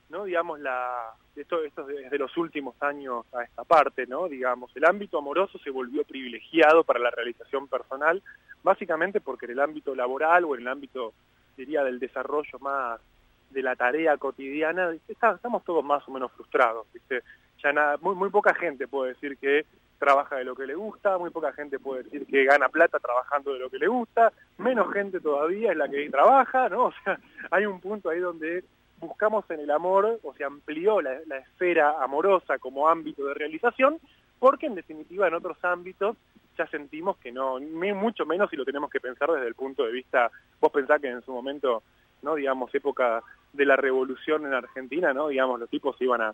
no 0.09 0.25
digamos 0.25 0.59
la 0.59 1.13
esto, 1.37 1.63
esto 1.63 1.85
desde 1.85 2.17
los 2.17 2.35
últimos 2.35 2.75
años 2.81 3.25
a 3.33 3.43
esta 3.43 3.63
parte, 3.63 4.07
¿no? 4.07 4.27
Digamos, 4.27 4.75
el 4.75 4.83
ámbito 4.83 5.19
amoroso 5.19 5.57
se 5.59 5.69
volvió 5.69 6.03
privilegiado 6.03 6.83
para 6.83 6.99
la 6.99 7.11
realización 7.11 7.69
personal, 7.69 8.21
básicamente 8.61 9.21
porque 9.21 9.45
en 9.45 9.53
el 9.53 9.61
ámbito 9.61 9.95
laboral 9.95 10.43
o 10.43 10.55
en 10.55 10.63
el 10.63 10.67
ámbito, 10.67 11.13
diría, 11.55 11.81
del 11.85 11.99
desarrollo 11.99 12.59
más 12.59 12.99
de 13.49 13.61
la 13.61 13.75
tarea 13.75 14.17
cotidiana, 14.17 14.91
estamos 15.07 15.63
todos 15.63 15.83
más 15.83 16.07
o 16.07 16.11
menos 16.11 16.31
frustrados, 16.33 16.87
¿viste? 16.93 17.21
Ya 17.63 17.71
nada, 17.71 17.97
muy, 18.01 18.15
muy 18.15 18.29
poca 18.29 18.53
gente 18.53 18.87
puede 18.87 19.13
decir 19.13 19.37
que 19.37 19.65
trabaja 19.97 20.35
de 20.35 20.43
lo 20.43 20.55
que 20.55 20.67
le 20.67 20.75
gusta, 20.75 21.17
muy 21.17 21.29
poca 21.29 21.53
gente 21.53 21.79
puede 21.79 22.03
decir 22.03 22.25
que 22.25 22.43
gana 22.43 22.67
plata 22.69 22.99
trabajando 22.99 23.53
de 23.53 23.59
lo 23.59 23.69
que 23.69 23.79
le 23.79 23.87
gusta, 23.87 24.33
menos 24.57 24.91
gente 24.91 25.19
todavía 25.19 25.71
es 25.71 25.77
la 25.77 25.87
que 25.87 26.09
trabaja, 26.09 26.69
¿no? 26.69 26.85
O 26.87 26.93
sea, 27.03 27.19
hay 27.51 27.65
un 27.65 27.79
punto 27.79 28.09
ahí 28.09 28.19
donde 28.19 28.63
buscamos 28.99 29.49
en 29.49 29.59
el 29.59 29.71
amor, 29.71 30.19
o 30.23 30.33
se 30.33 30.43
amplió 30.43 31.01
la, 31.01 31.19
la 31.27 31.37
esfera 31.37 32.03
amorosa 32.03 32.57
como 32.59 32.87
ámbito 32.87 33.25
de 33.25 33.33
realización, 33.33 33.99
porque 34.39 34.65
en 34.65 34.75
definitiva 34.75 35.27
en 35.27 35.33
otros 35.33 35.57
ámbitos 35.63 36.17
ya 36.57 36.67
sentimos 36.67 37.17
que 37.17 37.31
no, 37.31 37.59
mucho 37.59 38.25
menos 38.25 38.49
si 38.49 38.55
lo 38.55 38.65
tenemos 38.65 38.89
que 38.89 38.99
pensar 38.99 39.31
desde 39.31 39.47
el 39.47 39.55
punto 39.55 39.85
de 39.85 39.91
vista, 39.91 40.31
vos 40.59 40.71
pensás 40.71 41.01
que 41.01 41.09
en 41.09 41.21
su 41.21 41.31
momento, 41.31 41.83
no 42.21 42.35
digamos, 42.35 42.73
época 42.73 43.21
de 43.53 43.65
la 43.65 43.75
revolución 43.75 44.45
en 44.45 44.53
Argentina, 44.53 45.13
no 45.13 45.29
digamos, 45.29 45.59
los 45.59 45.69
tipos 45.69 45.95
iban 46.01 46.21
a, 46.21 46.33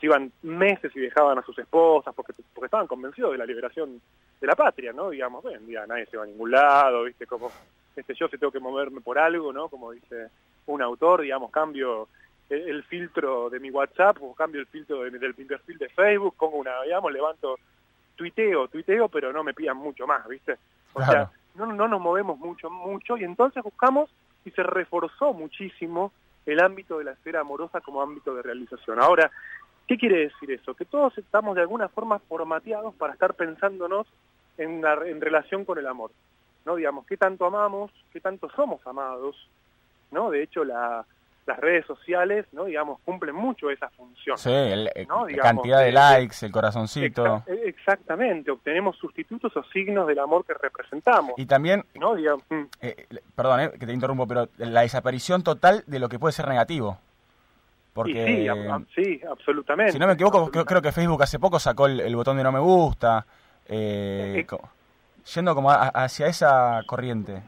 se 0.00 0.06
iban 0.06 0.32
meses 0.42 0.94
y 0.94 1.00
dejaban 1.00 1.38
a 1.38 1.42
sus 1.42 1.58
esposas 1.58 2.14
porque, 2.14 2.32
porque 2.52 2.66
estaban 2.66 2.88
convencidos 2.88 3.32
de 3.32 3.38
la 3.38 3.46
liberación 3.46 4.00
de 4.40 4.46
la 4.46 4.56
patria, 4.56 4.92
¿no? 4.92 5.10
Digamos, 5.10 5.44
ven, 5.44 5.66
día 5.66 5.86
nadie 5.86 6.06
se 6.06 6.16
va 6.16 6.24
a 6.24 6.26
ningún 6.26 6.50
lado, 6.50 7.04
¿viste? 7.04 7.26
Como, 7.26 7.50
este, 7.94 8.14
yo 8.14 8.28
si 8.28 8.38
tengo 8.38 8.52
que 8.52 8.60
moverme 8.60 9.00
por 9.00 9.18
algo, 9.18 9.52
¿no? 9.52 9.68
Como 9.68 9.92
dice 9.92 10.28
un 10.66 10.82
autor, 10.82 11.22
digamos, 11.22 11.50
cambio 11.50 12.08
el, 12.50 12.82
filtro 12.84 13.50
de 13.50 13.60
mi 13.60 13.70
WhatsApp 13.70 14.16
o 14.20 14.34
cambio 14.34 14.60
el 14.60 14.66
filtro 14.66 15.02
del 15.02 15.34
perfil 15.34 15.78
de 15.78 15.88
Facebook, 15.90 16.34
pongo 16.36 16.56
una, 16.56 16.82
digamos, 16.82 17.12
levanto, 17.12 17.58
tuiteo, 18.16 18.68
tuiteo, 18.68 19.08
pero 19.08 19.32
no 19.32 19.44
me 19.44 19.54
pidan 19.54 19.76
mucho 19.76 20.06
más, 20.06 20.26
¿viste? 20.26 20.56
O 20.94 21.04
sea, 21.04 21.30
no, 21.54 21.66
no 21.66 21.86
nos 21.86 22.00
movemos 22.00 22.38
mucho, 22.38 22.68
mucho 22.68 23.16
y 23.16 23.24
entonces 23.24 23.62
buscamos 23.62 24.10
y 24.48 24.50
se 24.50 24.62
reforzó 24.62 25.32
muchísimo 25.32 26.12
el 26.46 26.60
ámbito 26.60 26.98
de 26.98 27.04
la 27.04 27.12
esfera 27.12 27.40
amorosa 27.40 27.80
como 27.80 28.02
ámbito 28.02 28.34
de 28.34 28.42
realización. 28.42 29.00
Ahora, 29.00 29.30
¿qué 29.86 29.96
quiere 29.98 30.20
decir 30.20 30.50
eso? 30.50 30.74
Que 30.74 30.86
todos 30.86 31.16
estamos 31.18 31.54
de 31.54 31.60
alguna 31.60 31.88
forma 31.88 32.18
formateados 32.18 32.94
para 32.94 33.12
estar 33.12 33.34
pensándonos 33.34 34.06
en, 34.56 34.82
relación 35.20 35.64
con 35.64 35.78
el 35.78 35.86
amor. 35.86 36.10
¿no? 36.64 36.76
Digamos, 36.76 37.06
qué 37.06 37.16
tanto 37.16 37.46
amamos, 37.46 37.90
qué 38.12 38.20
tanto 38.20 38.48
somos 38.50 38.84
amados, 38.86 39.36
¿no? 40.10 40.30
De 40.30 40.42
hecho, 40.42 40.64
la, 40.64 41.04
las 41.48 41.58
redes 41.58 41.86
sociales, 41.86 42.46
¿no? 42.52 42.66
Digamos, 42.66 43.00
cumplen 43.04 43.34
mucho 43.34 43.70
esa 43.70 43.88
función. 43.90 44.38
Sí, 44.38 44.50
la 44.50 44.90
eh, 44.94 45.06
cantidad 45.40 45.80
de 45.82 45.90
likes, 45.90 46.36
el 46.42 46.52
corazoncito. 46.52 47.42
Eh, 47.46 47.62
exactamente, 47.64 48.50
obtenemos 48.50 48.96
sustitutos 48.96 49.56
o 49.56 49.64
signos 49.72 50.06
del 50.06 50.18
amor 50.18 50.44
que 50.44 50.54
representamos. 50.54 51.32
Y 51.36 51.46
también, 51.46 51.84
¿no? 51.94 52.14
Digamos, 52.14 52.44
mm. 52.50 52.62
eh, 52.82 53.06
perdón, 53.34 53.72
que 53.80 53.86
te 53.86 53.92
interrumpo, 53.92 54.28
pero 54.28 54.48
la 54.58 54.82
desaparición 54.82 55.42
total 55.42 55.82
de 55.86 55.98
lo 55.98 56.08
que 56.08 56.18
puede 56.18 56.32
ser 56.32 56.46
negativo. 56.46 56.98
Porque, 57.94 58.48
sí, 58.94 59.20
absolutamente. 59.28 59.92
Si 59.92 59.98
no 59.98 60.06
me 60.06 60.12
equivoco, 60.12 60.50
creo, 60.52 60.82
que 60.82 60.92
Facebook 60.92 61.20
hace 61.22 61.40
poco 61.40 61.58
sacó 61.58 61.86
el, 61.86 62.14
botón 62.14 62.36
de 62.36 62.44
no 62.44 62.52
me 62.52 62.60
gusta, 62.60 63.26
yendo 63.68 65.54
como 65.54 65.70
hacia 65.72 66.28
esa 66.28 66.82
corriente 66.86 67.42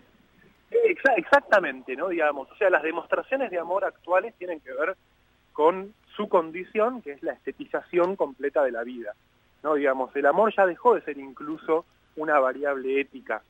exactamente, 1.17 1.97
¿no? 1.97 2.09
Digamos, 2.09 2.51
o 2.51 2.57
sea, 2.57 2.71
las 2.71 2.83
demostraciones 2.83 3.51
de 3.51 3.59
amor 3.59 3.85
actuales 3.85 4.35
tienen 4.37 4.61
que 4.61 4.73
ver 4.73 4.97
con 5.53 5.95
su 6.17 6.29
condición, 6.29 7.03
que 7.03 7.13
es 7.13 7.23
la 7.23 7.33
estetización 7.33 8.17
completa 8.17 8.63
de 8.63 8.73
la 8.73 8.83
vida, 8.83 9.15
¿no? 9.63 9.75
Digamos, 9.75 10.15
el 10.17 10.27
amor 10.27 10.55
ya 10.55 10.67
dejó 10.67 10.95
de 10.95 11.03
ser 11.03 11.19
incluso 11.19 11.85
una 12.17 12.39
variable 12.39 13.01
ética, 13.01 13.43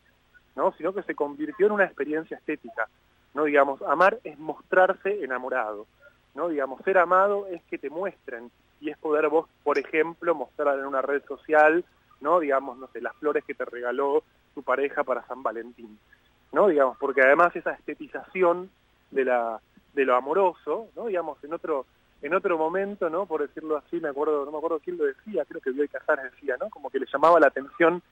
¿no? 0.56 0.72
Sino 0.72 0.92
que 0.92 1.02
se 1.02 1.14
convirtió 1.14 1.66
en 1.66 1.72
una 1.72 1.84
experiencia 1.84 2.36
estética, 2.36 2.88
¿no? 3.34 3.44
Digamos, 3.44 3.82
amar 3.82 4.18
es 4.24 4.38
mostrarse 4.38 5.24
enamorado, 5.24 5.86
¿no? 6.34 6.48
Digamos, 6.48 6.82
ser 6.82 6.98
amado 6.98 7.46
es 7.46 7.62
que 7.64 7.78
te 7.78 7.90
muestren 7.90 8.50
y 8.80 8.90
es 8.90 8.98
poder 8.98 9.28
vos, 9.28 9.48
por 9.62 9.78
ejemplo, 9.78 10.34
mostrar 10.34 10.78
en 10.78 10.86
una 10.86 11.02
red 11.02 11.22
social, 11.26 11.84
¿no? 12.20 12.40
Digamos, 12.40 12.78
no 12.78 12.88
sé, 12.88 13.00
las 13.00 13.16
flores 13.16 13.44
que 13.44 13.54
te 13.54 13.64
regaló 13.64 14.22
tu 14.54 14.62
pareja 14.62 15.04
para 15.04 15.26
San 15.26 15.42
Valentín. 15.42 15.98
¿No? 16.52 16.68
Digamos, 16.68 16.96
porque 16.98 17.22
además 17.22 17.54
esa 17.54 17.72
estetización 17.72 18.70
de 19.10 19.24
la 19.24 19.60
de 19.94 20.04
lo 20.04 20.14
amoroso, 20.16 20.88
¿no? 20.96 21.06
Digamos, 21.06 21.42
en 21.44 21.52
otro 21.52 21.86
en 22.22 22.34
otro 22.34 22.58
momento, 22.58 23.08
¿no? 23.08 23.26
Por 23.26 23.42
decirlo 23.42 23.78
así, 23.78 23.98
me 23.98 24.08
acuerdo, 24.08 24.44
no 24.44 24.50
me 24.50 24.58
acuerdo 24.58 24.80
quién 24.80 24.98
lo 24.98 25.04
decía, 25.04 25.44
creo 25.46 25.60
que 25.60 25.70
Bioy 25.70 25.88
Casares 25.88 26.30
decía, 26.32 26.56
¿no? 26.60 26.68
Como 26.68 26.90
que 26.90 26.98
le 26.98 27.06
llamaba 27.10 27.40
la 27.40 27.46
atención, 27.46 28.02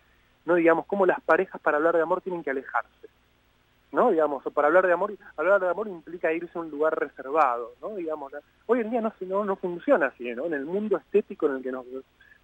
¿no? 0.47 0.55
Digamos, 0.55 0.87
cómo 0.87 1.05
las 1.05 1.21
parejas 1.21 1.61
para 1.61 1.77
hablar 1.77 1.95
de 1.95 2.03
amor 2.03 2.23
tienen 2.23 2.43
que 2.43 2.51
alejarse, 2.51 3.09
¿no? 3.93 4.11
Digamos, 4.11 4.43
para 4.55 4.69
hablar 4.69 4.87
de 4.87 4.93
amor, 4.95 5.13
hablar 5.37 5.61
de 5.61 5.69
amor 5.69 5.89
implica 5.89 6.33
irse 6.33 6.57
a 6.59 6.63
un 6.63 6.71
lugar 6.71 6.99
reservado, 6.99 7.73
¿no? 7.83 7.97
Digamos, 7.97 8.33
hoy 8.67 8.81
en 8.81 8.91
día 8.91 9.03
no, 9.03 9.13
no, 9.21 9.45
no 9.45 9.57
funciona 9.57 10.07
así, 10.07 10.35
¿no? 10.35 10.47
En 10.47 10.55
el 10.55 10.65
mundo 10.65 10.97
estético 10.97 11.47
en 11.47 11.57
el 11.57 11.63
que 11.63 11.73
nos 11.73 11.85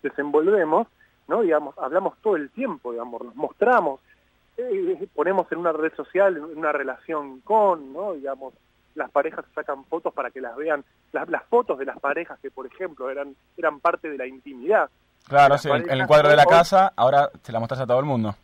desenvolvemos, 0.02 0.87
¿no? 1.28 1.40
Digamos, 1.40 1.78
hablamos 1.78 2.18
todo 2.20 2.37
el 2.37 2.50
tiempo 2.50 2.92
de 2.92 3.00
amor, 3.00 3.24
nos 3.24 3.37
mostramos, 3.37 4.00
eh, 4.57 5.09
ponemos 5.14 5.51
en 5.51 5.59
una 5.59 5.73
red 5.73 5.93
social, 5.95 6.37
en 6.37 6.45
una 6.45 6.73
relación 6.73 7.40
con, 7.40 7.93
¿no? 7.93 8.14
Digamos, 8.14 8.55
las 8.95 9.11
parejas 9.11 9.45
sacan 9.55 9.85
fotos 9.85 10.14
para 10.14 10.31
que 10.31 10.40
las 10.40 10.57
vean, 10.57 10.85
las, 11.12 11.29
las 11.29 11.45
fotos 11.45 11.79
de 11.79 11.85
las 11.85 11.99
parejas 11.99 12.38
que, 12.40 12.51
por 12.51 12.67
ejemplo, 12.67 13.11
eran, 13.11 13.35
eran 13.57 13.81
parte 13.81 14.09
de 14.09 14.19
la 14.19 14.27
intimidad. 14.27 14.88
Claro, 15.27 15.59
sí, 15.59 15.69
en 15.71 15.90
el 15.90 16.07
cuadro 16.07 16.29
de 16.29 16.37
la 16.37 16.45
casa, 16.45 16.93
ahora 16.97 17.31
se 17.43 17.51
la 17.51 17.59
mostras 17.59 17.81
a 17.81 17.87
todo 17.87 17.99
el 17.99 18.05
mundo. 18.05 18.35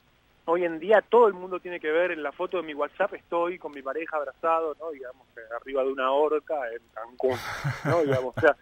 Hoy 0.47 0.65
en 0.65 0.81
día 0.81 1.05
todo 1.09 1.29
el 1.29 1.35
mundo 1.35 1.61
tiene 1.61 1.79
que 1.79 1.93
ver 1.93 2.11
en 2.11 2.23
la 2.23 2.33
foto 2.33 2.57
de 2.57 2.65
mi 2.65 2.75
WhatsApp, 2.75 3.15
estoy 3.15 3.59
con 3.59 3.73
mi 3.73 3.83
pareja 3.83 4.17
abrazado, 4.17 4.75
¿no? 4.81 4.91
Digamos, 4.91 5.27
arriba 5.61 5.85
de 5.85 5.93
una 5.93 6.11
horca 6.11 6.57
en 6.73 6.83
Cancún, 6.93 7.39
¿no? 7.85 8.01
Digamos, 8.05 8.35
o 8.37 8.41
sea, 8.41 8.57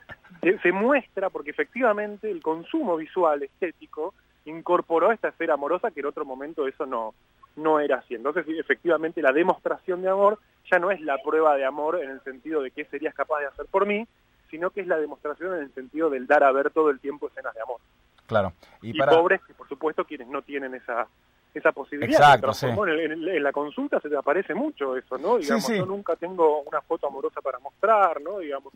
se 0.63 0.73
muestra 0.73 1.31
porque 1.31 1.51
efectivamente 1.51 2.31
el 2.31 2.43
consumo 2.43 2.97
visual 2.97 3.43
estético 3.43 4.13
incorporó 4.45 5.13
esta 5.13 5.29
esfera 5.29 5.55
amorosa 5.55 5.91
que 5.91 6.01
en 6.01 6.07
otro 6.07 6.25
momento 6.25 6.67
eso 6.67 6.85
no, 6.85 7.15
no 7.59 7.81
era 7.81 7.97
así. 7.97 8.15
Entonces, 8.15 8.47
efectivamente, 8.49 9.23
la 9.23 9.33
demostración 9.33 10.03
de 10.03 10.09
amor 10.09 10.39
ya 10.71 10.79
no 10.79 10.91
es 10.91 11.01
la 11.01 11.19
prueba 11.19 11.57
de 11.57 11.65
amor 11.65 12.01
en 12.03 12.11
el 12.11 12.23
sentido 12.23 12.63
de 12.63 12.71
qué 12.71 12.85
serías 12.87 13.15
capaz 13.15 13.41
de 13.41 13.47
hacer 13.47 13.67
por 13.67 13.87
mí, 13.87 14.07
sino 14.51 14.71
que 14.71 14.81
es 14.81 14.87
la 14.87 14.99
demostración 14.99 15.55
en 15.55 15.63
el 15.63 15.75
sentido 15.75 16.11
del 16.11 16.27
dar 16.27 16.45
a 16.45 16.53
ver 16.53 16.71
todo 16.71 16.91
el 16.91 17.01
tiempo 17.01 17.29
escenas 17.29 17.55
de 17.55 17.63
amor. 17.63 17.81
Claro. 18.27 18.53
Y, 18.83 18.99
pobres, 18.99 19.41
que 19.47 19.55
por 19.55 19.69
supuesto, 19.69 20.05
quienes 20.05 20.29
no 20.29 20.43
tienen 20.43 20.75
esa 20.75 21.07
esa 21.55 21.73
posibilidad. 21.73 22.21
Exacto, 22.21 22.53
sí. 22.53 22.67
en, 22.67 23.43
la 23.43 23.53
consulta 23.53 23.99
se 24.01 24.09
te 24.09 24.17
aparece 24.17 24.55
mucho 24.55 24.97
eso, 24.97 25.17
¿no? 25.19 25.39
Digamos, 25.39 25.67
yo 25.69 25.87
nunca 25.87 26.15
tengo 26.15 26.61
una 26.61 26.83
foto 26.83 27.07
amorosa 27.07 27.41
para 27.41 27.59
mostrar, 27.59 28.21
¿no? 28.21 28.39
Digamos, 28.39 28.73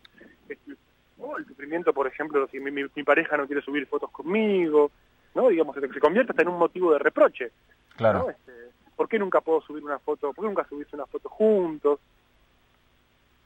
este, 0.48 0.72
el 0.72 1.46
sufrimiento, 1.46 1.92
por 1.92 2.06
ejemplo, 2.06 2.48
si 2.48 2.58
mi, 2.60 3.04
pareja 3.04 3.36
no 3.36 3.46
quiere 3.46 3.62
subir 3.62 3.86
fotos 3.86 4.10
conmigo, 4.10 4.90
¿no? 5.34 5.48
Digamos, 5.48 5.76
se, 5.76 5.86
se 5.86 6.00
convierte 6.00 6.32
hasta 6.32 6.42
en 6.42 6.48
un 6.48 6.58
motivo 6.58 6.92
de 6.92 6.98
reproche. 6.98 7.52
Claro. 7.96 8.30
Este, 8.30 8.71
¿Por 9.02 9.08
qué 9.08 9.18
nunca 9.18 9.40
puedo 9.40 9.60
subir 9.62 9.82
una 9.82 9.98
foto? 9.98 10.32
¿Por 10.32 10.44
qué 10.44 10.48
nunca 10.48 10.64
subiste 10.68 10.94
una 10.94 11.06
foto 11.06 11.28
juntos? 11.28 11.98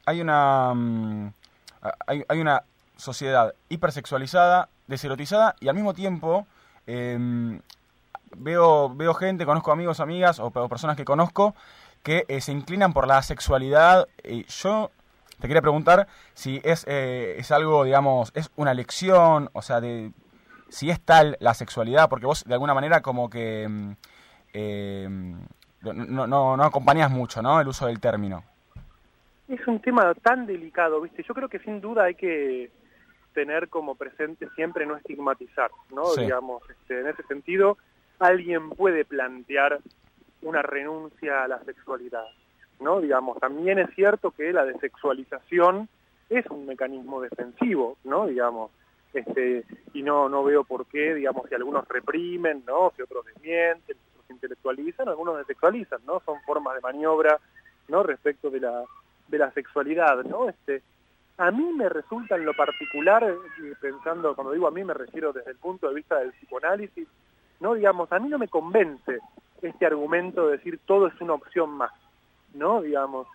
Hay 0.05 0.21
una, 0.21 0.75
mm, 0.75 1.33
hay, 2.07 2.39
una 2.39 2.63
sociedad 2.99 3.55
hipersexualizada, 3.71 4.69
deserotizada 4.87 5.57
y 5.59 5.69
al 5.69 5.75
mismo 5.75 5.95
tiempo 5.95 6.47
em, 6.87 7.59
veo, 8.37 8.95
veo 8.95 9.15
gente, 9.15 9.47
conozco 9.47 9.73
amigos, 9.73 10.01
amigas 10.01 10.41
o, 10.41 10.51
personas 10.51 10.95
que 10.95 11.07
conozco 11.07 11.55
que 12.03 12.27
eh, 12.29 12.43
se 12.43 12.53
inclinan 12.53 12.93
por 12.93 13.07
la 13.07 13.23
sexualidad. 13.23 14.09
Y 14.23 14.45
yo 14.45 14.91
te 15.41 15.49
quería 15.49 15.63
preguntar 15.63 16.07
si 16.35 16.61
es, 16.65 16.85
eh, 16.87 17.37
es 17.39 17.51
algo, 17.51 17.85
digamos, 17.85 18.31
es 18.35 18.51
una 18.57 18.75
lección, 18.75 19.49
o 19.55 19.63
sea, 19.63 19.81
de 19.81 20.13
si 20.69 20.91
es 20.91 21.01
tal 21.01 21.39
la 21.41 21.55
sexualidad, 21.55 22.11
porque 22.11 22.27
vos 22.27 22.45
de 22.45 22.53
alguna 22.53 22.75
manera 22.75 23.01
como 23.01 23.31
que 23.31 23.63
em, 23.63 23.97
eh, 24.59 25.09
no, 25.83 26.27
no, 26.27 26.57
no 26.57 26.65
acompañas 26.65 27.11
mucho, 27.11 27.43
¿no? 27.43 27.61
El 27.61 27.69
uso 27.69 27.87
del 27.87 28.01
término. 28.01 28.43
Es 29.49 29.67
un 29.67 29.81
tema 29.81 30.15
tan 30.15 30.47
delicado, 30.47 31.01
¿viste? 31.03 31.23
Yo 31.23 31.35
creo 31.35 31.49
que 31.49 31.59
sin 31.59 31.81
duda 31.81 32.05
hay 32.05 32.15
que 32.15 32.71
tener 33.35 33.69
como 33.69 33.95
presente 33.95 34.49
siempre 34.55 34.87
no 34.87 34.97
estigmatizar, 34.97 35.71
¿no? 35.95 36.15
Digamos, 36.15 36.63
este, 36.71 37.01
en 37.01 37.09
ese 37.09 37.23
sentido, 37.25 37.77
alguien 38.19 38.71
puede 38.71 39.05
plantear 39.05 39.79
una 40.41 40.63
renuncia 40.63 41.45
a 41.45 41.49
la 41.49 41.63
sexualidad, 41.65 42.27
¿no? 42.81 43.01
Digamos, 43.03 43.39
también 43.39 43.79
es 43.79 43.95
cierto 43.95 44.31
que 44.31 44.53
la 44.55 44.65
desexualización 44.65 45.89
es 46.31 46.47
un 46.47 46.65
mecanismo 46.65 47.21
defensivo, 47.21 47.99
¿no? 48.05 48.27
Digamos, 48.27 48.71
este, 49.13 49.65
y 49.93 50.03
no, 50.03 50.31
no 50.31 50.43
veo 50.43 50.65
por 50.65 50.87
qué, 50.87 51.15
digamos, 51.15 51.47
si 51.49 51.55
algunos 51.55 51.87
reprimen, 51.89 52.65
¿no? 52.67 52.93
Si 52.97 53.03
otros 53.03 53.27
desmienten, 53.27 53.97
si 53.97 54.16
intelectualizan, 54.31 55.09
algunos 55.09 55.39
desexualizan, 55.39 56.01
¿no? 56.07 56.21
Son 56.25 56.41
formas 56.43 56.75
de 56.75 56.81
maniobra, 56.81 57.39
¿no? 57.89 58.03
Respecto 58.03 58.51
de 58.51 58.61
la, 58.61 58.85
de 59.29 59.39
la 59.39 59.51
sexualidad, 59.53 60.23
¿no? 60.25 60.49
Este, 60.49 60.83
a 61.39 61.51
mí 61.51 61.73
me 61.75 61.89
resulta 61.89 62.37
en 62.37 62.47
lo 62.47 62.55
particular, 62.55 63.25
eh, 63.25 63.75
pensando, 63.81 64.35
cuando 64.35 64.53
digo 64.53 64.67
a 64.67 64.71
mí 64.71 64.85
me 64.85 64.95
refiero 64.95 65.33
desde 65.33 65.51
el 65.51 65.57
punto 65.59 65.89
de 65.89 65.95
vista 65.95 66.19
del 66.19 66.33
psicoanálisis, 66.33 67.07
no 67.61 67.75
digamos, 67.75 68.11
a 68.13 68.19
mí 68.19 68.29
no 68.29 68.39
me 68.39 68.49
convence 68.49 69.21
este 69.63 69.87
argumento 69.87 70.47
de 70.47 70.57
decir 70.59 70.79
todo 70.87 71.07
es 71.07 71.21
una 71.21 71.35
opción 71.35 71.71
más, 71.71 71.93
¿no? 72.55 72.83
Digamos, 72.83 73.27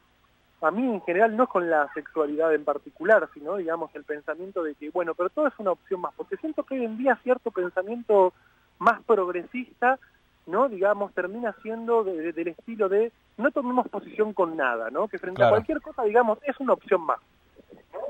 a 0.62 0.72
mí 0.72 0.84
en 0.84 1.02
general 1.02 1.36
no 1.36 1.44
es 1.44 1.50
con 1.50 1.70
la 1.70 1.92
sexualidad 1.94 2.54
en 2.54 2.64
particular, 2.64 3.28
sino 3.34 3.58
digamos 3.58 3.94
el 3.96 4.04
pensamiento 4.04 4.64
de 4.64 4.76
que, 4.76 4.90
bueno, 4.92 5.16
pero 5.16 5.30
todo 5.30 5.48
es 5.48 5.54
una 5.58 5.72
opción 5.72 6.02
más, 6.02 6.14
porque 6.16 6.38
siento 6.38 6.64
que 6.64 6.76
hoy 6.76 6.86
en 6.86 6.98
día 6.98 7.20
cierto 7.24 7.52
pensamiento 7.52 8.34
más 8.80 9.02
progresista, 9.04 10.00
¿no? 10.46 10.70
Digamos, 10.70 11.14
termina 11.14 11.56
siendo 11.62 12.04
del 12.04 12.48
estilo 12.48 12.90
de 12.90 13.12
no 13.38 13.52
tomemos 13.52 13.88
posición 13.90 14.34
con 14.34 14.56
nada, 14.56 14.90
¿no? 14.90 15.08
Que 15.08 15.20
frente 15.20 15.44
a 15.44 15.50
cualquier 15.50 15.82
cosa, 15.82 16.04
digamos, 16.04 16.40
es 16.44 16.60
una 16.60 16.74
opción 16.74 17.02
más. 17.02 17.20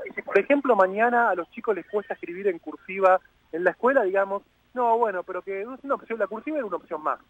Y 0.08 0.12
si, 0.14 0.22
por 0.22 0.38
ejemplo, 0.38 0.76
mañana 0.76 1.30
a 1.30 1.34
los 1.34 1.50
chicos 1.50 1.74
les 1.74 1.86
cuesta 1.88 2.14
escribir 2.14 2.48
en 2.48 2.58
cursiva 2.58 3.20
en 3.52 3.64
la 3.64 3.70
escuela, 3.70 4.02
digamos, 4.02 4.42
no, 4.74 4.96
bueno, 4.98 5.22
pero 5.22 5.42
que 5.42 5.62
es 5.62 5.66
una 5.82 5.94
opción, 5.94 6.18
la 6.18 6.26
cursiva 6.26 6.58
es 6.58 6.64
una 6.64 6.76
opción 6.76 7.02
más. 7.02 7.20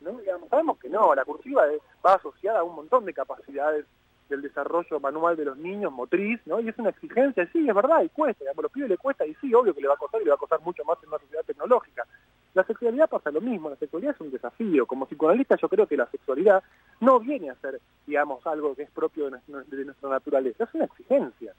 ¿no? 0.00 0.12
Digamos, 0.12 0.48
sabemos 0.48 0.78
que 0.78 0.88
no, 0.88 1.14
la 1.14 1.24
cursiva 1.24 1.64
va 2.04 2.14
asociada 2.14 2.60
a 2.60 2.64
un 2.64 2.74
montón 2.74 3.04
de 3.04 3.14
capacidades 3.14 3.86
del 4.28 4.42
desarrollo 4.42 5.00
manual 5.00 5.36
de 5.36 5.44
los 5.44 5.56
niños, 5.56 5.92
motriz, 5.92 6.40
¿no? 6.46 6.60
Y 6.60 6.68
es 6.68 6.78
una 6.78 6.90
exigencia, 6.90 7.48
sí, 7.52 7.68
es 7.68 7.74
verdad, 7.74 8.02
y 8.02 8.08
cuesta, 8.08 8.44
digamos, 8.44 8.60
a 8.60 8.62
los 8.62 8.72
pibes 8.72 8.88
le 8.88 8.96
cuesta, 8.96 9.26
y 9.26 9.34
sí, 9.34 9.52
obvio 9.52 9.74
que 9.74 9.80
le 9.80 9.88
va 9.88 9.94
a 9.94 9.98
costar, 9.98 10.20
y 10.20 10.24
le 10.24 10.30
va 10.30 10.36
a 10.36 10.38
costar 10.38 10.60
mucho 10.60 10.84
más 10.84 10.98
en 11.02 11.08
una 11.08 11.18
sociedad 11.18 11.42
tecnológica. 11.44 12.06
La 12.54 12.64
sexualidad 12.64 13.08
pasa 13.08 13.30
lo 13.30 13.40
mismo, 13.40 13.70
la 13.70 13.76
sexualidad 13.76 14.14
es 14.14 14.20
un 14.20 14.30
desafío. 14.30 14.86
Como 14.86 15.06
psicoanalista 15.06 15.56
yo 15.56 15.68
creo 15.68 15.86
que 15.86 15.96
la 15.96 16.06
sexualidad 16.06 16.62
no 17.00 17.20
viene 17.20 17.50
a 17.50 17.54
ser, 17.56 17.80
digamos, 18.06 18.44
algo 18.46 18.74
que 18.74 18.82
es 18.82 18.90
propio 18.90 19.26
de 19.26 19.38
nuestra, 19.46 20.08
naturaleza, 20.08 20.64
es 20.64 20.74
una 20.74 20.84
exigencia. 20.86 21.54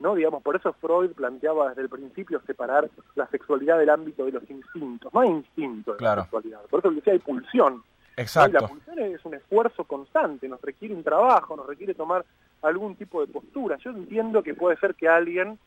¿no? 0.00 0.14
Digamos, 0.14 0.42
por 0.42 0.56
eso 0.56 0.72
Freud 0.72 1.12
planteaba 1.12 1.68
desde 1.68 1.82
el 1.82 1.88
principio 1.88 2.40
separar 2.46 2.90
la 3.14 3.28
sexualidad 3.28 3.78
del 3.78 3.90
ámbito 3.90 4.24
de 4.24 4.32
los 4.32 4.50
instintos. 4.50 5.14
No 5.14 5.20
hay 5.20 5.28
instinto 5.28 5.96
en 5.96 6.04
la 6.04 6.22
sexualidad, 6.22 6.62
por 6.68 6.80
eso 6.80 6.90
decía 6.90 7.12
hay 7.12 7.20
pulsión. 7.20 7.82
Exacto. 8.16 8.60
la 8.60 8.68
pulsión 8.68 8.98
es 8.98 9.24
un 9.24 9.34
esfuerzo 9.34 9.84
constante, 9.84 10.48
nos 10.48 10.60
requiere 10.60 10.94
un 10.94 11.02
trabajo, 11.02 11.56
nos 11.56 11.66
requiere 11.66 11.94
tomar 11.94 12.24
algún 12.62 12.96
tipo 12.96 13.20
de 13.20 13.32
postura. 13.32 13.76
Yo 13.78 13.90
entiendo 13.90 14.42
que 14.42 14.54
puede 14.54 14.76
ser 14.78 14.94
que 14.94 15.08
alguien, 15.08 15.58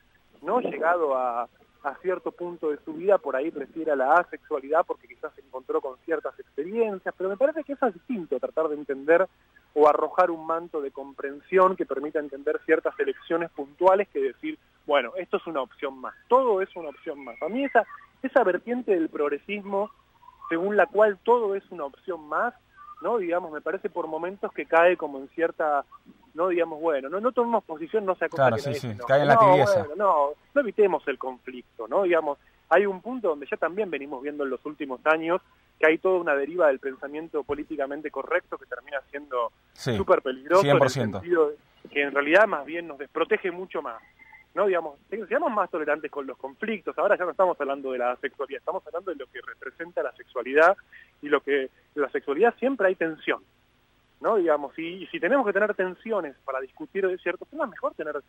no 0.41 0.59
llegado 0.59 1.15
a, 1.15 1.47
a 1.83 1.95
cierto 1.95 2.31
punto 2.31 2.69
de 2.69 2.77
su 2.83 2.93
vida, 2.93 3.17
por 3.17 3.35
ahí 3.35 3.51
prefiera 3.51 3.95
la 3.95 4.15
asexualidad 4.15 4.85
porque 4.85 5.07
quizás 5.07 5.33
se 5.35 5.41
encontró 5.41 5.81
con 5.81 5.97
ciertas 6.05 6.37
experiencias, 6.39 7.13
pero 7.17 7.29
me 7.29 7.37
parece 7.37 7.63
que 7.63 7.73
es 7.73 7.93
distinto, 7.93 8.39
tratar 8.39 8.67
de 8.67 8.75
entender 8.75 9.27
o 9.73 9.87
arrojar 9.87 10.31
un 10.31 10.45
manto 10.45 10.81
de 10.81 10.91
comprensión 10.91 11.75
que 11.75 11.85
permita 11.85 12.19
entender 12.19 12.59
ciertas 12.65 12.99
elecciones 12.99 13.51
puntuales 13.51 14.07
que 14.09 14.19
decir, 14.19 14.57
bueno, 14.85 15.11
esto 15.17 15.37
es 15.37 15.47
una 15.47 15.61
opción 15.61 15.99
más, 15.99 16.15
todo 16.27 16.61
es 16.61 16.75
una 16.75 16.89
opción 16.89 17.23
más. 17.23 17.41
A 17.41 17.49
mí 17.49 17.63
esa, 17.63 17.85
esa 18.23 18.43
vertiente 18.43 18.91
del 18.91 19.09
progresismo, 19.09 19.91
según 20.49 20.77
la 20.77 20.87
cual 20.87 21.17
todo 21.23 21.55
es 21.55 21.63
una 21.71 21.85
opción 21.85 22.27
más, 22.27 22.53
¿no? 23.01 23.17
Digamos, 23.17 23.51
me 23.51 23.61
parece 23.61 23.89
por 23.89 24.07
momentos 24.07 24.51
que 24.53 24.65
cae 24.65 24.97
como 24.97 25.19
en 25.19 25.29
cierta 25.29 25.85
no 26.33 26.49
digamos, 26.49 26.79
bueno, 26.79 27.09
no, 27.09 27.19
no 27.19 27.31
tomemos 27.31 27.63
posición, 27.63 28.05
no 28.05 28.15
sea 28.15 28.29
cosa 28.29 28.51
que 28.51 28.59
sí, 28.59 28.73
sí, 28.75 28.97
cae 29.07 29.21
en 29.21 29.27
la 29.27 29.39
tibieza. 29.39 29.87
no, 29.97 30.29
no 30.53 30.61
evitemos 30.61 31.05
el 31.07 31.17
conflicto, 31.17 31.87
¿no? 31.87 32.03
Digamos, 32.03 32.37
hay 32.69 32.85
un 32.85 33.01
punto 33.01 33.29
donde 33.29 33.47
ya 33.49 33.57
también 33.57 33.89
venimos 33.89 34.21
viendo 34.21 34.43
en 34.43 34.51
los 34.51 34.63
últimos 34.63 35.03
años 35.05 35.41
que 35.79 35.87
hay 35.87 35.97
toda 35.97 36.19
una 36.19 36.35
deriva 36.35 36.67
del 36.67 36.79
pensamiento 36.79 37.43
políticamente 37.43 38.11
correcto 38.11 38.57
que 38.57 38.67
termina 38.67 39.01
siendo 39.09 39.51
súper 39.73 40.21
peligroso 40.21 40.63
100%. 40.63 40.75
en 40.75 40.83
el 40.83 40.89
sentido 40.89 41.51
que 41.91 42.03
en 42.03 42.11
realidad 42.11 42.47
más 42.47 42.65
bien 42.65 42.87
nos 42.87 42.97
desprotege 42.97 43.51
mucho 43.51 43.81
más. 43.81 44.01
¿No? 44.57 44.65
Digamos, 44.65 44.97
seamos 45.29 45.51
más 45.51 45.69
tolerantes 45.69 46.09
con 46.09 46.25
los 46.25 46.35
conflictos. 46.35 46.97
Ahora 46.97 47.15
ya 47.15 47.25
no 47.25 47.31
estamos 47.31 47.61
hablando 47.61 47.91
de 47.91 47.99
la 47.99 48.15
sexualidad, 48.15 48.57
estamos 48.57 48.85
hablando 48.87 49.11
de 49.11 49.17
lo 49.17 49.27
que 49.27 49.39
representa 49.39 50.01
la 50.01 50.11
sexualidad 50.13 50.75
y 51.21 51.29
lo 51.29 51.41
que 51.41 51.69
la 51.93 52.09
sexualidad 52.09 52.55
siempre 52.57 52.87
hay 52.87 52.95
tensión. 52.95 53.43
¿no? 54.19 54.37
Digamos, 54.37 54.77
y, 54.79 55.05
si 55.11 55.19
tenemos 55.19 55.45
que 55.45 55.53
tener 55.53 55.75
tensiones 55.75 56.35
para 56.43 56.59
discutir 56.59 57.07
de 57.07 57.19
ciertos 57.19 57.47
temas, 57.47 57.69
mejor 57.69 57.93
tener 57.93 58.19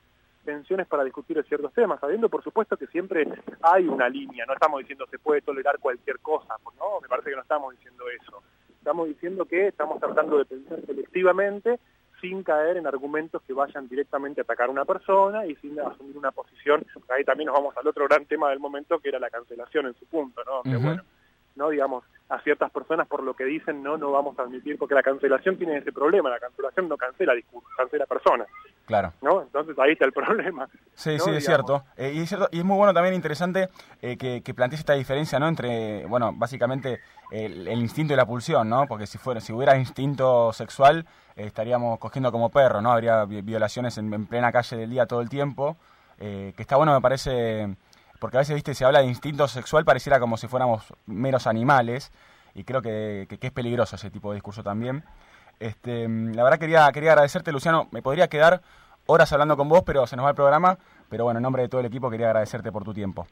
tensiones 0.45 0.87
para 0.87 1.03
discutir 1.03 1.35
de 1.35 1.45
ciertos 1.45 1.73
temas, 1.73 1.99
sabiendo 1.99 2.29
por 2.29 2.45
supuesto 2.45 2.77
que 2.77 2.87
siempre 2.89 3.27
hay 3.63 3.89
una 3.89 4.07
línea, 4.11 4.45
no 4.45 4.53
estamos 4.53 4.81
diciendo 4.81 5.07
se 5.11 5.19
puede 5.19 5.41
tolerar 5.41 5.79
cualquier 5.79 6.19
cosa, 6.19 6.57
pues, 6.63 6.77
¿no? 6.77 7.01
Me 7.01 7.09
parece 7.09 7.31
que 7.31 7.37
no 7.37 7.43
estamos 7.43 7.75
diciendo 7.75 8.05
eso. 8.11 8.43
Estamos 8.77 9.09
diciendo 9.09 9.47
que 9.47 9.69
estamos 9.69 9.99
tratando 9.99 10.37
de 10.37 10.45
pensar 10.45 10.79
selectivamente 10.85 11.81
sin 12.21 12.43
caer 12.43 12.77
en 12.77 12.87
argumentos 12.87 13.43
que 13.43 13.53
vayan 13.53 13.89
directamente 13.89 14.41
a 14.41 14.45
atacar 14.45 14.69
a 14.69 14.73
una 14.73 14.85
persona 14.85 15.47
y 15.47 15.55
sin 15.57 15.79
asumir 15.81 16.17
una 16.17 16.31
posición. 16.31 16.85
Ahí 17.09 17.25
también 17.25 17.47
nos 17.47 17.57
vamos 17.57 17.77
al 17.77 17.87
otro 17.87 18.07
gran 18.07 18.27
tema 18.27 18.51
del 18.51 18.61
momento, 18.61 18.99
que 18.99 19.09
era 19.09 19.19
la 19.19 19.31
cancelación 19.31 19.87
en 19.87 19.95
su 19.95 20.07
punto, 20.07 20.43
¿no? 20.45 20.63
Que 20.63 20.77
bueno, 20.77 21.03
no 21.59 21.71
digamos 21.71 22.05
a 22.29 22.41
ciertas 22.41 22.71
personas 22.71 23.07
por 23.09 23.23
lo 23.23 23.35
que 23.35 23.45
dicen 23.45 23.83
no 23.83 23.97
no 23.97 24.11
vamos 24.11 24.39
a 24.39 24.43
admitir 24.43 24.79
porque 24.79 24.95
la 24.95 25.03
cancelación 25.03 25.57
tiene 25.57 25.79
ese 25.79 25.93
problema. 25.93 26.31
La 26.31 26.39
cancelación 26.39 26.89
no 26.89 26.97
cancela 26.97 27.35
discurso 27.35 27.69
cancela 27.77 28.07
personas. 28.07 28.49
Claro. 28.87 29.13
No 29.21 29.43
entonces 29.43 29.79
ahí 29.79 29.93
está 29.93 30.05
el 30.05 30.13
problema 30.13 30.69
sí 30.95 31.19
sí 31.19 31.31
es 31.31 31.45
cierto. 31.45 31.85
Eh, 31.97 32.13
y 32.15 32.21
es 32.21 32.29
cierto 32.29 32.49
y 32.53 32.59
es 32.59 32.65
muy 32.65 32.77
bueno 32.77 32.95
también 32.95 33.15
interesante 33.15 33.69
eh, 34.01 34.17
que, 34.17 34.43
que 34.43 34.55
plantees 34.55 34.81
esta 34.81 34.95
diferencia 34.95 35.39
no 35.39 35.49
entre 35.49 36.07
bueno 36.07 36.33
básicamente 36.35 37.01
el, 37.31 37.69
instinto 37.69 38.15
y 38.15 38.17
la 38.17 38.27
pulsión 38.27 38.69
no 38.69 38.87
porque 38.87 39.07
si 39.07 39.19
fuera 39.19 39.41
si 39.41 39.53
hubiera 39.53 39.77
instinto 39.77 40.53
sexual 40.53 41.07
eh, 41.37 41.47
estaríamos 41.47 41.99
cogiendo 41.99 42.31
como 42.31 42.51
perro 42.51 42.81
no 42.81 42.93
habría 42.93 43.25
violaciones 43.25 43.99
en, 43.99 44.27
plena 44.27 44.53
calle 44.53 44.77
del 44.77 44.91
día 44.91 45.07
todo 45.07 45.21
el 45.21 45.29
tiempo 45.29 45.77
que 46.19 46.53
está 46.59 46.75
bueno 46.75 46.93
me 46.93 47.01
parece 47.01 47.77
porque 48.19 48.37
a 48.37 48.41
veces, 48.41 48.55
viste, 48.55 48.75
se 48.75 48.85
habla 48.85 49.01
de 49.01 49.07
instinto 49.07 49.47
sexual, 49.49 49.85
pareciera 49.85 50.21
como 50.21 50.37
si 50.37 50.49
fuéramos 50.49 50.93
meros 51.07 51.47
animales, 51.47 52.13
y 52.55 52.65
creo 52.65 52.83
que, 52.83 53.27
es 53.29 53.53
peligroso 53.53 53.97
ese 53.97 54.11
tipo 54.11 54.31
de 54.31 54.37
discurso 54.37 54.63
también. 54.63 55.05
Este, 55.61 56.09
la 56.09 56.45
verdad 56.45 56.59
quería, 56.59 56.91
quería 56.93 57.13
agradecerte, 57.13 57.53
Luciano, 57.53 57.89
me 57.91 58.03
podría 58.03 58.29
quedar 58.29 58.63
horas 59.07 59.33
hablando 59.33 59.57
con 59.57 59.69
vos, 59.69 59.83
pero 59.85 60.07
se 60.07 60.17
nos 60.17 60.25
va 60.25 60.31
el 60.31 60.37
programa, 60.37 60.79
pero 61.09 61.25
bueno, 61.25 61.39
en 61.39 61.43
nombre 61.43 61.63
de 61.63 61.69
todo 61.69 61.81
el 61.81 61.87
equipo 61.87 62.11
quería 62.11 62.27
agradecerte 62.27 62.71
por 62.73 62.85
tu 62.85 62.93
tiempo. 62.93 63.27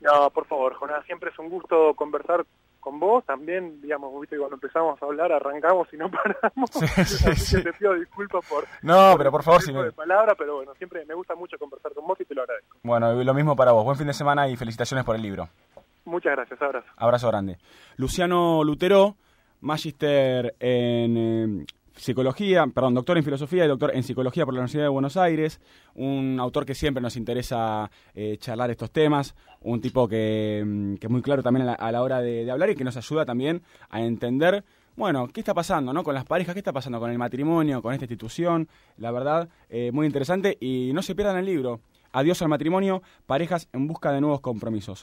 No, 0.00 0.30
por 0.30 0.46
favor, 0.46 0.74
Jonás, 0.74 1.04
siempre 1.06 1.30
es 1.30 1.38
un 1.38 1.48
gusto 1.48 1.94
conversar 1.94 2.44
con 2.86 3.00
vos 3.00 3.24
también, 3.24 3.80
digamos, 3.80 4.12
viste, 4.20 4.38
cuando 4.38 4.54
empezamos 4.54 5.02
a 5.02 5.06
hablar 5.06 5.32
arrancamos 5.32 5.92
y 5.92 5.96
no 5.96 6.08
paramos. 6.10 6.70
Sí, 6.70 7.34
sí, 7.34 7.64
Te 7.64 7.72
pido 7.72 7.94
disculpas 7.94 8.48
por... 8.48 8.64
No, 8.80 9.16
pero 9.18 9.32
por 9.32 9.42
favor, 9.42 9.60
si 9.60 9.72
me... 9.72 9.82
de 9.82 9.90
palabra, 9.90 10.36
pero 10.36 10.58
bueno, 10.58 10.72
siempre 10.76 11.04
me 11.04 11.14
gusta 11.14 11.34
mucho 11.34 11.58
conversar 11.58 11.92
con 11.94 12.06
vos 12.06 12.20
y 12.20 12.24
te 12.24 12.32
lo 12.32 12.42
agradezco. 12.42 12.78
Bueno, 12.84 13.12
lo 13.24 13.34
mismo 13.34 13.56
para 13.56 13.72
vos. 13.72 13.84
Buen 13.84 13.96
fin 13.96 14.06
de 14.06 14.12
semana 14.12 14.48
y 14.48 14.54
felicitaciones 14.54 15.04
por 15.04 15.16
el 15.16 15.22
libro. 15.22 15.48
Muchas 16.04 16.36
gracias, 16.36 16.62
abrazo. 16.62 16.86
Abrazo 16.96 17.26
grande. 17.26 17.58
Luciano 17.96 18.62
Lutero, 18.62 19.16
magister 19.62 20.54
en 20.60 21.16
eh, 21.16 21.66
psicología, 21.96 22.66
perdón, 22.66 22.94
doctor 22.94 23.16
en 23.18 23.24
filosofía 23.24 23.64
y 23.64 23.68
doctor 23.68 23.90
en 23.94 24.02
psicología 24.02 24.44
por 24.44 24.54
la 24.54 24.60
Universidad 24.60 24.84
de 24.84 24.88
Buenos 24.88 25.16
Aires, 25.16 25.60
un 25.94 26.38
autor 26.40 26.64
que 26.66 26.74
siempre 26.74 27.00
nos 27.00 27.16
interesa 27.16 27.90
eh, 28.14 28.36
charlar 28.38 28.70
estos 28.70 28.90
temas, 28.90 29.34
un 29.60 29.80
tipo 29.80 30.06
que, 30.06 30.62
mm, 30.64 30.94
es 31.00 31.10
muy 31.10 31.22
claro 31.22 31.42
también 31.42 31.68
a 31.68 31.92
la, 31.92 32.02
hora 32.02 32.20
de, 32.20 32.50
hablar 32.50 32.70
y 32.70 32.74
que 32.74 32.84
nos 32.84 32.96
ayuda 32.96 33.24
también 33.24 33.62
a 33.90 34.02
entender, 34.02 34.64
bueno, 34.96 35.28
qué 35.28 35.40
está 35.40 35.54
pasando, 35.54 35.92
¿no? 35.92 36.02
Con 36.04 36.14
las 36.14 36.24
parejas, 36.24 36.54
qué 36.54 36.60
está 36.60 36.72
pasando 36.72 37.00
con 37.00 37.10
el 37.10 37.18
matrimonio, 37.18 37.82
con 37.82 37.92
esta 37.92 38.04
institución, 38.04 38.68
la 38.98 39.10
verdad, 39.10 39.48
eh, 39.68 39.90
muy 39.92 40.06
interesante 40.06 40.56
y 40.60 40.92
no 40.94 41.02
se 41.02 41.14
pierdan 41.14 41.36
el 41.36 41.46
libro. 41.46 41.80
Adiós 42.12 42.40
al 42.40 42.48
matrimonio, 42.48 43.02
parejas 43.26 43.68
en 43.72 43.86
busca 43.86 44.10
de 44.12 44.20
nuevos 44.20 44.40
compromisos. 44.40 44.94